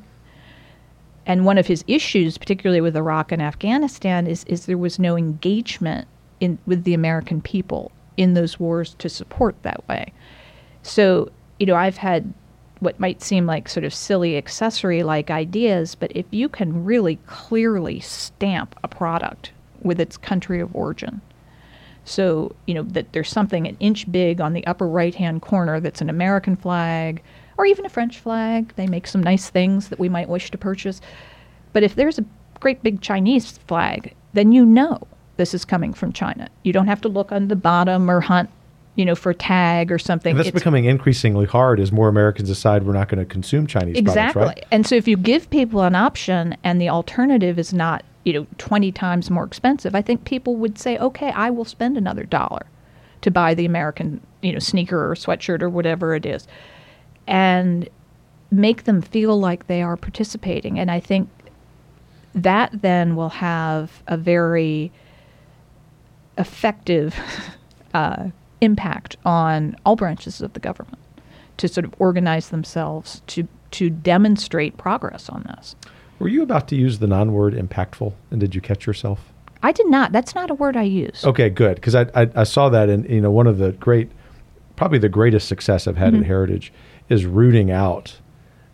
And 1.25 1.45
one 1.45 1.57
of 1.57 1.67
his 1.67 1.85
issues, 1.87 2.37
particularly 2.37 2.81
with 2.81 2.97
Iraq 2.97 3.31
and 3.31 3.41
Afghanistan, 3.41 4.27
is 4.27 4.43
is 4.43 4.65
there 4.65 4.77
was 4.77 4.99
no 4.99 5.15
engagement 5.15 6.09
in 6.41 6.57
with 6.65 6.83
the 6.83 6.93
American 6.93 7.39
people 7.39 7.93
in 8.17 8.33
those 8.33 8.59
wars 8.59 8.93
to 8.99 9.07
support 9.07 9.55
that 9.61 9.87
way. 9.87 10.11
So, 10.83 11.31
you 11.59 11.65
know, 11.65 11.75
I've 11.75 11.97
had 11.97 12.33
what 12.85 12.99
might 12.99 13.21
seem 13.21 13.45
like 13.45 13.67
sort 13.67 13.83
of 13.83 13.93
silly 13.93 14.37
accessory 14.37 15.03
like 15.03 15.29
ideas, 15.29 15.95
but 15.95 16.11
if 16.15 16.25
you 16.31 16.47
can 16.47 16.85
really 16.85 17.17
clearly 17.25 17.99
stamp 17.99 18.75
a 18.83 18.87
product 18.87 19.51
with 19.81 19.99
its 19.99 20.15
country 20.15 20.61
of 20.61 20.73
origin, 20.73 21.19
so, 22.05 22.55
you 22.67 22.75
know, 22.75 22.83
that 22.83 23.11
there's 23.11 23.29
something 23.29 23.67
an 23.67 23.77
inch 23.79 24.09
big 24.11 24.39
on 24.39 24.53
the 24.53 24.65
upper 24.67 24.87
right 24.87 25.15
hand 25.15 25.41
corner 25.41 25.79
that's 25.79 26.01
an 26.01 26.09
American 26.09 26.55
flag 26.55 27.21
or 27.57 27.65
even 27.65 27.85
a 27.85 27.89
French 27.89 28.19
flag. 28.19 28.71
They 28.75 28.85
make 28.85 29.07
some 29.07 29.23
nice 29.23 29.49
things 29.49 29.89
that 29.89 29.97
we 29.97 30.07
might 30.07 30.29
wish 30.29 30.51
to 30.51 30.57
purchase. 30.57 31.01
But 31.73 31.81
if 31.81 31.95
there's 31.95 32.19
a 32.19 32.25
great 32.59 32.83
big 32.83 33.01
Chinese 33.01 33.57
flag, 33.57 34.13
then 34.33 34.51
you 34.51 34.65
know 34.65 35.07
this 35.37 35.55
is 35.55 35.65
coming 35.65 35.93
from 35.93 36.13
China. 36.13 36.47
You 36.63 36.73
don't 36.73 36.87
have 36.87 37.01
to 37.01 37.09
look 37.09 37.31
on 37.31 37.47
the 37.47 37.55
bottom 37.55 38.09
or 38.09 38.21
hunt, 38.21 38.49
you 38.95 39.03
know, 39.03 39.15
for 39.15 39.29
a 39.31 39.35
tag 39.35 39.91
or 39.91 39.99
something. 39.99 40.31
And 40.31 40.39
that's 40.39 40.47
It's- 40.49 40.61
becoming 40.61 40.85
increasingly 40.85 41.45
hard 41.45 41.79
as 41.79 41.91
more 41.91 42.07
Americans 42.07 42.47
decide 42.47 42.83
we're 42.83 42.93
not 42.93 43.09
going 43.09 43.19
to 43.19 43.25
consume 43.25 43.67
Chinese 43.67 43.97
exactly. 43.97 44.41
products, 44.41 44.61
right? 44.61 44.65
And 44.71 44.87
so 44.87 44.95
if 44.95 45.07
you 45.07 45.17
give 45.17 45.49
people 45.49 45.81
an 45.81 45.95
option 45.95 46.55
and 46.63 46.79
the 46.79 46.89
alternative 46.89 47.59
is 47.59 47.73
not, 47.73 48.03
you 48.23 48.33
know, 48.33 48.47
20 48.57 48.91
times 48.93 49.29
more 49.29 49.43
expensive, 49.43 49.95
I 49.95 50.01
think 50.01 50.23
people 50.23 50.55
would 50.55 50.79
say, 50.79 50.97
"Okay, 50.97 51.31
I 51.31 51.49
will 51.49 51.65
spend 51.65 51.97
another 51.97 52.23
dollar 52.23 52.65
to 53.21 53.31
buy 53.31 53.53
the 53.53 53.65
American, 53.65 54.21
you 54.41 54.53
know, 54.53 54.59
sneaker 54.59 55.11
or 55.11 55.15
sweatshirt 55.15 55.61
or 55.61 55.69
whatever 55.69 56.15
it 56.15 56.25
is." 56.25 56.47
And 57.27 57.89
make 58.51 58.83
them 58.85 59.01
feel 59.01 59.37
like 59.37 59.67
they 59.67 59.81
are 59.81 59.97
participating. 59.97 60.79
And 60.79 60.89
I 60.89 61.01
think 61.01 61.27
that 62.33 62.81
then 62.81 63.15
will 63.15 63.29
have 63.29 64.03
a 64.07 64.15
very 64.15 64.91
effective 66.37 67.15
uh, 67.93 68.27
impact 68.61 69.17
on 69.25 69.75
all 69.85 69.95
branches 69.95 70.41
of 70.41 70.53
the 70.53 70.59
government 70.59 70.99
to 71.57 71.67
sort 71.67 71.85
of 71.85 71.93
organize 71.99 72.49
themselves 72.49 73.21
to 73.27 73.47
to 73.71 73.89
demonstrate 73.89 74.77
progress 74.77 75.27
on 75.29 75.43
this. 75.55 75.75
Were 76.19 76.29
you 76.29 76.43
about 76.43 76.67
to 76.69 76.75
use 76.77 76.99
the 76.99 77.07
non-word 77.07 77.53
impactful, 77.53 78.13
and 78.31 78.39
did 78.39 78.55
you 78.55 78.61
catch 78.61 78.87
yourself? 78.87 79.33
I 79.61 79.71
did 79.73 79.87
not. 79.87 80.11
That's 80.13 80.33
not 80.35 80.49
a 80.49 80.53
word 80.53 80.77
I 80.77 80.83
use. 80.83 81.25
Okay, 81.25 81.49
good, 81.49 81.75
because 81.75 81.95
I, 81.95 82.05
I 82.15 82.29
I 82.35 82.43
saw 82.43 82.69
that, 82.69 82.87
and 82.89 83.09
you 83.09 83.19
know, 83.19 83.31
one 83.31 83.47
of 83.47 83.57
the 83.57 83.71
great, 83.73 84.09
probably 84.75 84.99
the 84.99 85.09
greatest 85.09 85.47
success 85.47 85.87
I've 85.87 85.97
had 85.97 86.13
Mm-hmm. 86.13 86.21
at 86.23 86.27
Heritage 86.27 86.71
is 87.09 87.25
rooting 87.25 87.69
out 87.71 88.17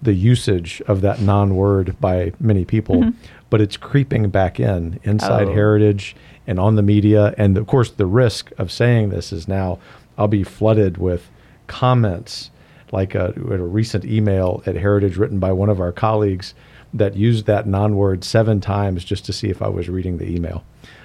the 0.01 0.13
usage 0.13 0.81
of 0.87 1.01
that 1.01 1.21
non-word 1.21 1.95
by 1.99 2.33
many 2.39 2.65
people, 2.65 3.11
but 3.49 3.61
it's 3.61 3.77
creeping 3.77 4.29
back 4.29 4.59
in 4.59 4.99
inside 5.03 5.43
Mm-hmm. 5.43 5.51
Oh. 5.51 5.53
Heritage 5.53 6.15
and 6.47 6.59
on 6.59 6.75
the 6.75 6.81
media, 6.81 7.35
and 7.37 7.57
of 7.57 7.67
course, 7.67 7.91
the 7.91 8.05
risk 8.07 8.51
of 8.57 8.71
saying 8.71 9.09
this 9.09 9.31
is 9.31 9.47
now 9.47 9.77
I'll 10.17 10.27
be 10.27 10.43
flooded 10.43 10.97
with 10.97 11.29
comments 11.67 12.51
like 12.91 13.15
a, 13.15 13.27
a 13.35 13.57
recent 13.57 14.03
email 14.05 14.61
at 14.65 14.75
Heritage 14.75 15.17
written 15.17 15.39
by 15.39 15.51
one 15.51 15.69
of 15.69 15.79
our 15.79 15.91
colleagues 15.91 16.53
that 16.93 17.15
used 17.15 17.45
that 17.45 17.67
non-word 17.67 18.23
seven 18.23 18.59
times 18.59 19.05
just 19.05 19.23
to 19.25 19.33
see 19.33 19.49
if 19.49 19.61
I 19.61 19.69
was 19.69 19.87
reading 19.87 20.17
the 20.17 20.29
email. 20.29 20.63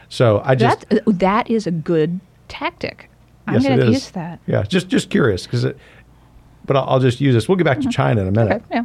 So 0.09 0.41
I 0.45 0.55
just 0.55 0.89
that 0.89 1.07
uh, 1.07 1.13
that 1.13 1.51
is 1.51 1.67
a 1.67 1.71
good 1.71 2.21
tactic. 2.49 3.09
I'm 3.47 3.55
Yes, 3.55 3.65
going 3.65 3.79
to 3.79 3.87
use 3.87 4.11
that. 4.11 4.41
Yeah, 4.47 4.63
just 4.63 4.89
just 4.89 5.11
curious 5.11 5.45
because 5.45 5.65
it. 5.65 5.79
But 6.67 6.77
I'll, 6.77 6.85
I'll 6.89 7.01
just 7.01 7.21
use 7.21 7.35
this. 7.35 7.49
We'll 7.49 7.57
get 7.57 7.65
back 7.65 7.81
to 7.81 7.89
China 7.89 8.23
in 8.23 8.29
a 8.29 8.33
minute 8.33 8.63
Mm-hmm. 8.63 8.73
Okay. 8.73 8.75
Yeah. 8.77 8.85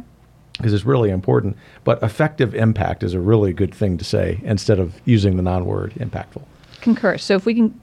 because 0.58 0.72
it's 0.72 0.84
really 0.84 1.10
important. 1.10 1.56
But 1.84 2.02
effective 2.02 2.54
impact 2.54 3.02
is 3.02 3.14
a 3.14 3.20
really 3.20 3.52
good 3.52 3.74
thing 3.74 3.98
to 3.98 4.04
say 4.04 4.40
instead 4.44 4.78
of 4.78 5.00
using 5.04 5.36
the 5.36 5.42
non-word 5.42 5.92
impactful. 5.94 6.42
Concur. 6.80 7.18
So 7.18 7.34
if 7.36 7.46
we 7.46 7.54
can 7.54 7.80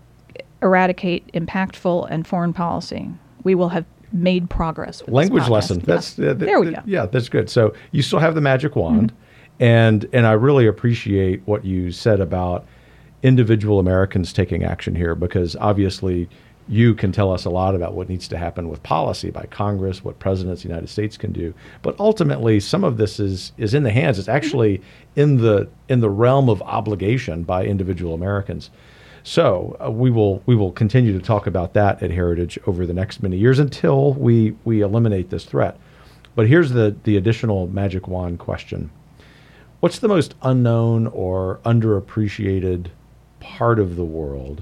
eradicate 0.61 1.31
impactful 1.33 2.07
and 2.09 2.27
foreign 2.27 2.53
policy, 2.53 3.09
we 3.43 3.55
will 3.55 3.69
have 3.69 3.85
made 4.11 4.49
progress. 4.49 5.01
Language 5.07 5.47
lesson. 5.47 5.79
Yeah. 5.79 5.85
That's 5.85 6.17
uh, 6.19 6.23
th- 6.23 6.37
there 6.37 6.59
we 6.59 6.71
go. 6.71 6.81
Yeah, 6.85 7.05
that's 7.05 7.29
good. 7.29 7.49
So 7.49 7.73
you 7.91 8.01
still 8.01 8.19
have 8.19 8.35
the 8.35 8.41
magic 8.41 8.71
Mm-hmm. 8.73 8.79
wand, 8.79 9.13
and 9.59 10.05
and 10.13 10.25
I 10.25 10.31
really 10.33 10.67
appreciate 10.67 11.41
what 11.45 11.63
you 11.65 11.91
said 11.91 12.19
about 12.19 12.65
individual 13.23 13.79
Americans 13.79 14.31
taking 14.33 14.63
action 14.63 14.95
here 14.95 15.13
because 15.15 15.55
obviously 15.57 16.27
you 16.69 16.93
can 16.93 17.11
tell 17.11 17.33
us 17.33 17.45
a 17.45 17.49
lot 17.49 17.73
about 17.73 17.95
what 17.95 18.07
needs 18.07 18.27
to 18.27 18.37
happen 18.37 18.69
with 18.69 18.83
policy 18.83 19.31
by 19.31 19.43
Congress, 19.47 20.03
what 20.03 20.19
presidents 20.19 20.61
of 20.61 20.63
the 20.63 20.69
United 20.69 20.87
States 20.87 21.17
can 21.17 21.31
do. 21.31 21.51
But 21.81 21.99
ultimately, 21.99 22.59
some 22.59 22.83
of 22.83 22.97
this 22.97 23.19
is 23.19 23.51
is 23.57 23.73
in 23.73 23.81
the 23.81 23.91
hands. 23.91 24.19
It's 24.19 24.29
actually 24.29 24.81
in 25.15 25.37
the 25.37 25.67
in 25.89 25.99
the 25.99 26.11
realm 26.11 26.47
of 26.47 26.61
obligation 26.61 27.41
by 27.41 27.65
individual 27.65 28.13
Americans. 28.13 28.69
So 29.23 29.77
uh, 29.83 29.89
we 29.89 30.11
will 30.11 30.43
we 30.45 30.55
will 30.55 30.71
continue 30.71 31.11
to 31.17 31.25
talk 31.25 31.47
about 31.47 31.73
that 31.73 32.03
at 32.03 32.11
Heritage 32.11 32.59
over 32.67 32.85
the 32.85 32.93
next 32.93 33.23
many 33.23 33.37
years 33.37 33.57
until 33.57 34.13
we 34.13 34.55
we 34.63 34.81
eliminate 34.81 35.31
this 35.31 35.45
threat. 35.45 35.75
But 36.35 36.47
here's 36.47 36.69
the 36.69 36.95
the 37.03 37.17
additional 37.17 37.65
magic 37.67 38.07
wand 38.07 38.37
question: 38.37 38.91
What's 39.79 39.97
the 39.97 40.07
most 40.07 40.35
unknown 40.43 41.07
or 41.07 41.61
underappreciated 41.65 42.87
part 43.39 43.79
of 43.79 43.95
the 43.95 44.05
world 44.05 44.61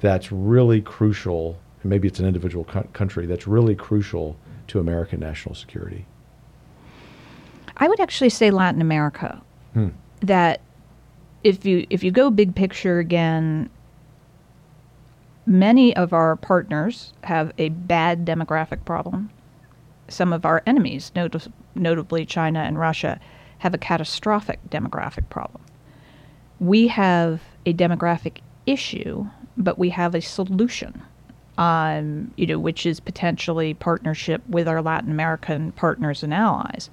that's 0.00 0.30
really 0.32 0.80
crucial? 0.80 1.58
And 1.82 1.90
maybe 1.90 2.08
it's 2.08 2.18
an 2.18 2.26
individual 2.26 2.64
co- 2.64 2.86
country 2.92 3.26
that's 3.26 3.46
really 3.46 3.74
crucial 3.74 4.36
to 4.68 4.78
American 4.80 5.20
national 5.20 5.54
security. 5.54 6.06
I 7.76 7.88
would 7.88 8.00
actually 8.00 8.30
say 8.30 8.50
Latin 8.50 8.80
America. 8.80 9.40
Hmm. 9.74 9.88
That 10.20 10.60
if 11.44 11.64
you 11.64 11.86
if 11.90 12.02
you 12.02 12.10
go 12.10 12.30
big 12.30 12.54
picture 12.54 12.98
again, 12.98 13.70
many 15.46 15.94
of 15.96 16.12
our 16.12 16.36
partners 16.36 17.12
have 17.24 17.52
a 17.58 17.68
bad 17.70 18.24
demographic 18.24 18.84
problem. 18.84 19.30
some 20.10 20.32
of 20.32 20.46
our 20.46 20.62
enemies, 20.66 21.12
not- 21.14 21.48
notably 21.74 22.24
China 22.24 22.60
and 22.60 22.78
Russia, 22.78 23.20
have 23.58 23.74
a 23.74 23.78
catastrophic 23.78 24.58
demographic 24.70 25.28
problem. 25.28 25.62
We 26.58 26.88
have 26.88 27.42
a 27.66 27.74
demographic 27.74 28.38
issue, 28.68 29.26
but 29.56 29.78
we 29.78 29.90
have 29.90 30.14
a 30.14 30.20
solution, 30.20 31.02
um, 31.56 32.32
you 32.36 32.46
know, 32.46 32.58
which 32.58 32.86
is 32.86 33.00
potentially 33.00 33.74
partnership 33.74 34.42
with 34.48 34.68
our 34.68 34.82
Latin 34.82 35.10
American 35.10 35.72
partners 35.72 36.22
and 36.22 36.32
allies. 36.34 36.90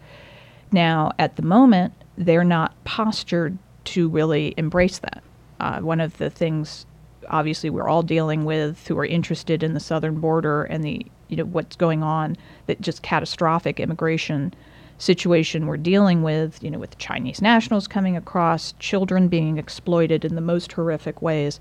Now, 0.72 1.12
at 1.20 1.36
the 1.36 1.42
moment, 1.44 1.94
they're 2.18 2.44
not 2.44 2.74
postured 2.86 3.58
to 3.86 4.10
really 4.10 4.54
embrace 4.58 5.00
that. 5.00 5.24
Uh, 5.60 5.80
one 5.80 6.02
of 6.02 6.18
the 6.18 6.30
things, 6.30 6.86
obviously, 7.30 7.70
we're 7.70 7.88
all 7.88 8.04
dealing 8.04 8.46
with 8.46 8.88
who 8.88 8.98
are 8.98 9.06
interested 9.06 9.64
in 9.64 9.74
the 9.74 9.80
southern 9.80 10.20
border 10.20 10.64
and 10.64 10.84
the 10.84 11.06
you 11.28 11.38
know 11.38 11.46
what's 11.46 11.76
going 11.76 12.04
on, 12.04 12.38
that 12.68 12.82
just 12.82 13.02
catastrophic 13.02 13.80
immigration 13.80 14.54
situation 14.98 15.68
we're 15.68 15.78
dealing 15.78 16.24
with, 16.24 16.64
you 16.64 16.72
know, 16.72 16.80
with 16.80 16.98
Chinese 16.98 17.42
nationals 17.42 17.88
coming 17.88 18.16
across, 18.16 18.74
children 18.80 19.28
being 19.28 19.58
exploited 19.58 20.24
in 20.24 20.36
the 20.36 20.42
most 20.42 20.72
horrific 20.72 21.22
ways. 21.22 21.60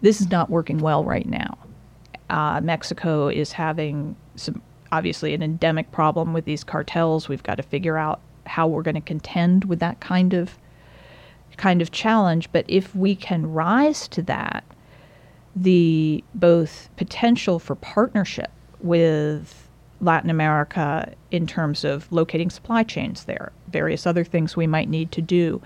This 0.00 0.20
is 0.20 0.30
not 0.30 0.50
working 0.50 0.78
well 0.78 1.04
right 1.04 1.26
now. 1.26 1.58
Uh, 2.30 2.60
Mexico 2.60 3.28
is 3.28 3.52
having 3.52 4.16
some 4.36 4.60
obviously 4.90 5.34
an 5.34 5.42
endemic 5.42 5.90
problem 5.92 6.32
with 6.32 6.44
these 6.44 6.64
cartels. 6.64 7.28
We've 7.28 7.42
got 7.42 7.56
to 7.56 7.62
figure 7.62 7.96
out 7.96 8.20
how 8.46 8.66
we're 8.66 8.82
going 8.82 8.94
to 8.94 9.00
contend 9.00 9.64
with 9.64 9.78
that 9.80 10.00
kind 10.00 10.34
of 10.34 10.58
kind 11.56 11.82
of 11.82 11.90
challenge. 11.90 12.50
But 12.52 12.64
if 12.68 12.94
we 12.94 13.14
can 13.14 13.52
rise 13.52 14.08
to 14.08 14.22
that, 14.22 14.64
the 15.54 16.22
both 16.34 16.88
potential 16.96 17.58
for 17.58 17.74
partnership 17.74 18.50
with 18.80 19.67
Latin 20.00 20.30
America 20.30 21.12
in 21.30 21.46
terms 21.46 21.84
of 21.84 22.10
locating 22.12 22.50
supply 22.50 22.82
chains 22.82 23.24
there, 23.24 23.52
various 23.68 24.06
other 24.06 24.24
things 24.24 24.56
we 24.56 24.66
might 24.66 24.88
need 24.88 25.10
to 25.12 25.22
do, 25.22 25.60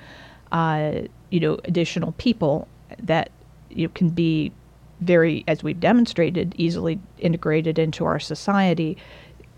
uh, 0.52 0.92
you 1.30 1.40
know, 1.40 1.58
additional 1.64 2.12
people 2.12 2.68
that 2.98 3.30
you 3.70 3.86
know, 3.86 3.92
can 3.94 4.08
be 4.08 4.52
very, 5.00 5.44
as 5.48 5.62
we've 5.62 5.80
demonstrated, 5.80 6.54
easily 6.56 6.98
integrated 7.18 7.78
into 7.78 8.04
our 8.04 8.20
society, 8.20 8.96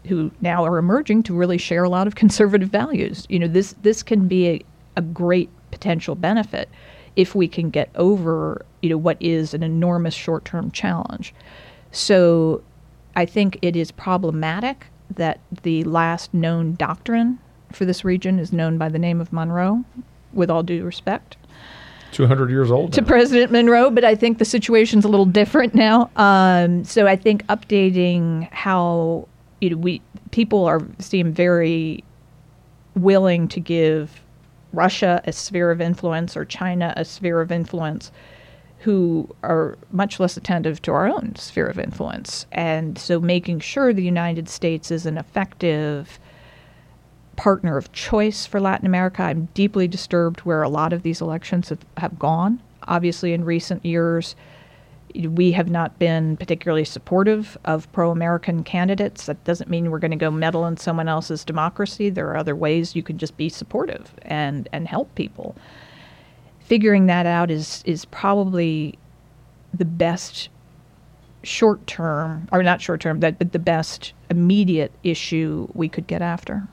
who 0.07 0.31
now 0.41 0.65
are 0.65 0.79
emerging 0.79 1.23
to 1.23 1.35
really 1.35 1.59
share 1.59 1.85
a 1.85 1.89
lot 1.89 2.07
of 2.07 2.15
conservative 2.23 2.69
values. 2.69 3.27
You 3.29 3.39
know, 3.39 3.49
this 3.49 3.75
this 3.83 4.03
can 4.03 4.29
be 4.29 4.49
a, 4.49 4.61
a 4.97 5.03
great 5.03 5.51
potential 5.71 6.15
benefit 6.15 6.69
if 7.17 7.35
we 7.35 7.47
can 7.47 7.71
get 7.71 7.91
over, 7.95 8.65
you 8.83 8.91
know, 8.91 8.99
what 8.99 9.17
is 9.21 9.55
an 9.55 9.63
enormous 9.63 10.15
short-term 10.15 10.71
challenge. 10.73 11.33
So 11.93 12.63
I 13.17 13.27
think 13.27 13.59
it 13.63 13.77
is 13.77 13.91
problematic 13.91 14.87
that 15.11 15.41
the 15.63 15.85
last 15.85 16.33
known 16.35 16.75
doctrine 16.75 17.39
for 17.73 17.85
this 17.85 18.05
region 18.05 18.39
is 18.39 18.53
known 18.53 18.79
by 18.79 18.89
the 18.89 18.99
name 18.99 19.21
of 19.21 19.33
Monroe, 19.33 19.85
with 20.33 20.51
all 20.51 20.63
due 20.63 20.85
respect. 20.85 21.37
200 22.13 22.51
years 22.51 22.71
old 22.71 22.93
to 22.93 23.01
now. 23.01 23.07
President 23.07 23.51
Monroe, 23.51 23.91
but 23.91 24.05
I 24.05 24.15
think 24.15 24.39
the 24.39 24.45
situation's 24.45 25.05
a 25.05 25.09
little 25.09 25.27
different 25.27 25.75
now. 25.75 26.11
Um, 26.17 26.85
so 26.85 27.07
I 27.07 27.17
think 27.17 27.45
updating 27.49 28.49
how 28.53 29.29
you 29.61 29.71
know 29.71 29.77
we 29.77 30.01
people 30.31 30.65
are 30.65 30.81
seem 31.01 31.33
very 31.33 32.05
willing 32.95 33.49
to 33.49 33.61
give 33.61 34.21
Russia 34.73 35.21
a 35.25 35.33
sphere 35.33 35.73
of 35.73 35.81
influence 35.81 36.37
or 36.37 36.45
China 36.45 36.95
a 36.97 37.05
sphere 37.05 37.41
of 37.41 37.51
influence 37.51 38.13
who 38.85 39.35
are 39.43 39.79
much 39.93 40.21
less 40.21 40.37
attentive 40.37 40.83
to 40.83 40.93
our 40.93 41.09
own 41.09 41.35
sphere 41.37 41.67
of 41.67 41.79
influence. 41.79 42.45
And 42.53 42.99
so 42.99 43.19
making 43.19 43.61
sure 43.61 43.95
the 43.95 44.05
United 44.05 44.47
States 44.47 44.91
is 44.91 45.07
an 45.07 45.17
effective 45.17 46.19
partner 47.37 47.79
of 47.79 47.91
choice 47.93 48.45
for 48.45 48.61
Latin 48.61 48.85
America. 48.85 49.23
I'm 49.23 49.49
deeply 49.55 49.89
disturbed 49.89 50.41
where 50.41 50.63
a 50.63 50.69
lot 50.69 50.93
of 50.93 51.03
these 51.03 51.23
elections 51.23 51.71
have, 51.71 51.79
have 51.97 52.19
gone. 52.19 52.61
Obviously, 52.87 53.33
in 53.33 53.47
recent 53.47 53.83
years, 53.87 54.37
we 55.15 55.53
have 55.53 55.71
not 55.71 55.99
been 55.99 56.37
particularly 56.37 56.85
supportive 56.85 57.57
of 57.65 57.91
pro 57.93 58.11
American 58.11 58.65
candidates. 58.65 59.25
That 59.25 59.43
doesn't 59.45 59.71
mean 59.71 59.91
we're 59.91 59.99
going 59.99 60.11
to 60.11 60.17
go 60.19 60.31
meddle 60.31 60.67
in 60.67 60.77
someone 60.77 61.09
else's 61.09 61.43
democracy. 61.43 62.11
There 62.11 62.29
are 62.29 62.37
other 62.37 62.55
ways 62.55 62.95
you 62.95 63.03
can 63.03 63.17
just 63.17 63.39
be 63.39 63.49
supportive 63.49 64.13
and, 64.21 64.69
and 64.73 64.87
help 64.87 65.15
people. 65.15 65.57
Figuring 66.65 67.07
that 67.07 67.27
out 67.27 67.51
is, 67.51 67.83
is 67.87 68.05
probably 68.07 68.99
the 69.73 69.85
best 69.85 70.49
short 71.43 71.87
term, 71.87 72.49
or 72.53 72.63
not 72.63 72.81
short 72.81 73.01
term, 73.01 73.21
that 73.21 73.39
but 73.39 73.53
the 73.53 73.59
best 73.59 74.13
immediate 74.31 74.93
issue 75.03 75.69
we 75.75 75.89
could 75.89 76.07
get 76.07 76.23
after. 76.23 76.67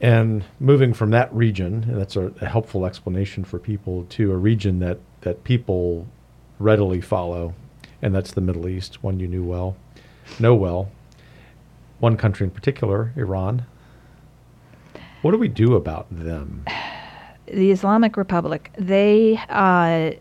And 0.00 0.44
moving 0.60 0.92
from 0.92 1.10
that 1.10 1.32
region, 1.32 1.84
and 1.88 2.00
that's 2.00 2.16
a, 2.16 2.26
a, 2.40 2.46
helpful 2.46 2.84
explanation 2.84 3.44
for 3.44 3.58
people, 3.58 4.04
to 4.10 4.32
a 4.32 4.36
region 4.36 4.80
that, 4.80 4.98
that 5.22 5.44
people 5.44 6.06
readily 6.58 7.00
follow, 7.00 7.54
and 8.02 8.14
that's 8.14 8.32
the 8.32 8.40
Middle 8.40 8.68
East, 8.68 9.02
one 9.02 9.20
you 9.20 9.28
knew 9.28 9.44
well, 9.44 9.76
know 10.38 10.54
well. 10.54 10.90
One 12.00 12.16
country 12.16 12.44
in 12.44 12.50
particular, 12.50 13.12
Iran. 13.16 13.66
What 15.22 15.30
do 15.30 15.38
we 15.38 15.48
do 15.48 15.74
about 15.74 16.06
them? 16.10 16.64
The 17.46 17.70
Islamic 17.70 18.16
Republic, 18.16 18.70
they, 18.78 19.38
uh, 19.48 20.12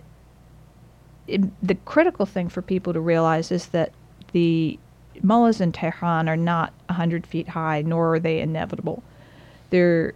it, 1.28 1.66
the 1.66 1.76
critical 1.86 2.26
thing 2.26 2.50
for 2.50 2.62
people 2.62 2.94
to 2.94 3.00
realize 3.00 3.52
is 3.52 3.68
that 3.68 3.94
the 4.34 4.78
mullahs 5.22 5.62
in 5.62 5.72
Tehran 5.72 6.28
are 6.28 6.38
not 6.38 6.74
100 6.88 7.26
feet 7.26 7.48
high, 7.48 7.82
nor 7.82 8.16
are 8.16 8.20
they 8.20 8.40
inevitable 8.40 9.04
there 9.74 10.14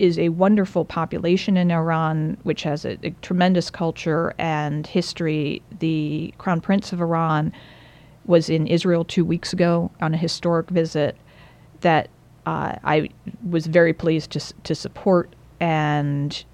is 0.00 0.18
a 0.18 0.30
wonderful 0.30 0.84
population 0.84 1.56
in 1.56 1.70
Iran, 1.70 2.36
which 2.42 2.64
has 2.64 2.84
a, 2.84 2.98
a, 3.04 3.10
tremendous 3.22 3.70
culture 3.70 4.34
and 4.38 4.88
history. 4.88 5.62
The 5.78 6.34
Crown 6.38 6.60
Prince 6.60 6.92
of 6.92 7.00
Iran 7.00 7.52
was 8.26 8.50
in 8.50 8.66
Israel 8.66 9.04
two 9.04 9.24
weeks 9.24 9.52
ago 9.52 9.92
on 10.00 10.14
a 10.14 10.16
historic 10.16 10.68
visit 10.68 11.16
that 11.82 12.08
uh, 12.44 12.74
I 12.82 13.10
was 13.48 13.68
very 13.68 13.92
pleased 13.92 14.32
to, 14.32 14.40
to 14.64 14.74
support 14.74 15.32
and 15.62 16.44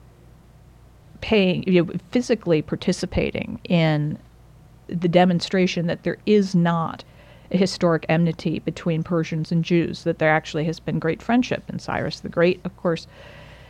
paying, 1.23 1.65
you 1.67 1.83
know, 1.83 1.93
physically 2.11 2.61
participating 2.61 3.59
in 3.65 4.19
the 4.87 5.09
demonstration 5.09 5.87
that 5.87 6.03
there 6.03 6.19
is 6.27 6.55
not 6.55 7.05
a 7.51 7.57
historic 7.57 8.05
enmity 8.11 8.59
between 8.59 9.03
Persians 9.03 9.51
and 9.51 9.65
Jews, 9.65 10.05
that 10.05 10.19
there 10.19 10.31
actually 10.31 10.65
has 10.65 10.79
been 10.79 10.99
great 10.99 11.23
friendship. 11.23 11.65
And 11.69 11.81
Cyrus 11.81 12.21
the 12.21 12.29
Great, 12.29 12.61
of 12.65 12.77
course, 12.77 13.07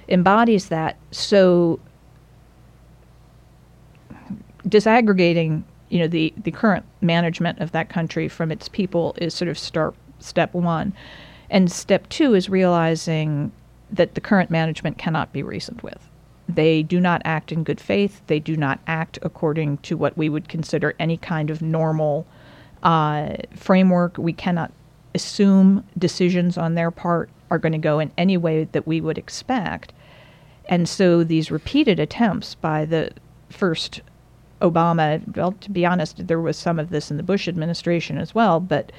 embodies 0.09 0.70
that. 0.70 0.97
So 1.12 1.78
disaggregating, 4.66 5.62
you 5.89 6.01
know, 6.01 6.09
the, 6.09 6.34
the 6.36 6.51
current 6.51 6.84
management 7.01 7.61
of 7.61 7.70
that 7.70 7.89
country 7.89 8.28
from 8.28 8.51
its 8.51 8.68
people 8.68 9.14
is 9.18 9.34
sort 9.34 9.49
of 9.49 9.57
start, 9.57 9.95
step 10.18 10.53
one. 10.53 10.93
And 11.49 11.70
step 11.70 12.09
two 12.09 12.34
is 12.34 12.49
realizing 12.49 13.53
that 13.91 14.14
the 14.14 14.20
current 14.20 14.51
management 14.51 14.99
cannot 14.99 15.32
be 15.32 15.43
reasoned 15.43 15.80
with. 15.82 16.09
They 16.49 16.82
do 16.82 16.99
not 16.99 17.20
act 17.24 17.53
in 17.53 17.62
good 17.62 17.80
faith. 17.80 18.22
They 18.26 18.41
do 18.41 18.57
not 18.57 18.80
act 18.86 19.18
according 19.22 19.78
to 19.78 19.97
what 19.97 20.16
we 20.16 20.28
would 20.28 20.49
consider 20.49 20.95
any 20.99 21.18
kind 21.18 21.51
of 21.51 21.61
normal 21.61 22.26
uh, 22.82 23.34
framework. 23.55 24.16
We 24.16 24.32
cannot 24.32 24.72
assume 25.14 25.84
decisions 25.99 26.57
on 26.57 26.74
their 26.74 26.91
part 26.91 27.28
are 27.51 27.59
going 27.59 27.72
to 27.72 27.78
go 27.78 27.99
in 27.99 28.12
any 28.16 28.36
way 28.36 28.64
that 28.64 28.86
we 28.86 29.01
would 29.01 29.18
expect. 29.18 29.93
And 30.68 30.89
so 30.89 31.24
these 31.24 31.51
repeated 31.51 31.99
attempts 31.99 32.55
by 32.55 32.84
the 32.84 33.11
first 33.51 34.03
Obama, 34.61 35.36
well, 35.36 35.53
to 35.53 35.70
be 35.70 35.86
honest, 35.86 36.26
there 36.26 36.41
was 36.41 36.57
some 36.57 36.78
of 36.78 36.91
this 36.91 37.11
in 37.11 37.16
the 37.16 37.22
Bush 37.22 37.49
administration 37.49 38.18
as 38.18 38.34
well, 38.34 38.61
but 38.61 38.93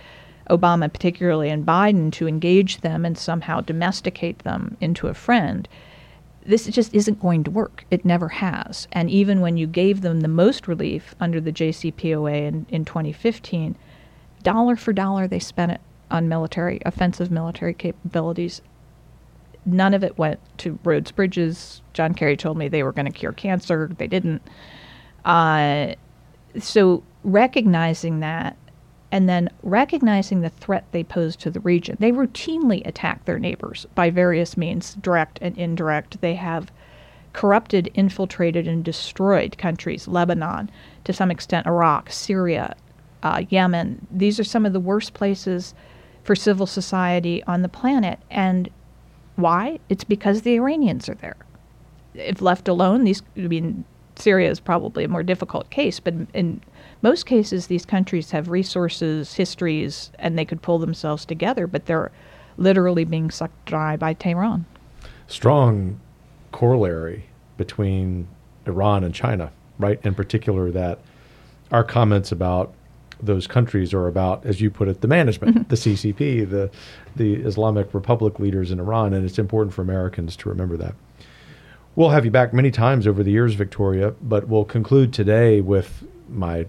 Obama, 0.50 0.92
particularly, 0.92 1.50
and 1.50 1.66
Biden 1.66 2.12
to 2.14 2.28
engage 2.28 2.82
them 2.82 3.06
and 3.06 3.18
somehow 3.18 3.62
domesticate 3.62 4.40
them 4.40 4.78
into 4.82 5.08
a 5.08 5.14
friend 5.14 5.68
this 6.50 6.66
just 6.66 6.94
isn't 6.96 7.20
going 7.20 7.44
to 7.44 7.52
work. 7.52 7.86
It 7.92 8.06
never 8.06 8.30
has. 8.30 8.88
And 8.92 9.10
even 9.10 9.40
when 9.40 9.58
you 9.58 9.68
gave 9.68 10.02
them 10.02 10.22
the 10.22 10.28
most 10.28 10.68
relief 10.68 11.14
under 11.20 11.40
the 11.40 11.52
JCPOA 11.52 12.48
in, 12.48 12.66
in 12.70 12.86
2015, 12.86 13.76
dollar 14.42 14.76
for 14.76 14.92
dollar 14.92 15.28
they 15.28 15.40
spent 15.40 15.74
it 15.74 15.82
on 16.10 16.28
military, 16.28 16.82
offensive 16.86 17.30
military 17.30 17.74
capabilities. 17.74 18.62
None 19.66 19.94
of 19.94 20.04
it 20.04 20.18
went 20.18 20.40
to 20.60 20.80
roads, 20.84 21.12
bridges. 21.12 21.84
John 21.94 22.16
Kerry 22.16 22.36
told 22.36 22.58
me 22.58 22.68
they 22.68 22.82
were 22.82 22.94
going 22.94 23.06
to 23.06 23.12
cure 23.12 23.34
cancer. 23.34 23.92
They 23.98 24.08
didn't. 24.08 24.42
Uh, 25.26 25.94
so 26.58 27.04
recognizing 27.24 28.22
that 28.22 28.58
and 29.12 29.28
then 29.28 29.50
recognizing 29.64 30.42
the 30.42 30.50
threat 30.50 30.86
they 30.92 31.04
pose 31.04 31.36
to 31.38 31.50
the 31.50 31.60
region. 31.62 31.98
They 32.00 32.12
routinely 32.12 32.86
attack 32.86 33.26
their 33.26 33.40
neighbors 33.40 33.86
by 33.96 34.10
various 34.10 34.56
means, 34.56 34.96
direct 34.96 35.40
and 35.42 35.58
indirect. 35.58 36.22
They 36.22 36.36
have 36.36 36.72
corrupted, 37.34 37.90
infiltrated, 37.94 38.68
and 38.68 38.84
destroyed 38.84 39.58
countries 39.58 40.08
Lebanon, 40.08 40.70
to 41.04 41.14
some 41.14 41.32
extent, 41.32 41.68
Iraq, 41.68 42.12
Syria, 42.12 42.76
uh, 43.24 43.44
Yemen. 43.50 44.06
These 44.12 44.40
are 44.40 44.44
some 44.44 44.66
of 44.66 44.74
the 44.74 44.80
worst 44.80 45.14
places 45.14 45.74
for 46.24 46.36
civil 46.36 46.68
society 46.68 47.44
on 47.44 47.62
the 47.62 47.70
planet. 47.70 48.20
And 48.30 48.70
why? 49.36 49.80
It's 49.90 50.04
because 50.04 50.42
the 50.42 50.56
Iranians 50.56 51.10
are 51.10 51.16
there. 51.16 51.38
If 52.14 52.42
left 52.42 52.68
alone, 52.68 53.04
these, 53.04 53.22
I 53.38 53.42
mean, 53.42 53.86
Syria 54.16 54.50
is 54.50 54.60
probably 54.60 55.04
a 55.04 55.08
more 55.08 55.24
difficult 55.24 55.70
case, 55.70 56.00
but 56.00 56.14
in 56.34 56.62
most 57.02 57.26
cases, 57.26 57.68
these 57.68 57.86
countries 57.86 58.32
have 58.32 58.50
resources, 58.50 59.34
histories, 59.34 60.12
and 60.20 60.38
they 60.38 60.46
could 60.46 60.62
pull 60.62 60.80
themselves 60.80 61.26
together, 61.26 61.66
but 61.68 61.86
they're 61.86 62.12
literally 62.58 63.06
being 63.06 63.32
sucked 63.32 63.66
dry 63.66 63.96
by 63.96 64.14
Tehran. 64.14 64.66
Strong 65.28 66.00
corollary 66.52 67.26
between 67.58 68.28
Iran 68.66 69.04
and 69.04 69.14
China, 69.14 69.52
right? 69.78 70.00
In 70.04 70.14
particular, 70.14 70.72
that 70.72 71.00
our 71.72 71.84
comments 71.84 72.32
about 72.32 72.74
those 73.22 73.48
countries 73.48 73.94
are 73.94 74.08
about, 74.08 74.46
as 74.46 74.62
you 74.62 74.70
put 74.70 74.88
it, 74.88 75.02
the 75.02 75.08
management, 75.08 75.56
mm-hmm. 75.56 75.70
the 75.70 75.76
CCP, 75.76 76.50
the 76.50 76.70
the 77.16 77.36
Islamic 77.36 77.94
Republic 77.94 78.40
leaders 78.40 78.72
in 78.72 78.80
Iran, 78.80 79.14
and 79.14 79.26
it's 79.26 79.40
important 79.40 79.74
for 79.74 79.82
Americans 79.82 80.36
to 80.38 80.50
remember 80.50 80.78
that. 80.78 80.96
We'll 81.96 82.10
have 82.10 82.24
you 82.24 82.32
back 82.32 82.54
many 82.54 82.72
times 82.72 83.08
over 83.08 83.24
the 83.24 83.32
years, 83.32 83.56
Victoria, 83.56 84.12
but 84.22 84.48
we'll 84.48 84.64
conclude 84.64 85.12
today 85.14 85.60
with 85.60 86.06
my 86.30 86.66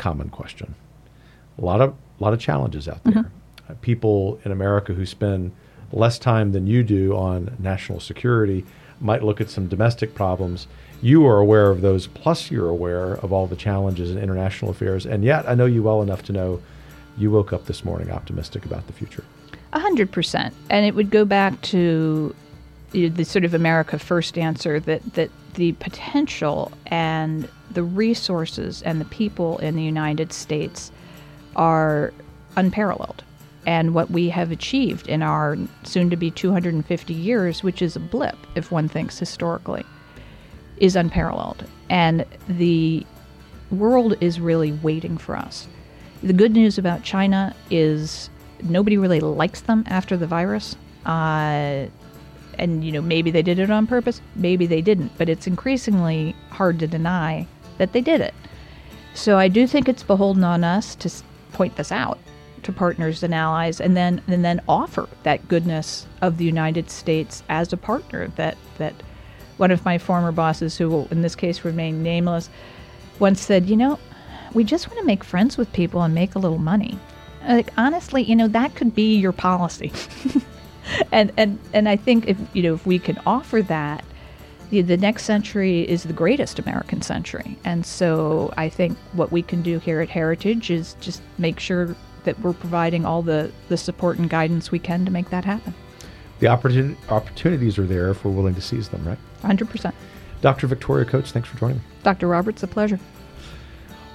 common 0.00 0.28
question. 0.30 0.74
A 1.58 1.64
lot 1.64 1.80
of 1.80 1.90
a 1.90 2.24
lot 2.24 2.32
of 2.32 2.40
challenges 2.40 2.88
out 2.88 3.02
there. 3.04 3.22
Mm-hmm. 3.22 3.70
Uh, 3.70 3.74
people 3.80 4.40
in 4.44 4.50
America 4.50 4.92
who 4.92 5.06
spend 5.06 5.52
less 5.92 6.18
time 6.18 6.52
than 6.52 6.66
you 6.66 6.82
do 6.82 7.16
on 7.16 7.56
national 7.58 8.00
security 8.00 8.64
might 9.00 9.22
look 9.22 9.40
at 9.40 9.48
some 9.48 9.66
domestic 9.68 10.14
problems 10.14 10.66
you 11.02 11.26
are 11.26 11.38
aware 11.38 11.70
of 11.70 11.80
those, 11.80 12.06
plus 12.08 12.50
you're 12.50 12.68
aware 12.68 13.14
of 13.14 13.32
all 13.32 13.46
the 13.46 13.56
challenges 13.56 14.10
in 14.10 14.18
international 14.18 14.70
affairs. 14.70 15.06
And 15.06 15.24
yet, 15.24 15.48
I 15.48 15.54
know 15.54 15.66
you 15.66 15.82
well 15.82 16.02
enough 16.02 16.22
to 16.24 16.32
know 16.32 16.60
you 17.16 17.30
woke 17.30 17.52
up 17.52 17.66
this 17.66 17.84
morning 17.84 18.10
optimistic 18.10 18.64
about 18.66 18.86
the 18.86 18.92
future. 18.92 19.24
A 19.72 19.80
hundred 19.80 20.12
percent. 20.12 20.54
And 20.68 20.84
it 20.84 20.94
would 20.94 21.10
go 21.10 21.24
back 21.24 21.60
to 21.62 22.34
the 22.92 23.24
sort 23.24 23.44
of 23.44 23.54
America 23.54 23.98
First 23.98 24.36
answer 24.36 24.80
that, 24.80 25.14
that 25.14 25.30
the 25.54 25.72
potential 25.72 26.72
and 26.86 27.48
the 27.70 27.82
resources 27.82 28.82
and 28.82 29.00
the 29.00 29.04
people 29.06 29.58
in 29.58 29.76
the 29.76 29.82
United 29.82 30.32
States 30.32 30.90
are 31.56 32.12
unparalleled. 32.56 33.22
And 33.66 33.94
what 33.94 34.10
we 34.10 34.30
have 34.30 34.50
achieved 34.50 35.06
in 35.08 35.22
our 35.22 35.56
soon 35.84 36.10
to 36.10 36.16
be 36.16 36.30
250 36.30 37.12
years, 37.12 37.62
which 37.62 37.82
is 37.82 37.94
a 37.94 38.00
blip 38.00 38.36
if 38.54 38.72
one 38.72 38.88
thinks 38.88 39.18
historically 39.18 39.84
is 40.78 40.96
unparalleled. 40.96 41.64
And 41.90 42.24
the 42.48 43.06
world 43.70 44.16
is 44.20 44.40
really 44.40 44.72
waiting 44.72 45.18
for 45.18 45.36
us. 45.36 45.68
The 46.22 46.32
good 46.32 46.52
news 46.52 46.78
about 46.78 47.02
China 47.02 47.54
is 47.70 48.30
nobody 48.62 48.96
really 48.96 49.20
likes 49.20 49.60
them 49.60 49.84
after 49.86 50.16
the 50.16 50.26
virus. 50.26 50.76
Uh, 51.06 51.86
and, 52.58 52.84
you 52.84 52.92
know, 52.92 53.00
maybe 53.00 53.30
they 53.30 53.42
did 53.42 53.58
it 53.58 53.70
on 53.70 53.86
purpose, 53.86 54.20
maybe 54.34 54.66
they 54.66 54.82
didn't, 54.82 55.12
but 55.16 55.28
it's 55.28 55.46
increasingly 55.46 56.34
hard 56.50 56.78
to 56.80 56.86
deny 56.86 57.46
that 57.80 57.92
they 57.92 58.00
did 58.00 58.20
it. 58.20 58.34
So 59.14 59.38
I 59.38 59.48
do 59.48 59.66
think 59.66 59.88
it's 59.88 60.02
beholden 60.02 60.44
on 60.44 60.62
us 60.62 60.94
to 60.96 61.10
point 61.52 61.76
this 61.76 61.90
out 61.90 62.18
to 62.62 62.72
partners 62.72 63.22
and 63.22 63.34
allies 63.34 63.80
and 63.80 63.96
then 63.96 64.20
and 64.28 64.44
then 64.44 64.60
offer 64.68 65.08
that 65.22 65.48
goodness 65.48 66.06
of 66.20 66.36
the 66.36 66.44
United 66.44 66.90
States 66.90 67.42
as 67.48 67.72
a 67.72 67.76
partner 67.76 68.28
that 68.36 68.58
that 68.76 68.94
one 69.56 69.70
of 69.70 69.84
my 69.84 69.98
former 69.98 70.32
bosses, 70.32 70.78
who 70.78 70.88
will 70.88 71.08
in 71.10 71.22
this 71.22 71.34
case 71.34 71.64
remain 71.64 72.02
nameless, 72.02 72.48
once 73.18 73.40
said, 73.40 73.68
You 73.68 73.76
know, 73.76 73.98
we 74.54 74.64
just 74.64 74.88
want 74.88 74.98
to 75.00 75.06
make 75.06 75.22
friends 75.22 75.56
with 75.56 75.72
people 75.72 76.02
and 76.02 76.14
make 76.14 76.34
a 76.34 76.38
little 76.38 76.58
money. 76.58 76.98
Like, 77.46 77.70
honestly, 77.76 78.22
you 78.22 78.34
know, 78.34 78.48
that 78.48 78.74
could 78.74 78.94
be 78.94 79.16
your 79.16 79.32
policy. 79.32 79.92
and, 81.12 81.32
and, 81.36 81.58
and 81.72 81.88
I 81.88 81.96
think 81.96 82.26
if, 82.26 82.38
you 82.54 82.62
know, 82.62 82.74
if 82.74 82.86
we 82.86 82.98
can 82.98 83.18
offer 83.26 83.62
that, 83.62 84.04
the, 84.70 84.82
the 84.82 84.96
next 84.96 85.24
century 85.24 85.88
is 85.88 86.04
the 86.04 86.12
greatest 86.12 86.58
American 86.58 87.02
century. 87.02 87.58
And 87.64 87.84
so 87.84 88.52
I 88.56 88.68
think 88.68 88.96
what 89.12 89.30
we 89.30 89.42
can 89.42 89.62
do 89.62 89.78
here 89.78 90.00
at 90.00 90.08
Heritage 90.08 90.70
is 90.70 90.94
just 91.00 91.22
make 91.38 91.60
sure 91.60 91.94
that 92.24 92.38
we're 92.40 92.52
providing 92.52 93.04
all 93.04 93.22
the, 93.22 93.50
the 93.68 93.76
support 93.76 94.18
and 94.18 94.28
guidance 94.28 94.70
we 94.70 94.78
can 94.78 95.04
to 95.04 95.10
make 95.10 95.30
that 95.30 95.44
happen 95.44 95.74
the 96.40 96.46
opportun- 96.46 96.96
opportunities 97.10 97.78
are 97.78 97.86
there 97.86 98.10
if 98.10 98.24
we're 98.24 98.32
willing 98.32 98.54
to 98.54 98.60
seize 98.60 98.88
them, 98.88 99.06
right? 99.06 99.18
100%. 99.42 99.92
Dr. 100.40 100.66
Victoria 100.66 101.04
Coates, 101.04 101.30
thanks 101.30 101.48
for 101.48 101.58
joining 101.58 101.76
me. 101.76 101.82
Dr. 102.02 102.26
Roberts, 102.26 102.62
a 102.62 102.66
pleasure. 102.66 102.98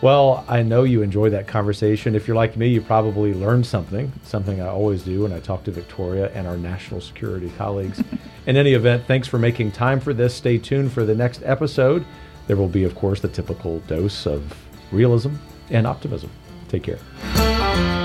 Well, 0.01 0.45
I 0.47 0.61
know 0.61 0.83
you 0.83 1.01
enjoyed 1.01 1.31
that 1.31 1.47
conversation. 1.47 2.15
If 2.15 2.27
you're 2.27 2.35
like 2.35 2.57
me, 2.57 2.67
you 2.67 2.81
probably 2.81 3.33
learned 3.33 3.65
something, 3.65 4.11
something 4.23 4.61
I 4.61 4.67
always 4.67 5.03
do 5.03 5.23
when 5.23 5.31
I 5.31 5.39
talk 5.39 5.63
to 5.63 5.71
Victoria 5.71 6.31
and 6.33 6.45
our 6.47 6.57
national 6.57 7.01
security 7.01 7.51
colleagues. 7.57 8.03
In 8.45 8.57
any 8.57 8.73
event, 8.73 9.05
thanks 9.07 9.27
for 9.27 9.39
making 9.39 9.71
time 9.71 9.99
for 9.99 10.13
this. 10.13 10.35
Stay 10.35 10.57
tuned 10.57 10.91
for 10.91 11.05
the 11.05 11.15
next 11.15 11.41
episode. 11.43 12.05
There 12.47 12.57
will 12.57 12.67
be, 12.67 12.83
of 12.83 12.93
course, 12.93 13.21
the 13.21 13.29
typical 13.29 13.79
dose 13.81 14.27
of 14.27 14.53
realism 14.91 15.35
and 15.71 15.87
optimism. 15.87 16.29
Take 16.67 16.83
care. 16.83 18.04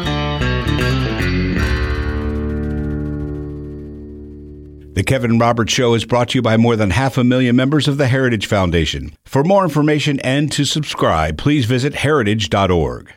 The 4.92 5.04
Kevin 5.04 5.38
Roberts 5.38 5.72
Show 5.72 5.94
is 5.94 6.04
brought 6.04 6.30
to 6.30 6.38
you 6.38 6.42
by 6.42 6.56
more 6.56 6.74
than 6.74 6.90
half 6.90 7.16
a 7.16 7.22
million 7.22 7.54
members 7.54 7.86
of 7.86 7.96
the 7.96 8.08
Heritage 8.08 8.46
Foundation. 8.46 9.12
For 9.24 9.44
more 9.44 9.62
information 9.62 10.18
and 10.20 10.50
to 10.50 10.64
subscribe, 10.64 11.38
please 11.38 11.64
visit 11.64 11.94
heritage.org. 11.94 13.14